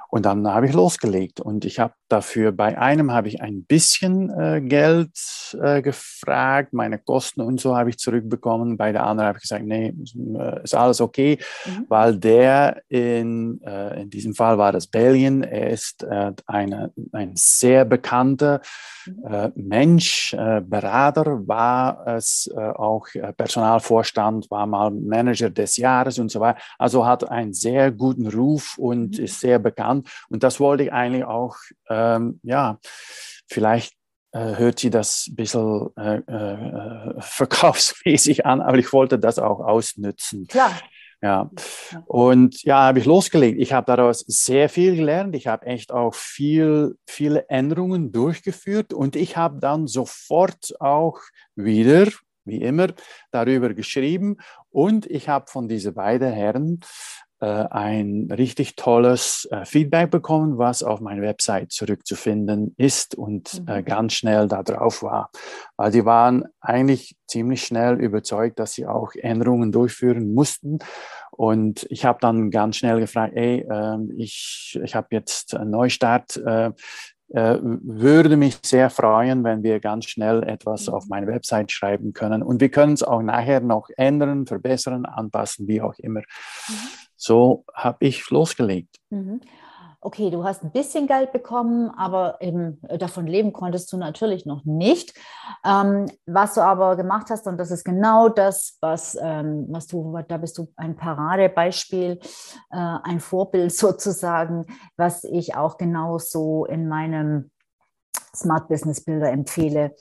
Und 0.09 0.27
dann 0.27 0.47
habe 0.49 0.67
ich 0.67 0.73
losgelegt 0.73 1.41
und 1.41 1.65
ich 1.65 1.79
habe 1.79 1.95
dafür, 2.09 2.53
bei 2.53 2.79
einem 2.79 3.13
habe 3.13 3.29
ich 3.29 3.41
ein 3.41 3.65
bisschen 3.65 4.31
äh, 4.31 4.61
Geld 4.61 5.11
äh, 5.63 5.83
gefragt, 5.83 6.73
meine 6.73 6.99
Kosten 6.99 7.41
und 7.41 7.61
so 7.61 7.77
habe 7.77 7.91
ich 7.91 7.99
zurückbekommen. 7.99 8.77
Bei 8.77 8.93
der 8.93 9.05
anderen 9.05 9.29
habe 9.29 9.39
ich 9.39 9.43
gesagt, 9.43 9.65
nee, 9.65 9.95
äh, 10.39 10.63
ist 10.63 10.75
alles 10.75 11.01
okay, 11.01 11.39
mhm. 11.65 11.87
weil 11.89 12.17
der 12.19 12.83
in, 12.89 13.61
äh, 13.63 14.03
in 14.03 14.11
diesem 14.11 14.35
Fall 14.35 14.59
war 14.59 14.73
das 14.73 14.87
Belgien, 14.87 15.43
er 15.43 15.71
ist 15.71 16.03
äh, 16.03 16.33
eine, 16.47 16.93
ein 17.13 17.33
sehr 17.35 17.85
bekannter 17.85 18.61
mhm. 19.07 19.25
äh, 19.25 19.51
Mensch, 19.55 20.37
Berater, 20.63 21.47
war 21.47 22.07
es 22.07 22.51
auch 22.55 23.07
Personalvorstand, 23.37 24.51
war 24.51 24.67
mal 24.67 24.91
Manager 25.03 25.51
des 25.51 25.77
Jahres 25.77 26.19
und 26.19 26.31
so 26.31 26.41
weiter. 26.41 26.61
Also 26.79 27.07
hat 27.07 27.29
einen 27.29 27.53
sehr 27.53 27.91
guten 27.91 28.29
Ruf 28.29 28.79
und 28.79 29.19
mhm. 29.19 29.25
ist 29.25 29.41
sehr 29.41 29.59
bekannt. 29.59 30.09
Und 30.29 30.43
das 30.43 30.61
wollte 30.61 30.85
ich 30.85 30.93
eigentlich 30.93 31.25
auch, 31.25 31.57
ähm, 31.89 32.41
ja, 32.43 32.79
vielleicht 33.49 33.95
äh, 34.33 34.57
hört 34.57 34.79
sie 34.79 34.91
das 34.91 35.27
ein 35.29 35.37
bisschen 35.37 35.91
äh, 35.97 36.17
äh, 36.17 37.15
verkaufsmäßig 37.21 38.47
an, 38.47 38.61
aber 38.61 38.79
ich 38.79 38.93
wollte 38.93 39.19
das 39.19 39.39
auch 39.39 39.61
ausnützen. 39.61 40.47
Klar. 40.47 40.73
Ja, 41.25 41.49
und 42.07 42.65
ja, 42.65 42.81
habe 42.81 42.99
ich 42.99 43.05
losgelegt. 43.05 43.61
Ich 43.61 43.73
habe 43.73 43.87
daraus 43.87 44.25
sehr 44.27 44.69
viel 44.69 44.97
gelernt. 44.97 45.37
Ich 45.37 45.47
habe 45.47 45.67
echt 45.67 45.93
auch 45.93 46.17
viel, 46.17 46.97
viele 47.07 47.49
Änderungen 47.49 48.11
durchgeführt 48.11 48.93
und 48.93 49.15
ich 49.15 49.37
habe 49.37 49.61
dann 49.61 49.87
sofort 49.87 50.75
auch 50.81 51.21
wieder 51.55 52.09
wie 52.45 52.61
immer, 52.61 52.89
darüber 53.31 53.73
geschrieben 53.73 54.39
und 54.73 55.07
ich 55.07 55.29
habe 55.29 55.47
von 55.49 55.69
diesen 55.69 55.95
beiden 55.95 56.33
Herren 56.33 56.81
äh, 57.43 57.67
ein 57.71 58.29
richtig 58.31 58.77
tolles 58.77 59.49
äh, 59.51 59.65
Feedback 59.65 60.11
bekommen, 60.11 60.59
was 60.59 60.85
auf 60.85 61.01
meiner 61.01 61.23
Website 61.23 61.73
zurückzufinden 61.73 62.75
ist 62.77 63.17
und 63.17 63.65
äh, 63.67 63.81
mhm. 63.81 63.85
ganz 63.85 64.13
schnell 64.15 64.47
da 64.47 64.63
drauf 64.63 65.03
war. 65.03 65.31
Weil 65.77 65.91
die 65.91 66.05
waren 66.05 66.45
eigentlich 66.61 67.17
ziemlich 67.27 67.65
schnell 67.65 68.01
überzeugt, 68.01 68.61
dass 68.61 68.75
sie 68.75 68.87
auch 68.87 69.15
Änderungen 69.15 69.73
durchführen 69.73 70.33
mussten. 70.35 70.79
Und 71.33 71.87
ich 71.91 72.05
habe 72.05 72.19
dann 72.21 72.51
ganz 72.51 72.77
schnell 72.77 73.01
gefragt, 73.01 73.33
ey, 73.35 73.67
ähm, 73.69 74.13
ich, 74.17 74.79
ich 74.81 74.95
habe 74.95 75.09
jetzt 75.11 75.57
einen 75.57 75.71
Neustart, 75.71 76.37
äh, 76.37 76.67
äh, 76.67 76.73
würde 77.33 78.37
mich 78.37 78.59
sehr 78.63 78.91
freuen, 78.91 79.43
wenn 79.45 79.63
wir 79.63 79.81
ganz 79.81 80.07
schnell 80.07 80.43
etwas 80.43 80.89
auf 80.89 81.07
meine 81.09 81.27
Website 81.27 81.73
schreiben 81.73 82.13
können. 82.13 82.43
Und 82.43 82.61
wir 82.61 82.69
können 82.69 82.93
es 82.93 83.03
auch 83.03 83.23
nachher 83.23 83.61
noch 83.61 83.89
ändern, 83.97 84.47
verbessern, 84.47 85.07
anpassen, 85.07 85.67
wie 85.67 85.81
auch 85.81 85.95
immer. 85.99 86.21
Mhm. 86.21 86.75
So 87.17 87.65
habe 87.75 87.99
ich 88.01 88.29
losgelegt. 88.31 88.97
Mhm 89.11 89.41
okay, 90.03 90.31
du 90.31 90.45
hast 90.45 90.65
ein 90.65 90.73
bisschen 90.73 91.07
Geld 91.07 91.33
bekommen, 91.33 91.91
aber 91.97 92.37
eben 92.41 92.81
äh, 92.89 92.99
davon 92.99 93.27
leben 93.27 93.53
konntest 93.53 93.93
du 93.93 93.97
natürlich 93.97 94.45
noch 94.45 94.65
nicht. 94.65 95.15
Ähm, 95.65 96.11
was 96.27 96.55
du 96.55 96.61
aber 96.61 96.97
gemacht 96.97 97.31
hast, 97.31 97.47
und 97.47 97.57
das 97.57 97.71
ist 97.71 97.85
genau 97.85 98.29
das, 98.29 98.79
was, 98.81 99.17
ähm, 99.23 99.67
was 99.71 99.87
du, 99.87 100.19
da 100.29 100.37
bist 100.39 100.59
du 100.59 100.69
ein 100.77 100.97
Paradebeispiel, 100.97 102.19
äh, 102.71 102.99
ein 103.05 103.21
Vorbild 103.21 103.73
sozusagen, 103.77 104.67
was 104.97 105.25
ich 105.25 105.55
auch 105.55 105.79
genauso 105.79 106.67
in 106.67 106.89
meinem 106.89 107.51
Smart 108.35 108.69
Business 108.69 109.05
Bilder 109.05 109.31
empfehle 109.31 109.95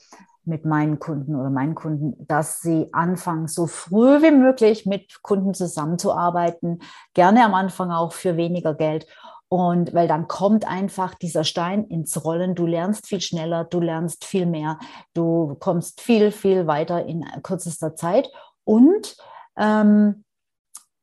mit 0.44 0.64
meinen 0.64 0.98
Kunden 0.98 1.36
oder 1.36 1.50
meinen 1.50 1.76
Kunden, 1.76 2.26
dass 2.26 2.60
sie 2.60 2.88
anfangen, 2.92 3.46
so 3.46 3.68
früh 3.68 4.22
wie 4.22 4.32
möglich 4.32 4.86
mit 4.86 5.22
Kunden 5.22 5.54
zusammenzuarbeiten, 5.54 6.80
gerne 7.14 7.44
am 7.44 7.54
Anfang 7.54 7.92
auch 7.92 8.12
für 8.12 8.36
weniger 8.36 8.74
Geld 8.74 9.06
und 9.52 9.92
weil 9.92 10.08
dann 10.08 10.28
kommt 10.28 10.66
einfach 10.66 11.14
dieser 11.14 11.44
Stein 11.44 11.84
ins 11.84 12.24
Rollen, 12.24 12.54
du 12.54 12.64
lernst 12.64 13.06
viel 13.06 13.20
schneller, 13.20 13.64
du 13.64 13.80
lernst 13.80 14.24
viel 14.24 14.46
mehr, 14.46 14.78
du 15.12 15.56
kommst 15.56 16.00
viel, 16.00 16.32
viel 16.32 16.66
weiter 16.66 17.04
in 17.04 17.22
kürzester 17.42 17.94
Zeit. 17.94 18.30
Und, 18.64 19.14
ähm, 19.58 20.24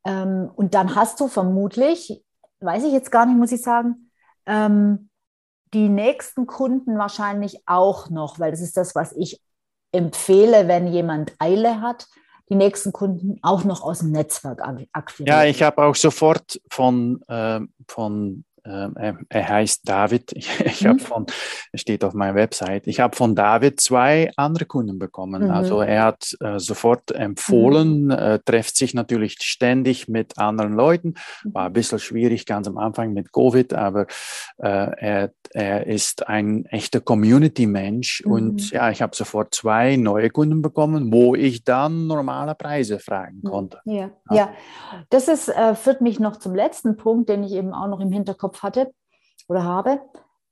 ähm, 0.04 0.50
und 0.56 0.74
dann 0.74 0.96
hast 0.96 1.20
du 1.20 1.28
vermutlich, 1.28 2.24
weiß 2.58 2.82
ich 2.82 2.92
jetzt 2.92 3.12
gar 3.12 3.24
nicht, 3.24 3.38
muss 3.38 3.52
ich 3.52 3.62
sagen, 3.62 4.10
ähm, 4.46 5.10
die 5.72 5.88
nächsten 5.88 6.48
Kunden 6.48 6.98
wahrscheinlich 6.98 7.62
auch 7.66 8.10
noch, 8.10 8.40
weil 8.40 8.50
das 8.50 8.62
ist 8.62 8.76
das, 8.76 8.96
was 8.96 9.12
ich 9.12 9.40
empfehle, 9.92 10.66
wenn 10.66 10.88
jemand 10.88 11.36
Eile 11.38 11.80
hat, 11.80 12.08
die 12.50 12.56
nächsten 12.56 12.92
Kunden 12.92 13.38
auch 13.42 13.64
noch 13.64 13.82
aus 13.82 14.00
dem 14.00 14.10
Netzwerk 14.10 14.60
akquirieren. 14.92 15.38
Ja, 15.38 15.44
ich 15.44 15.62
habe 15.62 15.82
auch 15.82 15.94
sofort 15.94 16.60
von, 16.68 17.22
äh, 17.28 17.60
von 17.86 18.44
ähm, 18.64 19.26
er, 19.28 19.48
heißt 19.48 19.88
David. 19.88 20.32
Ich, 20.40 20.60
ich 20.60 20.84
mhm. 20.84 20.88
habe 20.88 20.98
von, 21.00 21.26
steht 21.74 22.02
auf 22.02 22.14
meiner 22.14 22.34
Website, 22.34 22.86
ich 22.86 23.00
habe 23.00 23.14
von 23.14 23.34
David 23.34 23.78
zwei 23.78 24.30
andere 24.36 24.64
Kunden 24.64 24.98
bekommen. 24.98 25.44
Mhm. 25.44 25.50
Also 25.50 25.80
er 25.80 26.04
hat 26.04 26.34
äh, 26.40 26.58
sofort 26.58 27.10
empfohlen, 27.10 28.04
mhm. 28.04 28.10
äh, 28.10 28.38
trifft 28.38 28.76
sich 28.76 28.94
natürlich 28.94 29.36
ständig 29.40 30.08
mit 30.08 30.38
anderen 30.38 30.72
Leuten. 30.72 31.14
War 31.44 31.66
ein 31.66 31.72
bisschen 31.72 31.98
schwierig 31.98 32.46
ganz 32.46 32.68
am 32.68 32.78
Anfang 32.78 33.12
mit 33.12 33.32
Covid, 33.32 33.74
aber 33.74 34.06
äh, 34.58 34.66
er, 34.66 35.32
er 35.50 35.86
ist 35.86 36.26
ein 36.28 36.64
echter 36.66 37.00
Community-Mensch. 37.00 38.22
Mhm. 38.24 38.32
Und 38.32 38.70
ja, 38.70 38.90
ich 38.90 39.02
habe 39.02 39.14
sofort 39.14 39.54
zwei 39.54 39.96
neue 39.96 40.30
Kunden 40.30 40.62
bekommen, 40.62 41.12
wo 41.12 41.34
ich 41.34 41.64
dann 41.64 42.06
normale 42.06 42.54
Preise 42.54 42.98
fragen 42.98 43.42
konnte. 43.42 43.80
Ja, 43.84 44.10
ja. 44.30 44.36
ja. 44.36 44.52
das 45.10 45.28
ist, 45.28 45.48
äh, 45.48 45.74
führt 45.74 46.00
mich 46.00 46.20
noch 46.20 46.36
zum 46.36 46.54
letzten 46.54 46.96
Punkt, 46.96 47.28
den 47.28 47.42
ich 47.42 47.52
eben 47.52 47.72
auch 47.72 47.88
noch 47.88 48.00
im 48.00 48.12
Hinterkopf 48.12 48.59
hatte 48.62 48.92
oder 49.48 49.64
habe, 49.64 50.00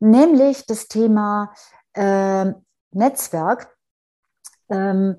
nämlich 0.00 0.66
das 0.66 0.88
Thema 0.88 1.52
äh, 1.94 2.52
Netzwerk. 2.92 3.74
Ähm, 4.70 5.16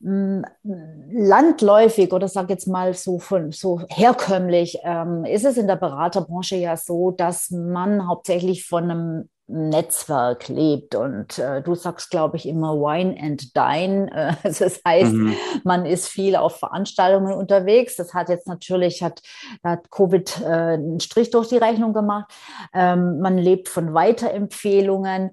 landläufig 0.00 2.12
oder 2.12 2.28
sag 2.28 2.50
jetzt 2.50 2.68
mal 2.68 2.94
so 2.94 3.18
von 3.18 3.50
so 3.50 3.80
herkömmlich 3.88 4.78
ähm, 4.84 5.24
ist 5.24 5.44
es 5.44 5.56
in 5.56 5.66
der 5.66 5.74
Beraterbranche 5.74 6.54
ja 6.54 6.76
so, 6.76 7.10
dass 7.10 7.50
man 7.50 8.06
hauptsächlich 8.06 8.64
von 8.64 8.84
einem 8.84 9.28
Netzwerk 9.48 10.48
lebt. 10.48 10.94
Und 10.94 11.38
äh, 11.38 11.62
du 11.62 11.74
sagst, 11.74 12.10
glaube 12.10 12.36
ich, 12.36 12.46
immer 12.46 12.74
Wine 12.74 13.16
and 13.20 13.56
Dine. 13.56 14.08
Äh, 14.18 14.34
das 14.42 14.80
heißt, 14.86 15.12
mhm. 15.12 15.34
man 15.64 15.86
ist 15.86 16.08
viel 16.08 16.36
auf 16.36 16.58
Veranstaltungen 16.58 17.32
unterwegs. 17.32 17.96
Das 17.96 18.14
hat 18.14 18.28
jetzt 18.28 18.46
natürlich, 18.46 19.02
hat, 19.02 19.22
hat 19.62 19.90
Covid 19.90 20.40
äh, 20.40 20.44
einen 20.44 21.00
Strich 21.00 21.30
durch 21.30 21.48
die 21.48 21.56
Rechnung 21.56 21.92
gemacht. 21.92 22.32
Ähm, 22.74 23.20
man 23.20 23.38
lebt 23.38 23.68
von 23.68 23.94
Weiterempfehlungen. 23.94 25.30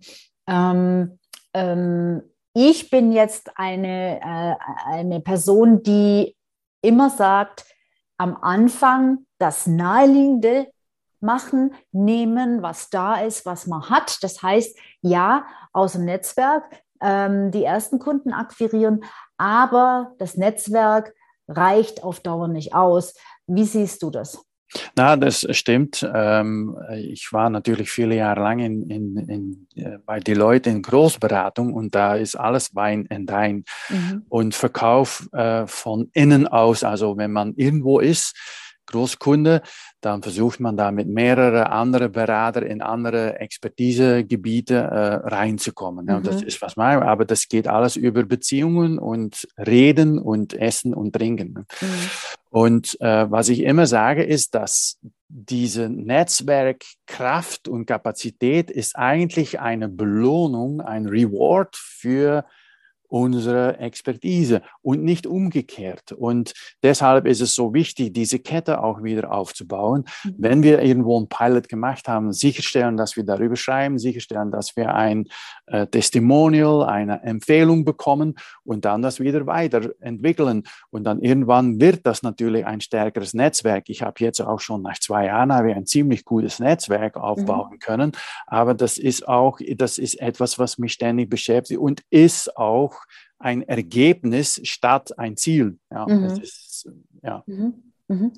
Ähm, 0.48 1.20
ähm, 1.54 2.22
ich 2.54 2.90
bin 2.90 3.12
jetzt 3.12 3.52
eine, 3.56 4.22
äh, 4.22 4.56
eine 4.86 5.20
Person, 5.20 5.84
die 5.84 6.36
immer 6.82 7.10
sagt, 7.10 7.66
am 8.18 8.38
Anfang 8.42 9.26
das 9.40 9.68
Naheliegende 9.68 10.68
machen, 11.26 11.74
nehmen, 11.92 12.62
was 12.62 12.90
da 12.90 13.16
ist, 13.16 13.46
was 13.46 13.68
man 13.68 13.90
hat. 13.90 14.24
Das 14.24 14.42
heißt, 14.42 14.78
ja, 15.02 15.46
aus 15.74 15.94
dem 15.94 16.06
Netzwerk 16.06 16.64
ähm, 17.02 17.52
die 17.52 17.64
ersten 17.64 18.00
Kunden 18.00 18.32
akquirieren, 18.32 19.04
aber 19.38 20.14
das 20.20 20.38
Netzwerk 20.38 21.14
reicht 21.48 22.04
auf 22.04 22.20
Dauer 22.22 22.48
nicht 22.48 22.74
aus. 22.74 23.14
Wie 23.48 23.66
siehst 23.66 24.02
du 24.02 24.10
das? 24.10 24.46
Na, 24.96 25.16
das 25.16 25.46
stimmt. 25.52 26.08
Ähm, 26.14 26.76
ich 26.98 27.32
war 27.32 27.50
natürlich 27.50 27.90
viele 27.92 28.16
Jahre 28.16 28.42
lang 28.42 28.60
in, 28.60 28.90
in, 28.90 29.18
in, 29.18 29.68
äh, 29.76 30.00
bei 30.06 30.20
Deloitte 30.20 30.70
in 30.70 30.82
Großberatung 30.82 31.74
und 31.74 31.96
da 31.96 32.16
ist 32.16 32.36
alles 32.36 32.76
Wein 32.76 33.08
and 33.10 33.30
Dine 33.30 33.64
mhm. 33.90 34.26
und 34.28 34.56
Verkauf 34.56 35.30
äh, 35.34 35.68
von 35.68 36.10
innen 36.14 36.48
aus. 36.48 36.84
Also 36.84 37.18
wenn 37.18 37.32
man 37.32 37.54
irgendwo 37.56 38.00
ist, 38.00 38.36
Großkunde, 38.88 39.62
dann 40.02 40.22
versucht 40.22 40.60
man 40.60 40.78
da 40.78 40.92
mit 40.92 41.08
mehreren 41.08 41.64
anderen 41.64 42.12
Beratern 42.12 42.64
in 42.64 42.82
andere 42.82 43.40
Expertisegebiete 43.40 44.76
äh, 44.76 45.28
reinzukommen. 45.28 46.08
Ja, 46.08 46.20
mhm. 46.20 46.24
Das 46.24 46.42
ist 46.42 46.62
was 46.62 46.76
man, 46.76 47.04
aber 47.04 47.26
das 47.26 47.48
geht 47.48 47.68
alles 47.68 47.96
über 47.96 48.24
Beziehungen 48.24 49.00
und 49.00 49.48
Reden 49.58 50.20
und 50.20 50.54
Essen 50.54 50.94
und 50.94 51.14
Trinken. 51.14 51.66
Mhm. 51.82 51.88
Und 52.50 53.02
äh, 53.02 53.30
was 53.30 53.50
ich 53.50 53.64
immer 53.64 53.86
sage, 53.86 54.24
ist, 54.24 54.56
dass 54.56 54.98
diese 55.28 55.90
Netzwerkkraft 55.90 57.68
und 57.68 57.86
Kapazität 57.86 58.72
ist 58.72 58.96
eigentlich 58.96 59.60
eine 59.60 59.90
Belohnung, 59.90 60.80
ein 60.80 61.08
Reward 61.08 61.76
für 61.76 62.46
unsere 63.16 63.78
Expertise 63.78 64.62
und 64.82 65.02
nicht 65.02 65.26
umgekehrt. 65.26 66.12
Und 66.12 66.52
deshalb 66.84 67.26
ist 67.26 67.40
es 67.40 67.56
so 67.56 67.74
wichtig, 67.74 68.14
diese 68.14 68.40
Kette 68.40 68.84
auch 68.84 69.04
wieder 69.04 69.32
aufzubauen. 69.32 70.04
Mhm. 70.26 70.36
Wenn 70.38 70.64
wir 70.64 70.82
irgendwo 70.82 71.18
ein 71.18 71.30
Pilot 71.30 71.70
gemacht 71.70 72.10
haben, 72.10 72.34
sicherstellen, 72.34 72.98
dass 72.98 73.16
wir 73.16 73.24
darüber 73.24 73.56
schreiben, 73.56 74.00
sicherstellen, 74.00 74.52
dass 74.52 74.76
wir 74.76 74.94
ein 74.94 75.30
äh, 75.68 75.88
Testimonial, 75.88 76.84
eine 76.84 77.24
Empfehlung 77.24 77.86
bekommen 77.86 78.36
und 78.66 78.84
dann 78.84 79.02
das 79.02 79.22
wieder 79.22 79.46
weiterentwickeln. 79.46 80.64
Und 80.90 81.06
dann 81.06 81.22
irgendwann 81.22 81.80
wird 81.80 82.06
das 82.06 82.22
natürlich 82.22 82.66
ein 82.66 82.82
stärkeres 82.82 83.34
Netzwerk. 83.34 83.86
Ich 83.88 84.02
habe 84.02 84.16
jetzt 84.20 84.42
auch 84.42 84.60
schon 84.60 84.82
nach 84.82 85.00
zwei 85.00 85.28
Jahren 85.28 85.52
ein 85.52 85.86
ziemlich 85.86 86.26
gutes 86.26 86.60
Netzwerk 86.60 87.16
aufbauen 87.16 87.76
mhm. 87.76 87.80
können. 87.80 88.12
Aber 88.46 88.74
das 88.74 88.98
ist 88.98 89.26
auch, 89.26 89.60
das 89.78 90.00
ist 90.00 90.20
etwas, 90.20 90.60
was 90.60 90.78
mich 90.78 90.92
ständig 90.92 91.30
beschäftigt 91.30 91.80
und 91.80 92.02
ist 92.10 92.58
auch 92.58 93.05
ein 93.40 93.62
Ergebnis 93.64 94.62
statt 94.64 95.18
ein 95.18 95.38
Ziel. 95.38 95.78
Ja, 95.92 96.06
mhm. 96.08 96.24
das 96.24 96.40
ist, 96.40 96.90
ja. 97.22 97.44
Mhm. 97.46 97.94
Mhm. 98.08 98.34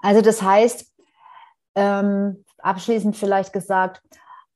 Also 0.00 0.20
das 0.20 0.42
heißt, 0.42 0.92
ähm, 1.74 2.44
abschließend 2.58 3.16
vielleicht 3.16 3.52
gesagt, 3.52 4.02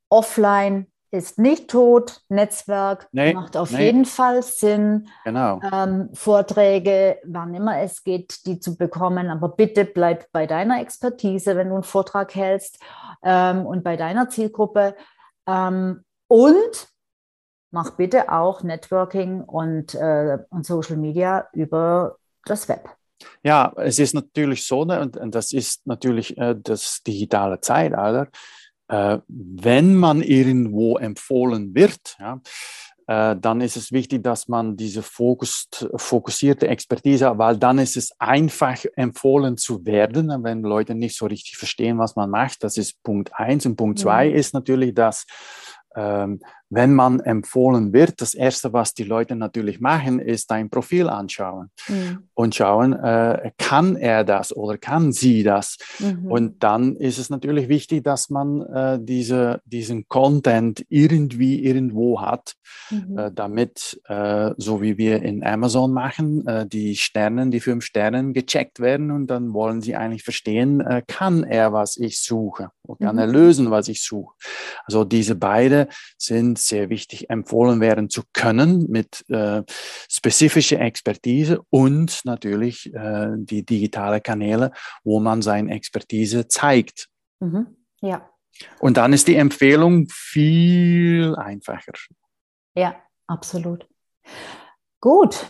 offline 0.08 0.86
ist 1.10 1.38
nicht 1.38 1.70
tot, 1.70 2.20
Netzwerk 2.28 3.08
nee, 3.12 3.32
macht 3.32 3.56
auf 3.56 3.70
nee. 3.70 3.86
jeden 3.86 4.04
Fall 4.04 4.42
Sinn. 4.42 5.08
Genau. 5.24 5.60
Ähm, 5.72 6.10
Vorträge, 6.12 7.18
wann 7.24 7.54
immer 7.54 7.80
es 7.80 8.04
geht, 8.04 8.44
die 8.44 8.60
zu 8.60 8.76
bekommen, 8.76 9.30
aber 9.30 9.48
bitte 9.48 9.86
bleib 9.86 10.30
bei 10.32 10.46
deiner 10.46 10.80
Expertise, 10.80 11.56
wenn 11.56 11.68
du 11.68 11.74
einen 11.74 11.82
Vortrag 11.82 12.34
hältst 12.34 12.78
ähm, 13.22 13.64
und 13.64 13.84
bei 13.84 13.96
deiner 13.96 14.28
Zielgruppe. 14.28 14.94
Ähm, 15.46 16.04
und 16.28 16.88
mach 17.70 17.90
bitte 17.92 18.32
auch 18.32 18.62
Networking 18.62 19.42
und, 19.42 19.94
äh, 19.94 20.38
und 20.50 20.66
Social 20.66 20.96
Media 20.96 21.48
über 21.52 22.16
das 22.44 22.68
Web. 22.68 22.88
Ja, 23.42 23.72
es 23.76 23.98
ist 23.98 24.14
natürlich 24.14 24.66
so, 24.66 24.84
ne, 24.84 25.00
und, 25.00 25.16
und 25.16 25.34
das 25.34 25.52
ist 25.52 25.86
natürlich 25.86 26.38
äh, 26.38 26.54
das 26.56 27.02
digitale 27.06 27.60
Zeitalter. 27.60 28.28
Äh, 28.88 29.18
wenn 29.28 29.96
man 29.96 30.22
irgendwo 30.22 30.96
empfohlen 30.96 31.74
wird, 31.74 32.16
ja, 32.18 32.40
äh, 33.08 33.36
dann 33.40 33.60
ist 33.60 33.76
es 33.76 33.90
wichtig, 33.90 34.22
dass 34.22 34.48
man 34.48 34.76
diese 34.76 35.02
Fokus, 35.02 35.68
fokussierte 35.96 36.68
Expertise 36.68 37.26
hat, 37.28 37.38
weil 37.38 37.56
dann 37.56 37.78
ist 37.78 37.96
es 37.96 38.12
einfach 38.18 38.84
empfohlen 38.96 39.56
zu 39.56 39.84
werden, 39.84 40.28
wenn 40.44 40.62
Leute 40.62 40.94
nicht 40.94 41.16
so 41.16 41.26
richtig 41.26 41.56
verstehen, 41.56 41.98
was 41.98 42.16
man 42.16 42.30
macht. 42.30 42.62
Das 42.62 42.76
ist 42.76 43.02
Punkt 43.02 43.30
eins. 43.34 43.66
Und 43.66 43.76
Punkt 43.76 43.98
zwei 43.98 44.28
mhm. 44.28 44.36
ist 44.36 44.54
natürlich, 44.54 44.94
dass 44.94 45.26
ähm, 45.96 46.40
wenn 46.70 46.94
man 46.94 47.20
empfohlen 47.20 47.92
wird, 47.92 48.20
das 48.20 48.34
Erste, 48.34 48.72
was 48.72 48.94
die 48.94 49.04
Leute 49.04 49.36
natürlich 49.36 49.80
machen, 49.80 50.18
ist 50.18 50.50
dein 50.50 50.68
Profil 50.68 51.08
anschauen 51.08 51.70
mhm. 51.88 52.24
und 52.34 52.54
schauen, 52.54 52.92
äh, 52.92 53.52
kann 53.56 53.96
er 53.96 54.24
das 54.24 54.54
oder 54.54 54.76
kann 54.76 55.12
sie 55.12 55.42
das? 55.42 55.78
Mhm. 55.98 56.26
Und 56.26 56.62
dann 56.62 56.96
ist 56.96 57.18
es 57.18 57.30
natürlich 57.30 57.68
wichtig, 57.68 58.04
dass 58.04 58.28
man 58.28 58.62
äh, 58.62 58.98
diese, 59.00 59.62
diesen 59.64 60.08
Content 60.08 60.84
irgendwie 60.88 61.64
irgendwo 61.64 62.20
hat, 62.20 62.54
mhm. 62.90 63.18
äh, 63.18 63.32
damit, 63.32 64.00
äh, 64.06 64.50
so 64.58 64.82
wie 64.82 64.98
wir 64.98 65.22
in 65.22 65.42
Amazon 65.44 65.92
machen, 65.92 66.46
äh, 66.46 66.66
die 66.66 66.96
Sternen, 66.96 67.50
die 67.50 67.60
fünf 67.60 67.84
Sternen 67.84 68.34
gecheckt 68.34 68.80
werden 68.80 69.10
und 69.10 69.28
dann 69.28 69.54
wollen 69.54 69.80
sie 69.80 69.96
eigentlich 69.96 70.22
verstehen, 70.22 70.80
äh, 70.80 71.02
kann 71.06 71.44
er, 71.44 71.72
was 71.72 71.96
ich 71.96 72.20
suche? 72.20 72.70
Oder 72.82 73.06
kann 73.06 73.18
er 73.18 73.26
mhm. 73.26 73.32
lösen, 73.32 73.70
was 73.70 73.88
ich 73.88 74.02
suche? 74.02 74.34
Also 74.84 75.04
diese 75.04 75.34
beide 75.34 75.88
sind 76.16 76.57
sehr 76.66 76.90
wichtig, 76.90 77.30
empfohlen 77.30 77.80
werden 77.80 78.10
zu 78.10 78.22
können 78.32 78.86
mit 78.88 79.24
äh, 79.28 79.62
spezifischer 80.10 80.80
Expertise 80.80 81.60
und 81.70 82.24
natürlich 82.24 82.92
äh, 82.94 83.28
die 83.36 83.64
digitale 83.64 84.20
Kanäle, 84.20 84.72
wo 85.04 85.20
man 85.20 85.42
seine 85.42 85.72
Expertise 85.74 86.48
zeigt. 86.48 87.08
Mhm. 87.40 87.76
Ja. 88.00 88.28
Und 88.80 88.96
dann 88.96 89.12
ist 89.12 89.28
die 89.28 89.36
Empfehlung 89.36 90.06
viel 90.10 91.36
einfacher. 91.36 91.92
Ja, 92.74 92.96
absolut. 93.26 93.86
Gut. 95.00 95.46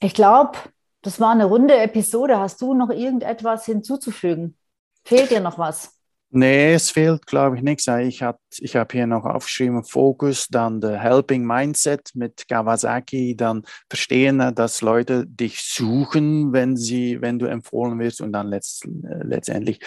Ich 0.00 0.14
glaube, 0.14 0.58
das 1.02 1.20
war 1.20 1.30
eine 1.30 1.44
runde 1.44 1.76
Episode. 1.76 2.38
Hast 2.38 2.60
du 2.60 2.74
noch 2.74 2.90
irgendetwas 2.90 3.64
hinzuzufügen? 3.64 4.56
Fehlt 5.04 5.30
dir 5.30 5.40
noch 5.40 5.58
was? 5.58 5.95
Nee, 6.30 6.74
es 6.74 6.90
fehlt, 6.90 7.24
glaube 7.26 7.56
ich, 7.56 7.62
nichts. 7.62 7.86
Ich 7.86 8.20
habe 8.20 8.38
ich 8.58 8.74
hab 8.74 8.90
hier 8.92 9.06
noch 9.06 9.24
aufgeschrieben, 9.24 9.84
Fokus, 9.84 10.48
dann 10.48 10.80
der 10.80 11.00
Helping 11.00 11.44
Mindset 11.44 12.10
mit 12.14 12.48
Kawasaki, 12.48 13.36
dann 13.36 13.62
verstehen, 13.88 14.52
dass 14.54 14.82
Leute 14.82 15.24
dich 15.26 15.60
suchen, 15.62 16.52
wenn, 16.52 16.76
sie, 16.76 17.20
wenn 17.20 17.38
du 17.38 17.46
empfohlen 17.46 18.00
wirst 18.00 18.20
und 18.20 18.32
dann 18.32 18.48
letzt, 18.48 18.88
letztendlich 19.22 19.78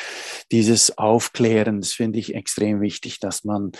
dieses 0.51 0.97
Aufklären, 0.97 1.81
das 1.81 1.91
finde 1.91 2.19
ich 2.19 2.33
extrem 2.33 2.79
wichtig, 2.79 3.19
dass 3.19 3.43
man 3.43 3.71
äh, 3.73 3.77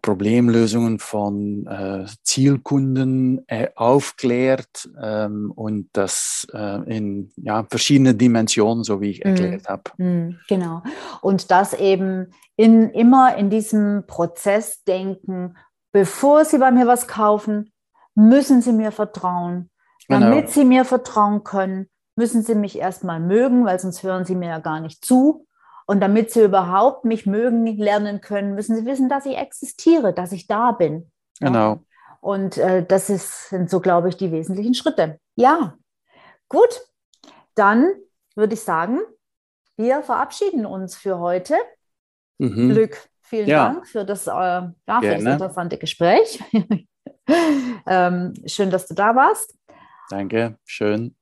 Problemlösungen 0.00 0.98
von 0.98 1.66
äh, 1.66 2.06
Zielkunden 2.22 3.46
äh, 3.46 3.68
aufklärt 3.74 4.88
ähm, 5.02 5.52
und 5.54 5.90
das 5.92 6.46
äh, 6.54 6.96
in 6.96 7.30
ja, 7.36 7.64
verschiedene 7.68 8.14
Dimensionen, 8.14 8.84
so 8.84 9.02
wie 9.02 9.10
ich 9.10 9.18
mhm. 9.18 9.30
erklärt 9.30 9.68
habe. 9.68 9.82
Mm, 9.98 10.38
genau. 10.48 10.82
Und 11.20 11.50
das 11.50 11.74
eben 11.74 12.32
in, 12.56 12.90
immer 12.90 13.36
in 13.36 13.50
diesem 13.50 14.04
Prozess 14.06 14.82
denken, 14.84 15.56
bevor 15.92 16.44
Sie 16.46 16.58
bei 16.58 16.70
mir 16.70 16.86
was 16.86 17.06
kaufen, 17.06 17.72
müssen 18.14 18.62
Sie 18.62 18.72
mir 18.72 18.92
vertrauen. 18.92 19.70
Genau. 20.08 20.20
Damit 20.20 20.46
genau. 20.46 20.52
Sie 20.52 20.64
mir 20.64 20.84
vertrauen 20.84 21.44
können, 21.44 21.88
müssen 22.16 22.42
Sie 22.42 22.54
mich 22.54 22.78
erstmal 22.78 23.20
mögen, 23.20 23.64
weil 23.66 23.78
sonst 23.78 24.02
hören 24.02 24.24
Sie 24.24 24.34
mir 24.34 24.48
ja 24.48 24.58
gar 24.58 24.80
nicht 24.80 25.04
zu. 25.04 25.45
Und 25.86 26.00
damit 26.00 26.32
sie 26.32 26.42
überhaupt 26.42 27.04
mich 27.04 27.26
mögen 27.26 27.64
lernen 27.76 28.20
können, 28.20 28.54
müssen 28.54 28.76
sie 28.76 28.86
wissen, 28.86 29.08
dass 29.08 29.24
ich 29.24 29.36
existiere, 29.36 30.12
dass 30.12 30.32
ich 30.32 30.48
da 30.48 30.72
bin. 30.72 31.10
Genau. 31.40 31.80
Und 32.20 32.58
äh, 32.58 32.84
das 32.84 33.08
ist, 33.08 33.50
sind 33.50 33.70
so, 33.70 33.80
glaube 33.80 34.08
ich, 34.08 34.16
die 34.16 34.32
wesentlichen 34.32 34.74
Schritte. 34.74 35.20
Ja, 35.36 35.76
gut. 36.48 36.80
Dann 37.54 37.94
würde 38.34 38.54
ich 38.54 38.62
sagen, 38.62 38.98
wir 39.76 40.02
verabschieden 40.02 40.66
uns 40.66 40.96
für 40.96 41.20
heute. 41.20 41.56
Mhm. 42.38 42.70
Glück, 42.70 43.08
vielen 43.22 43.48
ja. 43.48 43.68
Dank 43.68 43.86
für 43.86 44.04
das, 44.04 44.26
äh, 44.26 44.30
ja, 44.30 44.72
für 45.00 45.14
das 45.14 45.22
interessante 45.22 45.78
Gespräch. 45.78 46.42
ähm, 47.86 48.34
schön, 48.44 48.70
dass 48.70 48.88
du 48.88 48.94
da 48.94 49.14
warst. 49.14 49.54
Danke, 50.10 50.58
schön. 50.64 51.14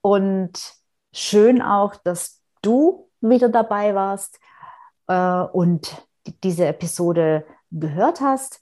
Und 0.00 0.74
schön 1.12 1.62
auch, 1.62 1.96
dass 1.96 2.42
du 2.62 3.07
wieder 3.20 3.48
dabei 3.48 3.94
warst 3.94 4.38
äh, 5.06 5.42
und 5.52 6.02
diese 6.44 6.66
Episode 6.66 7.44
gehört 7.70 8.20
hast. 8.20 8.60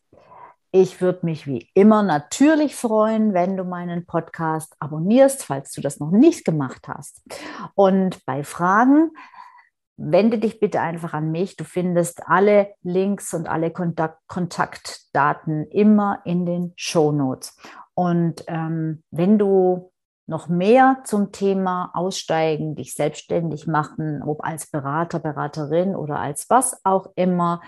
Ich 0.73 1.01
würde 1.01 1.25
mich 1.25 1.47
wie 1.47 1.71
immer 1.75 2.03
natürlich 2.03 2.77
freuen, 2.77 3.33
wenn 3.33 3.57
du 3.57 3.65
meinen 3.65 4.05
Podcast 4.05 4.75
abonnierst, 4.79 5.45
falls 5.45 5.73
du 5.73 5.81
das 5.81 6.01
noch 6.01 6.11
nicht 6.11 6.45
gemacht 6.45 6.87
hast. 6.89 7.23
Und 7.75 8.25
bei 8.27 8.45
Fragen 8.45 9.11
wende 9.97 10.39
dich 10.39 10.61
bitte 10.61 10.81
einfach 10.81 11.15
an 11.15 11.31
mich. 11.31 11.57
Du 11.57 11.65
findest 11.65 12.29
alle 12.29 12.75
Links 12.83 13.33
und 13.33 13.49
alle 13.49 13.71
Kontakt 13.71 14.19
Kontaktdaten 14.29 15.67
immer 15.71 16.21
in 16.25 16.45
den 16.45 16.73
Show 16.77 17.13
Notes. 17.13 17.57
Und 17.95 18.45
ähm, 18.47 19.03
wenn 19.11 19.39
du 19.39 19.91
noch 20.27 20.49
mehr 20.49 20.99
zum 21.05 21.31
Thema 21.33 21.91
Aussteigen, 21.95 22.75
dich 22.75 22.95
selbstständig 22.95 23.67
machen, 23.67 24.23
ob 24.23 24.45
als 24.45 24.67
Berater, 24.67 25.19
Beraterin 25.19 25.95
oder 25.95 26.19
als 26.19 26.51
was 26.51 26.81
auch 26.85 27.11
immer, 27.15 27.61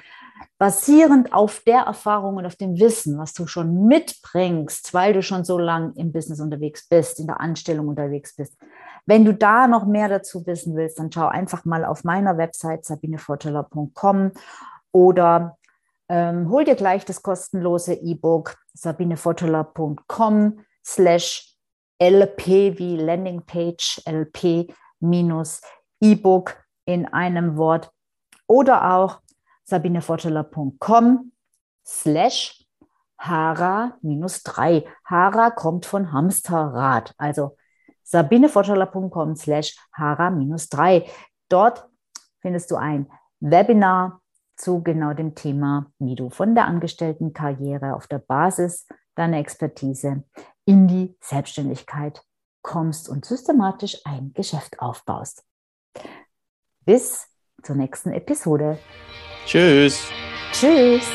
basierend 0.58 1.32
auf 1.32 1.60
der 1.60 1.82
Erfahrung 1.82 2.36
und 2.36 2.46
auf 2.46 2.56
dem 2.56 2.78
Wissen, 2.78 3.18
was 3.18 3.32
du 3.32 3.46
schon 3.46 3.86
mitbringst, 3.86 4.92
weil 4.92 5.12
du 5.12 5.22
schon 5.22 5.44
so 5.44 5.58
lange 5.58 5.92
im 5.96 6.12
Business 6.12 6.40
unterwegs 6.40 6.88
bist, 6.88 7.20
in 7.20 7.26
der 7.26 7.40
Anstellung 7.40 7.88
unterwegs 7.88 8.34
bist. 8.34 8.56
Wenn 9.06 9.24
du 9.24 9.32
da 9.32 9.66
noch 9.68 9.86
mehr 9.86 10.08
dazu 10.08 10.46
wissen 10.46 10.76
willst, 10.76 10.98
dann 10.98 11.10
schau 11.12 11.26
einfach 11.26 11.64
mal 11.64 11.84
auf 11.84 12.04
meiner 12.04 12.36
Website 12.36 12.84
sabinevorteller.com 12.84 14.32
oder 14.92 15.56
ähm, 16.08 16.50
hol 16.50 16.64
dir 16.64 16.74
gleich 16.74 17.04
das 17.04 17.22
kostenlose 17.22 17.94
E-Book 17.94 18.56
sabinevorteller.com 18.74 20.60
slash 20.84 21.47
LP 21.98 22.78
wie 22.78 22.96
Landingpage, 22.96 24.02
LP 24.04 24.72
minus 25.00 25.60
E-Book 26.00 26.56
in 26.84 27.06
einem 27.06 27.56
Wort 27.56 27.90
oder 28.46 28.94
auch 28.94 29.20
sabinevorteller.com 29.64 31.32
slash 31.84 32.64
Hara 33.18 33.98
minus 34.00 34.42
drei. 34.42 34.84
Hara 35.04 35.50
kommt 35.50 35.86
von 35.86 36.12
Hamsterrad, 36.12 37.14
also 37.18 37.56
sabinevorteller.com 38.04 39.34
slash 39.36 39.76
Hara 39.92 40.30
minus 40.30 40.68
drei. 40.68 41.04
Dort 41.48 41.88
findest 42.40 42.70
du 42.70 42.76
ein 42.76 43.10
Webinar 43.40 44.20
zu 44.58 44.82
genau 44.82 45.14
dem 45.14 45.34
Thema, 45.34 45.90
wie 45.98 46.14
du 46.14 46.30
von 46.30 46.54
der 46.54 46.66
Angestelltenkarriere 46.66 47.94
auf 47.94 48.06
der 48.06 48.18
Basis 48.18 48.86
deiner 49.14 49.38
Expertise 49.38 50.24
in 50.64 50.86
die 50.88 51.16
Selbstständigkeit 51.20 52.22
kommst 52.62 53.08
und 53.08 53.24
systematisch 53.24 53.98
ein 54.04 54.32
Geschäft 54.34 54.80
aufbaust. 54.80 55.44
Bis 56.84 57.26
zur 57.62 57.76
nächsten 57.76 58.12
Episode. 58.12 58.78
Tschüss. 59.46 60.08
Tschüss. 60.52 61.06